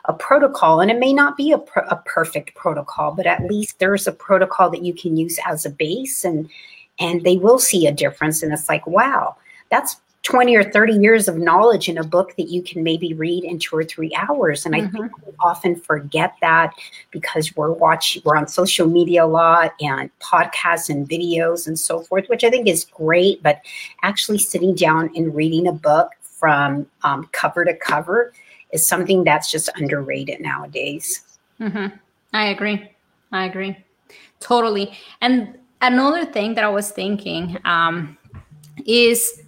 a 0.06 0.14
protocol 0.14 0.82
and 0.82 0.92
it 0.92 1.00
may 1.00 1.14
not 1.14 1.38
be 1.38 1.52
a, 1.52 1.58
a 1.90 1.96
perfect 2.06 2.54
protocol 2.56 3.12
but 3.12 3.26
at 3.26 3.44
least 3.46 3.80
there's 3.80 4.08
a 4.08 4.12
protocol 4.12 4.70
that 4.70 4.84
you 4.84 4.94
can 4.94 5.18
use 5.18 5.40
as 5.46 5.66
a 5.66 5.70
base 5.70 6.24
and 6.24 6.50
and 7.00 7.24
they 7.24 7.38
will 7.38 7.60
see 7.60 7.88
a 7.88 7.92
difference 7.92 8.42
and 8.44 8.54
it's 8.54 8.70
like 8.70 8.86
wow 8.88 9.36
that's 9.70 9.98
20 10.26 10.56
or 10.56 10.64
30 10.64 10.94
years 10.94 11.28
of 11.28 11.38
knowledge 11.38 11.88
in 11.88 12.00
a 12.00 12.04
book 12.04 12.36
that 12.36 12.50
you 12.50 12.64
can 12.64 12.82
maybe 12.82 13.14
read 13.14 13.44
in 13.44 13.60
two 13.60 13.76
or 13.76 13.84
three 13.84 14.12
hours. 14.16 14.66
And 14.66 14.74
mm-hmm. 14.74 14.88
I 14.88 14.90
think 14.90 15.12
mm-hmm. 15.12 15.30
we 15.30 15.34
often 15.40 15.76
forget 15.76 16.34
that 16.42 16.74
because 17.12 17.56
we're 17.56 17.72
watching, 17.72 18.24
we're 18.26 18.36
on 18.36 18.48
social 18.48 18.88
media 18.88 19.24
a 19.24 19.28
lot 19.28 19.74
and 19.80 20.10
podcasts 20.20 20.90
and 20.90 21.08
videos 21.08 21.68
and 21.68 21.78
so 21.78 22.00
forth, 22.00 22.26
which 22.28 22.44
I 22.44 22.50
think 22.50 22.68
is 22.68 22.86
great. 22.86 23.44
But 23.44 23.62
actually 24.02 24.40
sitting 24.40 24.74
down 24.74 25.12
and 25.16 25.36
reading 25.36 25.68
a 25.68 25.72
book 25.72 26.10
from 26.22 26.88
um, 27.04 27.30
cover 27.32 27.64
to 27.64 27.76
cover 27.76 28.34
is 28.76 28.86
something 28.86 29.24
that's 29.24 29.50
just 29.50 29.70
underrated 29.76 30.42
nowadays. 30.42 31.38
Mm-hmm. 31.60 31.96
I 32.34 32.48
agree. 32.48 32.92
I 33.32 33.46
agree. 33.46 33.78
Totally. 34.40 34.94
And 35.22 35.58
another 35.82 36.26
thing 36.26 36.54
that 36.56 36.64
I 36.64 36.70
was 36.70 36.92
thinking 36.92 37.58
um, 37.66 38.18
is, 38.86 39.42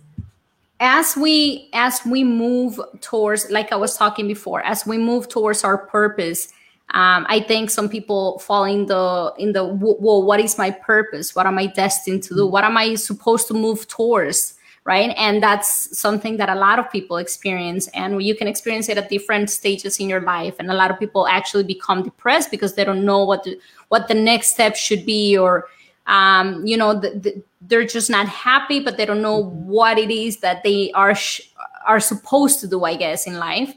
as 0.79 1.17
we 1.17 1.69
as 1.73 2.01
we 2.05 2.23
move 2.23 2.79
towards 3.01 3.49
like 3.49 3.71
i 3.71 3.75
was 3.75 3.97
talking 3.97 4.27
before 4.27 4.61
as 4.61 4.85
we 4.85 4.97
move 4.97 5.27
towards 5.27 5.63
our 5.63 5.77
purpose 5.87 6.53
um, 6.93 7.25
i 7.29 7.39
think 7.39 7.71
some 7.71 7.89
people 7.89 8.37
fall 8.39 8.63
in 8.63 8.85
the 8.85 9.33
in 9.39 9.53
the 9.53 9.63
well 9.63 10.21
what 10.21 10.39
is 10.39 10.57
my 10.57 10.69
purpose 10.69 11.35
what 11.35 11.47
am 11.47 11.57
i 11.57 11.65
destined 11.65 12.21
to 12.21 12.35
do 12.35 12.45
what 12.45 12.63
am 12.63 12.77
i 12.77 12.93
supposed 12.93 13.47
to 13.47 13.55
move 13.55 13.87
towards 13.87 14.53
right? 14.87 15.13
And 15.17 15.43
that's 15.43 15.99
something 15.99 16.37
that 16.37 16.47
a 16.47 16.55
lot 16.55 16.79
of 16.79 16.89
people 16.89 17.17
experience 17.17 17.89
and 17.89 18.23
you 18.23 18.33
can 18.33 18.47
experience 18.47 18.87
it 18.87 18.97
at 18.97 19.09
different 19.09 19.49
stages 19.49 19.99
in 19.99 20.07
your 20.07 20.21
life 20.21 20.55
and 20.59 20.71
a 20.71 20.73
lot 20.73 20.89
of 20.89 20.97
people 20.97 21.27
actually 21.27 21.65
become 21.65 22.03
depressed 22.03 22.49
because 22.49 22.75
they 22.75 22.85
don't 22.85 23.03
know 23.03 23.25
what 23.25 23.43
the, 23.43 23.59
what 23.89 24.07
the 24.07 24.13
next 24.13 24.51
step 24.51 24.77
should 24.77 25.05
be 25.05 25.37
or 25.37 25.67
um, 26.07 26.65
you 26.65 26.77
know 26.77 26.97
the, 26.97 27.09
the, 27.09 27.43
they're 27.63 27.85
just 27.85 28.09
not 28.09 28.29
happy 28.29 28.79
but 28.79 28.95
they 28.95 29.05
don't 29.05 29.21
know 29.21 29.43
what 29.43 29.97
it 29.97 30.09
is 30.09 30.37
that 30.37 30.63
they 30.63 30.89
are 30.93 31.13
sh- 31.13 31.41
are 31.85 31.99
supposed 31.99 32.61
to 32.61 32.67
do 32.67 32.85
i 32.85 32.95
guess 32.95 33.27
in 33.27 33.37
life. 33.39 33.73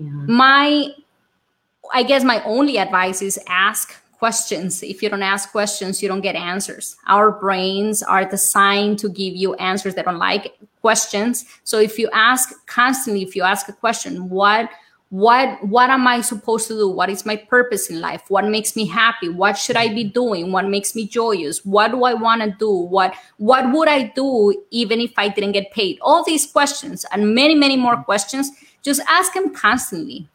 Yeah. 0.00 0.08
my 0.10 0.88
i 1.92 2.02
guess 2.02 2.24
my 2.24 2.42
only 2.44 2.78
advice 2.78 3.20
is 3.20 3.38
ask 3.48 3.94
questions. 4.18 4.82
If 4.82 5.02
you 5.02 5.08
don't 5.08 5.22
ask 5.22 5.50
questions 5.52 6.02
you 6.02 6.08
don't 6.08 6.20
get 6.20 6.34
answers. 6.34 6.96
Our 7.06 7.30
brains 7.30 8.02
are 8.02 8.24
designed 8.24 8.98
to 9.00 9.08
give 9.08 9.34
you 9.34 9.54
answers 9.54 9.94
that 9.94 10.04
don't 10.04 10.18
like 10.18 10.58
questions. 10.80 11.44
So 11.64 11.78
if 11.78 11.98
you 11.98 12.10
ask 12.12 12.54
constantly 12.66 13.22
if 13.22 13.36
you 13.36 13.42
ask 13.42 13.68
a 13.68 13.72
question 13.72 14.28
what 14.28 14.70
what 15.10 15.64
what 15.64 15.88
am 15.88 16.06
i 16.06 16.20
supposed 16.20 16.68
to 16.68 16.74
do? 16.74 16.88
What 16.88 17.08
is 17.08 17.24
my 17.24 17.36
purpose 17.36 17.88
in 17.88 18.00
life? 18.00 18.24
What 18.28 18.44
makes 18.44 18.76
me 18.76 18.86
happy? 18.86 19.30
What 19.30 19.56
should 19.56 19.76
i 19.76 19.88
be 19.88 20.04
doing? 20.04 20.52
What 20.52 20.68
makes 20.68 20.94
me 20.94 21.06
joyous? 21.06 21.64
What 21.64 21.92
do 21.92 22.04
i 22.04 22.12
want 22.12 22.42
to 22.42 22.50
do? 22.58 22.70
What 22.70 23.14
what 23.38 23.72
would 23.72 23.88
i 23.88 24.02
do 24.02 24.54
even 24.70 25.00
if 25.00 25.12
i 25.16 25.28
didn't 25.28 25.52
get 25.52 25.72
paid? 25.72 25.98
All 26.02 26.24
these 26.24 26.44
questions 26.44 27.06
and 27.10 27.34
many 27.34 27.54
many 27.54 27.76
more 27.76 27.96
questions 28.02 28.50
just 28.82 29.00
ask 29.08 29.32
them 29.32 29.54
constantly 29.54 30.28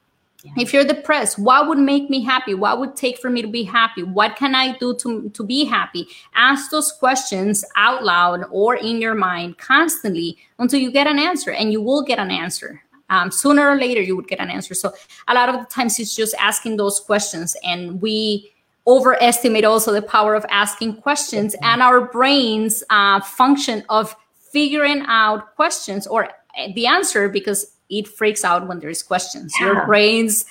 yeah. 0.43 0.51
if 0.57 0.73
you're 0.73 0.83
depressed 0.83 1.39
what 1.39 1.67
would 1.67 1.77
make 1.77 2.09
me 2.09 2.21
happy? 2.21 2.53
What 2.53 2.79
would 2.79 2.95
take 2.95 3.17
for 3.17 3.29
me 3.29 3.41
to 3.41 3.47
be 3.47 3.63
happy? 3.63 4.03
What 4.03 4.35
can 4.35 4.55
i 4.55 4.77
do 4.77 4.93
to, 4.97 5.29
to 5.29 5.43
be 5.43 5.65
happy? 5.65 6.07
Ask 6.35 6.69
those 6.69 6.91
questions 6.91 7.63
out 7.75 8.03
loud 8.03 8.45
or 8.51 8.75
in 8.75 9.01
your 9.01 9.15
mind 9.15 9.57
constantly 9.57 10.37
until 10.59 10.79
you 10.79 10.91
get 10.91 11.07
an 11.07 11.17
answer 11.17 11.51
and 11.51 11.71
you 11.71 11.81
will 11.81 12.03
get 12.03 12.19
an 12.19 12.29
answer. 12.29 12.81
Um, 13.09 13.31
sooner 13.31 13.69
or 13.69 13.75
later 13.75 14.01
you 14.01 14.15
would 14.15 14.27
get 14.27 14.39
an 14.39 14.49
answer. 14.49 14.73
So 14.73 14.93
a 15.27 15.33
lot 15.33 15.49
of 15.49 15.55
the 15.59 15.65
times 15.65 15.99
it's 15.99 16.15
just 16.15 16.35
asking 16.39 16.77
those 16.77 16.99
questions 16.99 17.55
and 17.63 18.01
we 18.01 18.51
overestimate 18.85 19.63
also 19.63 19.93
the 19.93 20.01
power 20.01 20.35
of 20.35 20.45
asking 20.49 20.97
questions 20.97 21.55
and 21.61 21.81
our 21.81 22.01
brains 22.01 22.83
uh, 22.89 23.21
function 23.21 23.83
of 23.89 24.15
figuring 24.51 25.03
out 25.07 25.55
questions 25.55 26.05
or 26.05 26.29
the 26.75 26.85
answer 26.85 27.29
because 27.29 27.72
it 27.89 28.07
freaks 28.07 28.43
out 28.43 28.67
when 28.67 28.79
there's 28.79 29.03
questions 29.03 29.53
yeah. 29.59 29.67
your 29.67 29.85
brains 29.85 30.45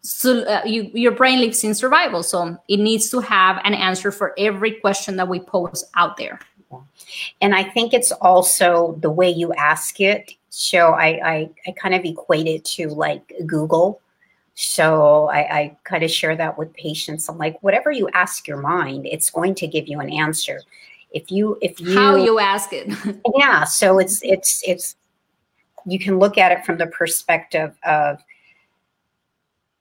so 0.00 0.42
uh, 0.42 0.62
you, 0.66 0.90
your 0.92 1.12
brain 1.12 1.40
lives 1.40 1.64
in 1.64 1.74
survival 1.74 2.22
so 2.22 2.56
it 2.68 2.78
needs 2.78 3.10
to 3.10 3.20
have 3.20 3.60
an 3.64 3.74
answer 3.74 4.10
for 4.10 4.34
every 4.38 4.72
question 4.72 5.16
that 5.16 5.28
we 5.28 5.40
pose 5.40 5.84
out 5.96 6.16
there 6.16 6.38
and 7.40 7.54
i 7.54 7.62
think 7.62 7.94
it's 7.94 8.12
also 8.12 8.96
the 9.00 9.10
way 9.10 9.30
you 9.30 9.52
ask 9.54 10.00
it 10.00 10.32
so 10.50 10.90
i 10.90 11.20
i, 11.24 11.50
I 11.66 11.72
kind 11.72 11.94
of 11.94 12.04
equate 12.04 12.46
it 12.46 12.64
to 12.66 12.88
like 12.88 13.32
google 13.46 14.00
so 14.54 15.26
I, 15.26 15.38
I 15.58 15.76
kind 15.84 16.04
of 16.04 16.10
share 16.10 16.36
that 16.36 16.56
with 16.56 16.72
patients. 16.74 17.28
I'm 17.28 17.38
like, 17.38 17.60
whatever 17.62 17.90
you 17.90 18.08
ask 18.14 18.46
your 18.46 18.58
mind, 18.58 19.06
it's 19.06 19.30
going 19.30 19.54
to 19.56 19.66
give 19.66 19.88
you 19.88 20.00
an 20.00 20.10
answer. 20.10 20.60
If 21.10 21.30
you 21.30 21.58
if 21.60 21.80
you 21.80 21.94
how 21.96 22.16
you 22.16 22.38
ask 22.38 22.70
it. 22.72 22.92
yeah. 23.36 23.64
So 23.64 23.98
it's 23.98 24.22
it's 24.22 24.62
it's 24.66 24.96
you 25.86 25.98
can 25.98 26.18
look 26.18 26.38
at 26.38 26.52
it 26.52 26.64
from 26.64 26.78
the 26.78 26.86
perspective 26.86 27.76
of 27.84 28.22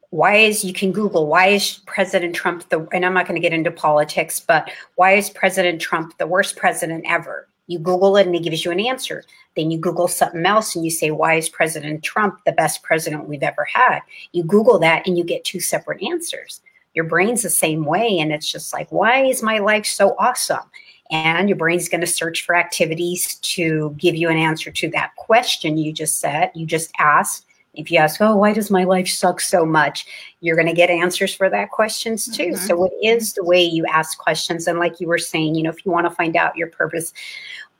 why 0.09 0.35
is 0.35 0.63
you 0.63 0.73
can 0.73 0.91
google 0.91 1.25
why 1.25 1.47
is 1.47 1.79
president 1.87 2.35
trump 2.35 2.67
the 2.69 2.87
and 2.91 3.03
i'm 3.03 3.15
not 3.15 3.27
going 3.27 3.35
to 3.35 3.41
get 3.41 3.53
into 3.53 3.71
politics 3.71 4.39
but 4.39 4.69
why 4.95 5.13
is 5.13 5.29
president 5.29 5.81
trump 5.81 6.17
the 6.17 6.27
worst 6.27 6.55
president 6.55 7.03
ever? 7.07 7.47
You 7.67 7.79
google 7.79 8.17
it 8.17 8.27
and 8.27 8.35
it 8.35 8.43
gives 8.43 8.65
you 8.65 8.71
an 8.71 8.79
answer. 8.79 9.23
Then 9.55 9.71
you 9.71 9.77
google 9.77 10.07
something 10.07 10.45
else 10.45 10.75
and 10.75 10.83
you 10.83 10.91
say 10.91 11.11
why 11.11 11.35
is 11.35 11.47
president 11.47 12.03
trump 12.03 12.43
the 12.45 12.51
best 12.51 12.83
president 12.83 13.27
we've 13.27 13.43
ever 13.43 13.63
had? 13.63 13.99
You 14.33 14.43
google 14.43 14.79
that 14.79 15.07
and 15.07 15.17
you 15.17 15.23
get 15.23 15.45
two 15.45 15.59
separate 15.59 16.03
answers. 16.03 16.61
Your 16.93 17.05
brain's 17.05 17.41
the 17.41 17.49
same 17.49 17.85
way 17.85 18.19
and 18.19 18.31
it's 18.31 18.51
just 18.51 18.73
like 18.73 18.91
why 18.91 19.23
is 19.23 19.41
my 19.41 19.59
life 19.59 19.85
so 19.85 20.15
awesome 20.19 20.69
and 21.13 21.47
your 21.47 21.55
brain's 21.55 21.87
going 21.87 22.01
to 22.01 22.07
search 22.07 22.45
for 22.45 22.55
activities 22.55 23.35
to 23.35 23.95
give 23.97 24.15
you 24.15 24.27
an 24.27 24.37
answer 24.37 24.71
to 24.71 24.89
that 24.89 25.15
question 25.15 25.77
you 25.77 25.93
just 25.93 26.19
said 26.19 26.51
you 26.53 26.65
just 26.65 26.91
asked 26.99 27.45
if 27.73 27.89
you 27.89 27.97
ask, 27.97 28.21
oh, 28.21 28.35
why 28.35 28.53
does 28.53 28.69
my 28.69 28.83
life 28.83 29.07
suck 29.07 29.41
so 29.41 29.65
much? 29.65 30.05
You're 30.41 30.55
going 30.55 30.67
to 30.67 30.73
get 30.73 30.89
answers 30.89 31.33
for 31.33 31.49
that 31.49 31.71
questions 31.71 32.27
too. 32.27 32.49
Mm-hmm. 32.49 32.67
So 32.67 32.85
it 32.85 32.93
is 33.01 33.33
the 33.33 33.43
way 33.43 33.63
you 33.63 33.85
ask 33.87 34.17
questions. 34.17 34.67
And 34.67 34.77
like 34.77 34.99
you 34.99 35.07
were 35.07 35.17
saying, 35.17 35.55
you 35.55 35.63
know, 35.63 35.71
if 35.71 35.83
you 35.85 35.91
want 35.91 36.07
to 36.07 36.15
find 36.15 36.35
out 36.35 36.55
your 36.55 36.67
purpose, 36.67 37.13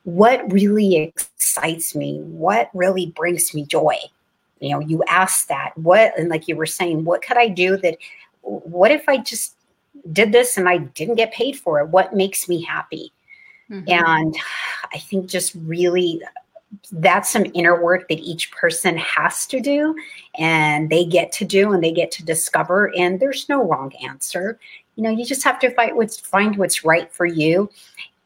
what 0.02 0.52
really 0.52 0.96
excites 0.96 1.94
me? 1.94 2.20
What 2.22 2.70
really 2.74 3.06
brings 3.06 3.54
me 3.54 3.64
joy? 3.64 3.96
You 4.60 4.70
know, 4.70 4.80
you 4.80 5.02
ask 5.08 5.46
that. 5.48 5.76
What, 5.76 6.18
and 6.18 6.28
like 6.28 6.48
you 6.48 6.56
were 6.56 6.66
saying, 6.66 7.04
what 7.04 7.22
could 7.22 7.38
I 7.38 7.48
do 7.48 7.76
that, 7.78 7.96
what 8.42 8.90
if 8.90 9.08
I 9.08 9.18
just 9.18 9.56
did 10.12 10.32
this 10.32 10.56
and 10.56 10.68
I 10.68 10.78
didn't 10.78 11.14
get 11.16 11.32
paid 11.32 11.56
for 11.56 11.78
it? 11.78 11.88
What 11.88 12.14
makes 12.14 12.48
me 12.48 12.62
happy? 12.62 13.12
Mm-hmm. 13.70 13.90
And 14.06 14.36
I 14.92 14.98
think 14.98 15.26
just 15.26 15.54
really 15.64 16.20
that's 16.92 17.30
some 17.30 17.46
inner 17.54 17.82
work 17.82 18.08
that 18.08 18.18
each 18.18 18.50
person 18.52 18.96
has 18.96 19.46
to 19.46 19.60
do 19.60 19.94
and 20.38 20.90
they 20.90 21.04
get 21.04 21.32
to 21.32 21.44
do 21.44 21.72
and 21.72 21.82
they 21.82 21.92
get 21.92 22.10
to 22.12 22.24
discover 22.24 22.92
and 22.96 23.20
there's 23.20 23.48
no 23.48 23.64
wrong 23.64 23.92
answer 24.02 24.58
you 24.96 25.02
know 25.02 25.10
you 25.10 25.24
just 25.24 25.44
have 25.44 25.58
to 25.58 25.70
fight 25.70 25.94
what's 25.96 26.18
find 26.18 26.56
what's 26.56 26.84
right 26.84 27.12
for 27.12 27.26
you 27.26 27.70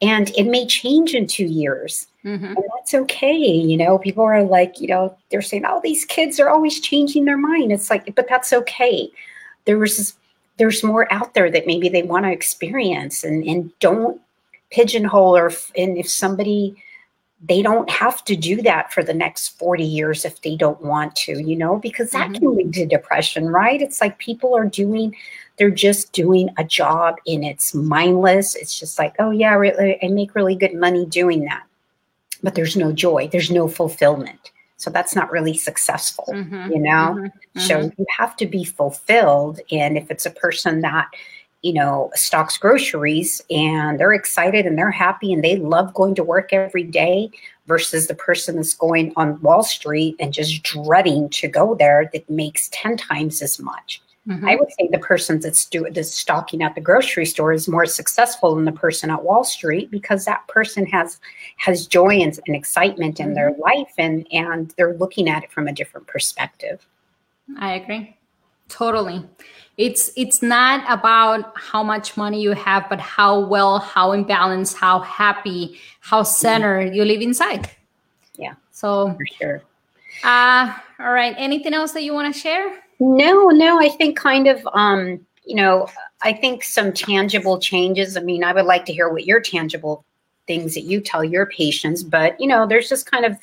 and 0.01 0.31
it 0.31 0.45
may 0.45 0.65
change 0.65 1.13
in 1.13 1.27
two 1.27 1.45
years 1.45 2.07
mm-hmm. 2.23 2.45
and 2.45 2.63
that's 2.75 2.93
okay 2.93 3.37
you 3.37 3.77
know 3.77 3.97
people 3.97 4.23
are 4.23 4.43
like 4.43 4.79
you 4.79 4.87
know 4.87 5.15
they're 5.29 5.41
saying 5.41 5.63
oh 5.67 5.81
these 5.83 6.05
kids 6.05 6.39
are 6.39 6.49
always 6.49 6.79
changing 6.79 7.25
their 7.25 7.37
mind 7.37 7.71
it's 7.71 7.89
like 7.89 8.13
but 8.15 8.27
that's 8.27 8.53
okay 8.53 9.09
there's 9.65 10.15
there's 10.57 10.83
more 10.83 11.11
out 11.11 11.33
there 11.33 11.49
that 11.49 11.67
maybe 11.67 11.87
they 11.89 12.03
want 12.03 12.25
to 12.25 12.31
experience 12.31 13.23
and 13.23 13.43
and 13.45 13.71
don't 13.79 14.21
pigeonhole 14.71 15.35
or 15.35 15.51
and 15.75 15.97
if 15.97 16.09
somebody 16.09 16.75
they 17.41 17.61
don't 17.61 17.89
have 17.89 18.23
to 18.25 18.35
do 18.35 18.61
that 18.61 18.91
for 18.91 19.01
the 19.01 19.13
next 19.13 19.57
40 19.59 19.83
years 19.83 20.25
if 20.25 20.41
they 20.41 20.57
don't 20.57 20.81
want 20.81 21.15
to, 21.15 21.41
you 21.41 21.55
know, 21.55 21.77
because 21.77 22.11
that 22.11 22.29
mm-hmm. 22.29 22.39
can 22.39 22.55
lead 22.57 22.73
to 22.73 22.85
depression, 22.85 23.47
right? 23.47 23.81
It's 23.81 24.01
like 24.01 24.17
people 24.17 24.55
are 24.57 24.65
doing, 24.65 25.15
they're 25.57 25.69
just 25.69 26.11
doing 26.11 26.49
a 26.57 26.65
job 26.65 27.15
and 27.25 27.45
it's 27.45 27.73
mindless. 27.73 28.55
It's 28.55 28.77
just 28.77 28.99
like, 28.99 29.15
oh, 29.19 29.31
yeah, 29.31 29.53
really, 29.53 29.97
I 30.03 30.09
make 30.09 30.35
really 30.35 30.55
good 30.55 30.73
money 30.73 31.05
doing 31.05 31.45
that. 31.45 31.63
But 32.43 32.55
there's 32.55 32.75
no 32.75 32.91
joy, 32.91 33.29
there's 33.31 33.51
no 33.51 33.69
fulfillment. 33.69 34.51
So 34.75 34.89
that's 34.89 35.15
not 35.15 35.31
really 35.31 35.55
successful, 35.55 36.25
mm-hmm. 36.29 36.71
you 36.71 36.79
know? 36.79 37.15
Mm-hmm. 37.17 37.59
So 37.59 37.77
mm-hmm. 37.77 38.01
you 38.01 38.05
have 38.17 38.35
to 38.37 38.45
be 38.45 38.65
fulfilled. 38.65 39.61
And 39.71 39.97
if 39.97 40.11
it's 40.11 40.25
a 40.25 40.31
person 40.31 40.81
that, 40.81 41.09
you 41.61 41.73
know, 41.73 42.09
stocks 42.15 42.57
groceries 42.57 43.41
and 43.49 43.99
they're 43.99 44.13
excited 44.13 44.65
and 44.65 44.77
they're 44.77 44.91
happy 44.91 45.33
and 45.33 45.43
they 45.43 45.57
love 45.57 45.93
going 45.93 46.15
to 46.15 46.23
work 46.23 46.53
every 46.53 46.83
day 46.83 47.29
versus 47.67 48.07
the 48.07 48.15
person 48.15 48.55
that's 48.55 48.73
going 48.73 49.11
on 49.15 49.41
Wall 49.41 49.63
Street 49.63 50.15
and 50.19 50.33
just 50.33 50.63
dreading 50.63 51.29
to 51.29 51.47
go 51.47 51.75
there 51.75 52.09
that 52.13 52.29
makes 52.29 52.69
10 52.71 52.97
times 52.97 53.41
as 53.41 53.59
much. 53.59 54.01
Mm-hmm. 54.27 54.47
I 54.47 54.55
would 54.55 54.69
say 54.79 54.87
the 54.91 54.99
person 54.99 55.39
that's 55.39 55.65
doing 55.65 55.93
that's 55.93 56.13
stocking 56.13 56.61
at 56.61 56.75
the 56.75 56.81
grocery 56.81 57.25
store 57.25 57.51
is 57.51 57.67
more 57.67 57.85
successful 57.85 58.53
than 58.53 58.65
the 58.65 58.71
person 58.71 59.09
at 59.09 59.23
Wall 59.23 59.43
Street 59.43 59.89
because 59.89 60.25
that 60.25 60.47
person 60.47 60.85
has 60.87 61.19
has 61.57 61.87
joy 61.87 62.15
and, 62.15 62.37
and 62.45 62.55
excitement 62.55 63.19
in 63.19 63.27
mm-hmm. 63.27 63.35
their 63.35 63.55
life 63.57 63.93
and 63.97 64.27
and 64.31 64.73
they're 64.77 64.93
looking 64.95 65.29
at 65.29 65.43
it 65.43 65.51
from 65.51 65.67
a 65.67 65.73
different 65.73 66.05
perspective. 66.05 66.85
I 67.57 67.73
agree. 67.75 68.15
Totally. 68.69 69.25
It's 69.77 70.11
it's 70.15 70.41
not 70.41 70.83
about 70.89 71.53
how 71.57 71.83
much 71.83 72.17
money 72.17 72.41
you 72.41 72.51
have 72.51 72.87
but 72.89 72.99
how 72.99 73.39
well 73.39 73.79
how 73.79 74.11
in 74.11 74.23
balance 74.23 74.73
how 74.73 74.99
happy 74.99 75.79
how 76.01 76.23
centered 76.23 76.93
you 76.95 77.03
live 77.05 77.21
inside. 77.21 77.69
Yeah. 78.37 78.53
So 78.71 79.13
for 79.13 79.25
sure. 79.37 79.61
uh 80.23 80.73
all 80.99 81.11
right. 81.11 81.33
Anything 81.37 81.73
else 81.73 81.91
that 81.93 82.03
you 82.03 82.13
want 82.13 82.33
to 82.33 82.39
share? 82.39 82.79
No 82.99 83.49
no. 83.49 83.79
I 83.79 83.89
think 83.89 84.17
kind 84.17 84.47
of 84.47 84.65
um 84.73 85.25
you 85.45 85.55
know 85.55 85.87
i 86.21 86.31
think 86.31 86.63
some 86.63 86.93
tangible 86.93 87.59
changes. 87.59 88.15
I 88.15 88.19
mean 88.19 88.43
i 88.43 88.53
would 88.53 88.65
like 88.65 88.85
to 88.85 88.93
hear 88.93 89.09
what 89.09 89.25
your 89.25 89.41
tangible 89.41 90.05
things 90.45 90.73
that 90.75 90.81
you 90.81 90.99
tell 90.99 91.23
your 91.23 91.45
patients 91.45 92.03
but 92.03 92.39
you 92.39 92.47
know 92.47 92.67
there's 92.67 92.89
just 92.89 93.09
kind 93.09 93.23
of 93.23 93.37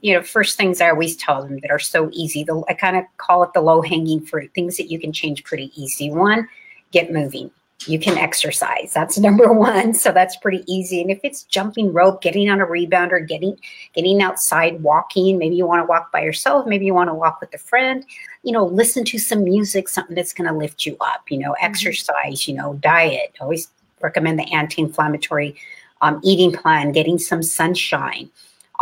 you 0.00 0.14
know, 0.14 0.22
first 0.22 0.56
things 0.56 0.80
I 0.80 0.90
always 0.90 1.16
tell 1.16 1.42
them 1.42 1.58
that 1.60 1.70
are 1.70 1.78
so 1.78 2.08
easy. 2.12 2.44
The, 2.44 2.62
I 2.68 2.74
kind 2.74 2.96
of 2.96 3.04
call 3.16 3.42
it 3.42 3.52
the 3.52 3.60
low 3.60 3.82
hanging 3.82 4.24
fruit, 4.24 4.52
things 4.54 4.76
that 4.76 4.90
you 4.90 4.98
can 4.98 5.12
change 5.12 5.44
pretty 5.44 5.72
easy. 5.80 6.10
One, 6.10 6.48
get 6.92 7.12
moving. 7.12 7.50
You 7.86 7.98
can 7.98 8.16
exercise. 8.16 8.92
That's 8.94 9.18
number 9.26 9.52
one. 9.52 9.92
So 9.92 10.12
that's 10.12 10.36
pretty 10.36 10.62
easy. 10.72 11.00
And 11.00 11.10
if 11.10 11.18
it's 11.24 11.42
jumping 11.44 11.92
rope, 11.92 12.22
getting 12.22 12.48
on 12.48 12.60
a 12.60 12.66
rebounder, 12.66 13.26
getting 13.26 13.58
getting 13.92 14.22
outside, 14.22 14.82
walking, 14.82 15.36
maybe 15.36 15.56
you 15.56 15.66
want 15.66 15.82
to 15.82 15.86
walk 15.86 16.12
by 16.12 16.22
yourself, 16.22 16.66
maybe 16.66 16.86
you 16.86 16.94
want 16.94 17.10
to 17.10 17.14
walk 17.14 17.40
with 17.40 17.52
a 17.54 17.58
friend, 17.58 18.04
you 18.44 18.52
know, 18.52 18.64
listen 18.64 19.04
to 19.06 19.18
some 19.18 19.42
music, 19.42 19.88
something 19.88 20.14
that's 20.14 20.32
going 20.32 20.48
to 20.48 20.56
lift 20.56 20.86
you 20.86 20.96
up, 21.00 21.28
you 21.28 21.38
know, 21.38 21.52
mm-hmm. 21.52 21.66
exercise, 21.66 22.46
you 22.46 22.54
know, 22.54 22.74
diet. 22.74 23.34
Always 23.40 23.68
recommend 24.00 24.38
the 24.38 24.52
anti-inflammatory 24.52 25.56
um, 26.02 26.20
eating 26.22 26.52
plan, 26.52 26.92
getting 26.92 27.18
some 27.18 27.42
sunshine 27.42 28.30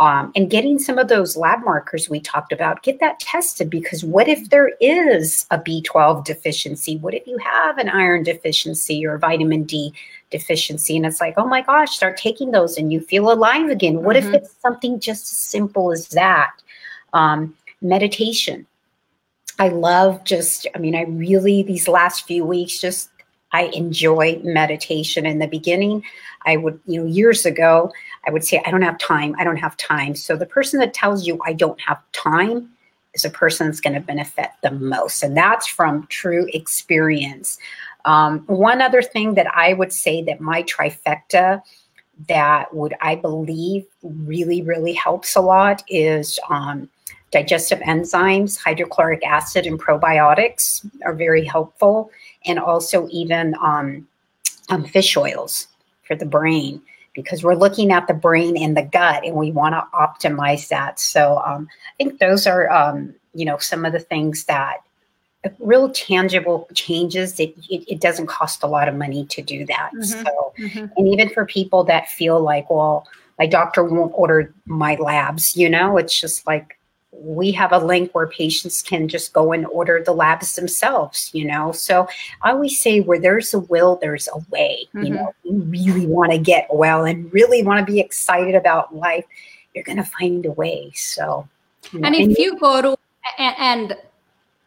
um, 0.01 0.31
and 0.35 0.49
getting 0.49 0.79
some 0.79 0.97
of 0.97 1.09
those 1.09 1.37
lab 1.37 1.63
markers 1.63 2.09
we 2.09 2.19
talked 2.19 2.51
about, 2.51 2.81
get 2.81 2.99
that 3.01 3.19
tested 3.19 3.69
because 3.69 4.03
what 4.03 4.27
if 4.27 4.49
there 4.49 4.71
is 4.81 5.45
a 5.51 5.59
B12 5.59 6.25
deficiency? 6.25 6.97
What 6.97 7.13
if 7.13 7.27
you 7.27 7.37
have 7.37 7.77
an 7.77 7.87
iron 7.87 8.23
deficiency 8.23 9.05
or 9.05 9.19
vitamin 9.19 9.63
D 9.63 9.93
deficiency? 10.31 10.97
And 10.97 11.05
it's 11.05 11.21
like, 11.21 11.35
oh 11.37 11.45
my 11.45 11.61
gosh, 11.61 11.95
start 11.95 12.17
taking 12.17 12.49
those 12.49 12.79
and 12.79 12.91
you 12.91 12.99
feel 12.99 13.31
alive 13.31 13.69
again. 13.69 14.01
What 14.01 14.15
mm-hmm. 14.15 14.33
if 14.33 14.41
it's 14.41 14.55
something 14.59 14.99
just 14.99 15.25
as 15.25 15.37
simple 15.37 15.91
as 15.91 16.07
that? 16.07 16.51
Um, 17.13 17.55
meditation. 17.83 18.65
I 19.59 19.67
love 19.67 20.23
just, 20.23 20.65
I 20.73 20.79
mean, 20.79 20.95
I 20.95 21.03
really, 21.03 21.61
these 21.61 21.87
last 21.87 22.25
few 22.25 22.43
weeks, 22.43 22.79
just 22.79 23.10
I 23.53 23.63
enjoy 23.73 24.39
meditation. 24.43 25.25
In 25.25 25.39
the 25.39 25.47
beginning, 25.47 26.03
I 26.45 26.57
would, 26.57 26.79
you 26.85 27.01
know, 27.01 27.07
years 27.07 27.45
ago, 27.45 27.91
I 28.27 28.31
would 28.31 28.43
say, 28.43 28.61
I 28.65 28.71
don't 28.71 28.81
have 28.81 28.97
time. 28.97 29.35
I 29.37 29.43
don't 29.43 29.57
have 29.57 29.77
time. 29.77 30.15
So 30.15 30.35
the 30.35 30.45
person 30.45 30.79
that 30.79 30.93
tells 30.93 31.25
you 31.25 31.39
I 31.45 31.53
don't 31.53 31.79
have 31.81 31.99
time 32.11 32.69
is 33.13 33.25
a 33.25 33.29
person 33.29 33.67
that's 33.67 33.81
going 33.81 33.93
to 33.93 33.99
benefit 33.99 34.49
the 34.63 34.71
most. 34.71 35.23
And 35.23 35.35
that's 35.35 35.67
from 35.67 36.07
true 36.07 36.47
experience. 36.53 37.57
Um, 38.05 38.39
one 38.47 38.81
other 38.81 39.01
thing 39.01 39.35
that 39.35 39.47
I 39.55 39.73
would 39.73 39.91
say 39.91 40.23
that 40.23 40.39
my 40.39 40.63
trifecta 40.63 41.61
that 42.27 42.73
would, 42.73 42.93
I 43.01 43.15
believe, 43.15 43.85
really, 44.03 44.61
really 44.61 44.93
helps 44.93 45.35
a 45.35 45.41
lot 45.41 45.83
is 45.87 46.39
um, 46.49 46.89
digestive 47.31 47.79
enzymes, 47.79 48.59
hydrochloric 48.59 49.25
acid, 49.25 49.65
and 49.65 49.79
probiotics 49.79 50.87
are 51.05 51.13
very 51.13 51.43
helpful. 51.43 52.11
And 52.45 52.59
also, 52.59 53.07
even 53.11 53.55
um, 53.61 54.07
um 54.69 54.85
fish 54.85 55.15
oils 55.17 55.67
for 56.03 56.15
the 56.15 56.25
brain 56.25 56.81
because 57.13 57.43
we're 57.43 57.55
looking 57.55 57.91
at 57.91 58.07
the 58.07 58.13
brain 58.13 58.55
and 58.57 58.75
the 58.75 58.83
gut 58.83 59.25
and 59.25 59.35
we 59.35 59.51
want 59.51 59.75
to 59.75 59.85
optimize 59.93 60.69
that. 60.69 60.99
So 60.99 61.41
um, 61.45 61.67
I 61.87 61.91
think 61.97 62.19
those 62.19 62.47
are 62.47 62.69
um, 62.71 63.13
you 63.33 63.45
know, 63.45 63.57
some 63.57 63.85
of 63.85 63.93
the 63.93 63.99
things 63.99 64.45
that 64.45 64.77
real 65.59 65.89
tangible 65.89 66.67
changes 66.73 67.39
it, 67.39 67.55
it, 67.69 67.83
it, 67.91 67.99
doesn't 67.99 68.27
cost 68.27 68.61
a 68.61 68.67
lot 68.67 68.87
of 68.87 68.95
money 68.95 69.25
to 69.25 69.41
do 69.41 69.65
that 69.65 69.89
mm-hmm. 69.95 70.03
so 70.03 70.53
mm-hmm. 70.59 70.85
and 70.95 71.07
even 71.07 71.29
for 71.29 71.47
people 71.47 71.83
that 71.83 72.07
feel 72.09 72.39
like 72.39 72.69
well 72.69 73.07
my 73.39 73.47
doctor 73.47 73.83
won't 73.83 74.11
order 74.13 74.53
my 74.65 74.93
labs 74.97 75.57
you 75.57 75.67
know 75.67 75.97
it's 75.97 76.19
just 76.19 76.45
like 76.45 76.77
we 77.11 77.51
have 77.51 77.71
a 77.71 77.77
link 77.77 78.11
where 78.13 78.27
patients 78.27 78.81
can 78.81 79.07
just 79.07 79.33
go 79.33 79.51
and 79.51 79.65
order 79.67 80.01
the 80.03 80.13
labs 80.13 80.55
themselves 80.55 81.29
you 81.33 81.45
know 81.45 81.71
so 81.71 82.07
i 82.41 82.51
always 82.51 82.79
say 82.79 83.01
where 83.01 83.19
there's 83.19 83.53
a 83.53 83.59
will 83.59 83.97
there's 84.01 84.29
a 84.33 84.39
way 84.49 84.85
mm-hmm. 84.93 85.05
you 85.05 85.13
know 85.13 85.33
you 85.43 85.61
really 85.63 86.07
want 86.07 86.31
to 86.31 86.37
get 86.37 86.67
well 86.71 87.05
and 87.05 87.31
really 87.33 87.63
want 87.63 87.85
to 87.85 87.91
be 87.91 87.99
excited 87.99 88.55
about 88.55 88.95
life 88.95 89.25
you're 89.75 89.83
going 89.83 89.97
to 89.97 90.03
find 90.03 90.45
a 90.45 90.51
way 90.51 90.89
so 90.95 91.47
you 91.91 91.99
know, 91.99 92.07
and 92.07 92.15
if 92.15 92.27
and 92.27 92.37
you 92.37 92.57
go 92.59 92.81
to 92.81 92.97
and, 93.37 93.55
and 93.57 93.97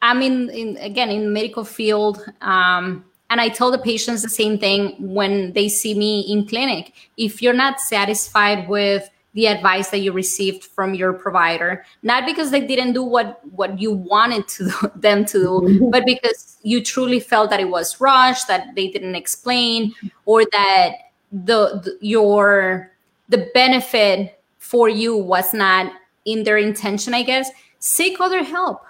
I'm 0.03 0.20
in, 0.20 0.51
in 0.51 0.76
again 0.78 1.11
in 1.11 1.24
the 1.24 1.30
medical 1.30 1.64
field, 1.64 2.22
um, 2.42 3.05
and 3.30 3.40
I 3.40 3.49
tell 3.49 3.70
the 3.70 3.78
patients 3.78 4.22
the 4.22 4.28
same 4.28 4.59
thing 4.59 4.95
when 4.99 5.53
they 5.55 5.68
see 5.68 5.95
me 5.95 6.20
in 6.20 6.47
clinic. 6.47 6.92
If 7.16 7.40
you're 7.40 7.55
not 7.55 7.80
satisfied 7.80 8.68
with 8.68 9.09
the 9.35 9.47
advice 9.47 9.91
that 9.91 9.99
you 9.99 10.12
received 10.12 10.64
from 10.64 10.95
your 10.95 11.12
provider, 11.12 11.85
not 12.03 12.24
because 12.24 12.51
they 12.51 12.64
didn't 12.66 12.93
do 12.93 13.03
what 13.03 13.41
what 13.53 13.78
you 13.78 13.93
wanted 13.93 14.49
to 14.49 14.64
do, 14.64 14.91
them 14.97 15.24
to 15.26 15.39
do, 15.39 15.49
mm-hmm. 15.49 15.91
but 15.91 16.07
because 16.07 16.59
you 16.62 16.82
truly 16.82 17.20
felt 17.20 17.51
that 17.51 17.61
it 17.61 17.68
was 17.68 18.01
rushed, 18.01 18.49
that 18.49 18.74
they 18.74 18.89
didn't 18.89 19.14
explain, 19.14 19.95
or 20.24 20.45
that 20.53 20.93
the, 21.32 21.80
the 21.85 21.99
your 22.01 22.91
the 23.28 23.51
benefit 23.55 24.41
for 24.59 24.89
you 24.89 25.16
was 25.16 25.53
not 25.53 25.93
in 26.24 26.45
their 26.45 26.57
intention, 26.57 27.12
I 27.12 27.22
guess, 27.22 27.51
seek 27.80 28.20
other 28.20 28.43
help 28.43 28.82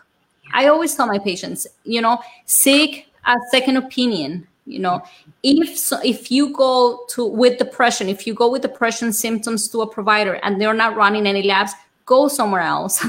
I 0.53 0.66
always 0.68 0.95
tell 0.95 1.07
my 1.07 1.18
patients, 1.18 1.66
you 1.84 2.01
know, 2.01 2.20
seek 2.47 3.09
a 3.24 3.36
second 3.51 3.76
opinion. 3.76 4.47
You 4.67 4.79
know, 4.79 5.03
if 5.43 5.79
so, 5.79 6.01
if 6.03 6.31
you 6.31 6.53
go 6.53 7.05
to 7.11 7.27
with 7.27 7.59
depression, 7.59 8.09
if 8.09 8.27
you 8.27 8.33
go 8.33 8.51
with 8.51 8.62
depression 8.62 9.12
symptoms 9.12 9.69
to 9.69 9.83
a 9.83 9.87
provider 9.87 10.35
and 10.43 10.61
they're 10.61 10.73
not 10.73 10.97
running 10.97 11.27
any 11.27 11.43
labs, 11.43 11.73
go 12.07 12.29
somewhere 12.29 12.62
else. 12.62 13.05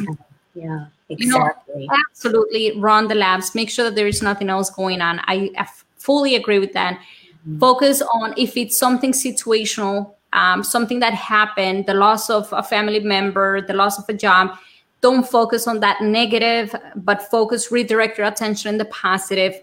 Yeah, 0.54 0.88
exactly. 1.10 1.74
You 1.78 1.88
know, 1.88 1.96
absolutely 2.10 2.80
run 2.80 3.08
the 3.08 3.16
labs. 3.16 3.56
Make 3.56 3.70
sure 3.70 3.86
that 3.86 3.96
there 3.96 4.08
is 4.08 4.22
nothing 4.22 4.50
else 4.50 4.70
going 4.70 5.02
on. 5.02 5.20
I, 5.26 5.52
I 5.58 5.68
fully 5.98 6.36
agree 6.36 6.60
with 6.60 6.74
that. 6.74 7.00
Mm-hmm. 7.48 7.60
Focus 7.60 8.02
on 8.02 8.34
if 8.38 8.58
it's 8.58 8.78
something 8.78 9.12
situational, 9.12 10.14
um, 10.34 10.64
something 10.64 11.00
that 11.00 11.14
happened, 11.14 11.86
the 11.86 11.94
loss 11.94 12.30
of 12.30 12.52
a 12.52 12.64
family 12.64 13.00
member, 13.00 13.62
the 13.62 13.74
loss 13.74 13.98
of 13.98 14.06
a 14.10 14.14
job 14.14 14.58
don't 15.06 15.28
focus 15.28 15.68
on 15.68 15.82
that 15.82 16.02
negative, 16.02 16.76
but 16.96 17.30
focus, 17.30 17.72
redirect 17.72 18.18
your 18.18 18.26
attention 18.26 18.70
in 18.70 18.80
the 18.80 18.86
positive. 18.86 19.54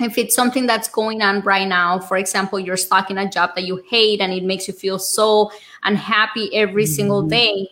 If 0.00 0.18
it's 0.18 0.34
something 0.34 0.66
that's 0.66 0.88
going 0.88 1.22
on 1.22 1.40
right 1.40 1.68
now, 1.68 1.98
for 1.98 2.16
example, 2.16 2.58
you're 2.58 2.76
stuck 2.76 3.10
in 3.10 3.18
a 3.18 3.28
job 3.28 3.54
that 3.54 3.64
you 3.64 3.82
hate 3.88 4.20
and 4.20 4.32
it 4.32 4.42
makes 4.42 4.66
you 4.66 4.74
feel 4.74 4.98
so 4.98 5.50
unhappy 5.82 6.54
every 6.54 6.84
mm-hmm. 6.84 6.92
single 6.92 7.22
day, 7.22 7.68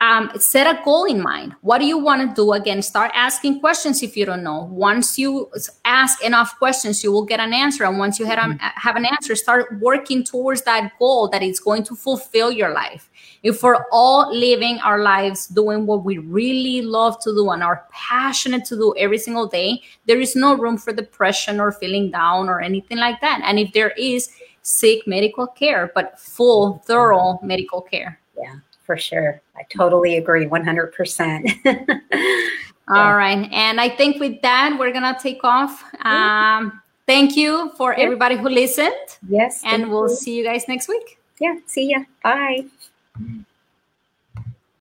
um, 0.00 0.30
set 0.38 0.66
a 0.66 0.82
goal 0.82 1.04
in 1.04 1.20
mind. 1.20 1.54
What 1.60 1.78
do 1.78 1.84
you 1.84 1.98
want 1.98 2.26
to 2.26 2.34
do? 2.34 2.52
Again, 2.52 2.80
start 2.80 3.10
asking 3.14 3.60
questions 3.60 4.02
if 4.02 4.16
you 4.16 4.24
don't 4.24 4.42
know. 4.42 4.64
Once 4.72 5.18
you 5.18 5.50
ask 5.84 6.24
enough 6.24 6.58
questions, 6.58 7.04
you 7.04 7.12
will 7.12 7.26
get 7.26 7.38
an 7.38 7.52
answer. 7.52 7.84
And 7.84 7.98
once 7.98 8.18
you 8.18 8.24
have, 8.24 8.38
mm-hmm. 8.38 8.56
have 8.58 8.96
an 8.96 9.04
answer, 9.04 9.36
start 9.36 9.78
working 9.78 10.24
towards 10.24 10.62
that 10.62 10.92
goal 10.98 11.28
that 11.28 11.42
is 11.42 11.60
going 11.60 11.82
to 11.84 11.94
fulfill 11.94 12.50
your 12.50 12.72
life. 12.72 13.09
If 13.42 13.62
we're 13.62 13.84
all 13.90 14.34
living 14.34 14.78
our 14.80 15.00
lives 15.00 15.46
doing 15.46 15.86
what 15.86 16.04
we 16.04 16.18
really 16.18 16.82
love 16.82 17.20
to 17.20 17.34
do 17.34 17.50
and 17.50 17.62
are 17.62 17.86
passionate 17.90 18.64
to 18.66 18.76
do 18.76 18.94
every 18.98 19.18
single 19.18 19.46
day, 19.46 19.82
there 20.06 20.20
is 20.20 20.36
no 20.36 20.54
room 20.54 20.76
for 20.76 20.92
depression 20.92 21.60
or 21.60 21.72
feeling 21.72 22.10
down 22.10 22.48
or 22.48 22.60
anything 22.60 22.98
like 22.98 23.20
that. 23.20 23.40
And 23.44 23.58
if 23.58 23.72
there 23.72 23.90
is, 23.90 24.30
seek 24.62 25.06
medical 25.06 25.46
care, 25.46 25.90
but 25.94 26.18
full, 26.18 26.82
thorough 26.86 27.38
medical 27.42 27.80
care. 27.80 28.20
Yeah 28.38 28.56
for 28.90 28.96
sure. 28.96 29.40
I 29.56 29.62
totally 29.72 30.16
agree 30.16 30.46
100%. 30.46 30.90
All 32.88 33.14
right. 33.14 33.48
And 33.52 33.80
I 33.80 33.88
think 33.88 34.18
with 34.18 34.42
that, 34.42 34.76
we're 34.76 34.90
going 34.90 35.14
to 35.14 35.16
take 35.22 35.44
off. 35.44 35.84
Um, 36.04 36.82
thank 37.06 37.36
you 37.36 37.70
for 37.76 37.94
everybody 37.94 38.36
who 38.36 38.48
listened. 38.48 39.18
Yes. 39.28 39.62
And 39.64 39.92
we'll 39.92 40.10
you. 40.10 40.16
see 40.16 40.36
you 40.36 40.42
guys 40.42 40.66
next 40.66 40.88
week. 40.88 41.20
Yeah. 41.38 41.54
See 41.66 41.90
ya. 41.90 42.00
Bye. 42.24 42.64
Mm. 43.20 43.46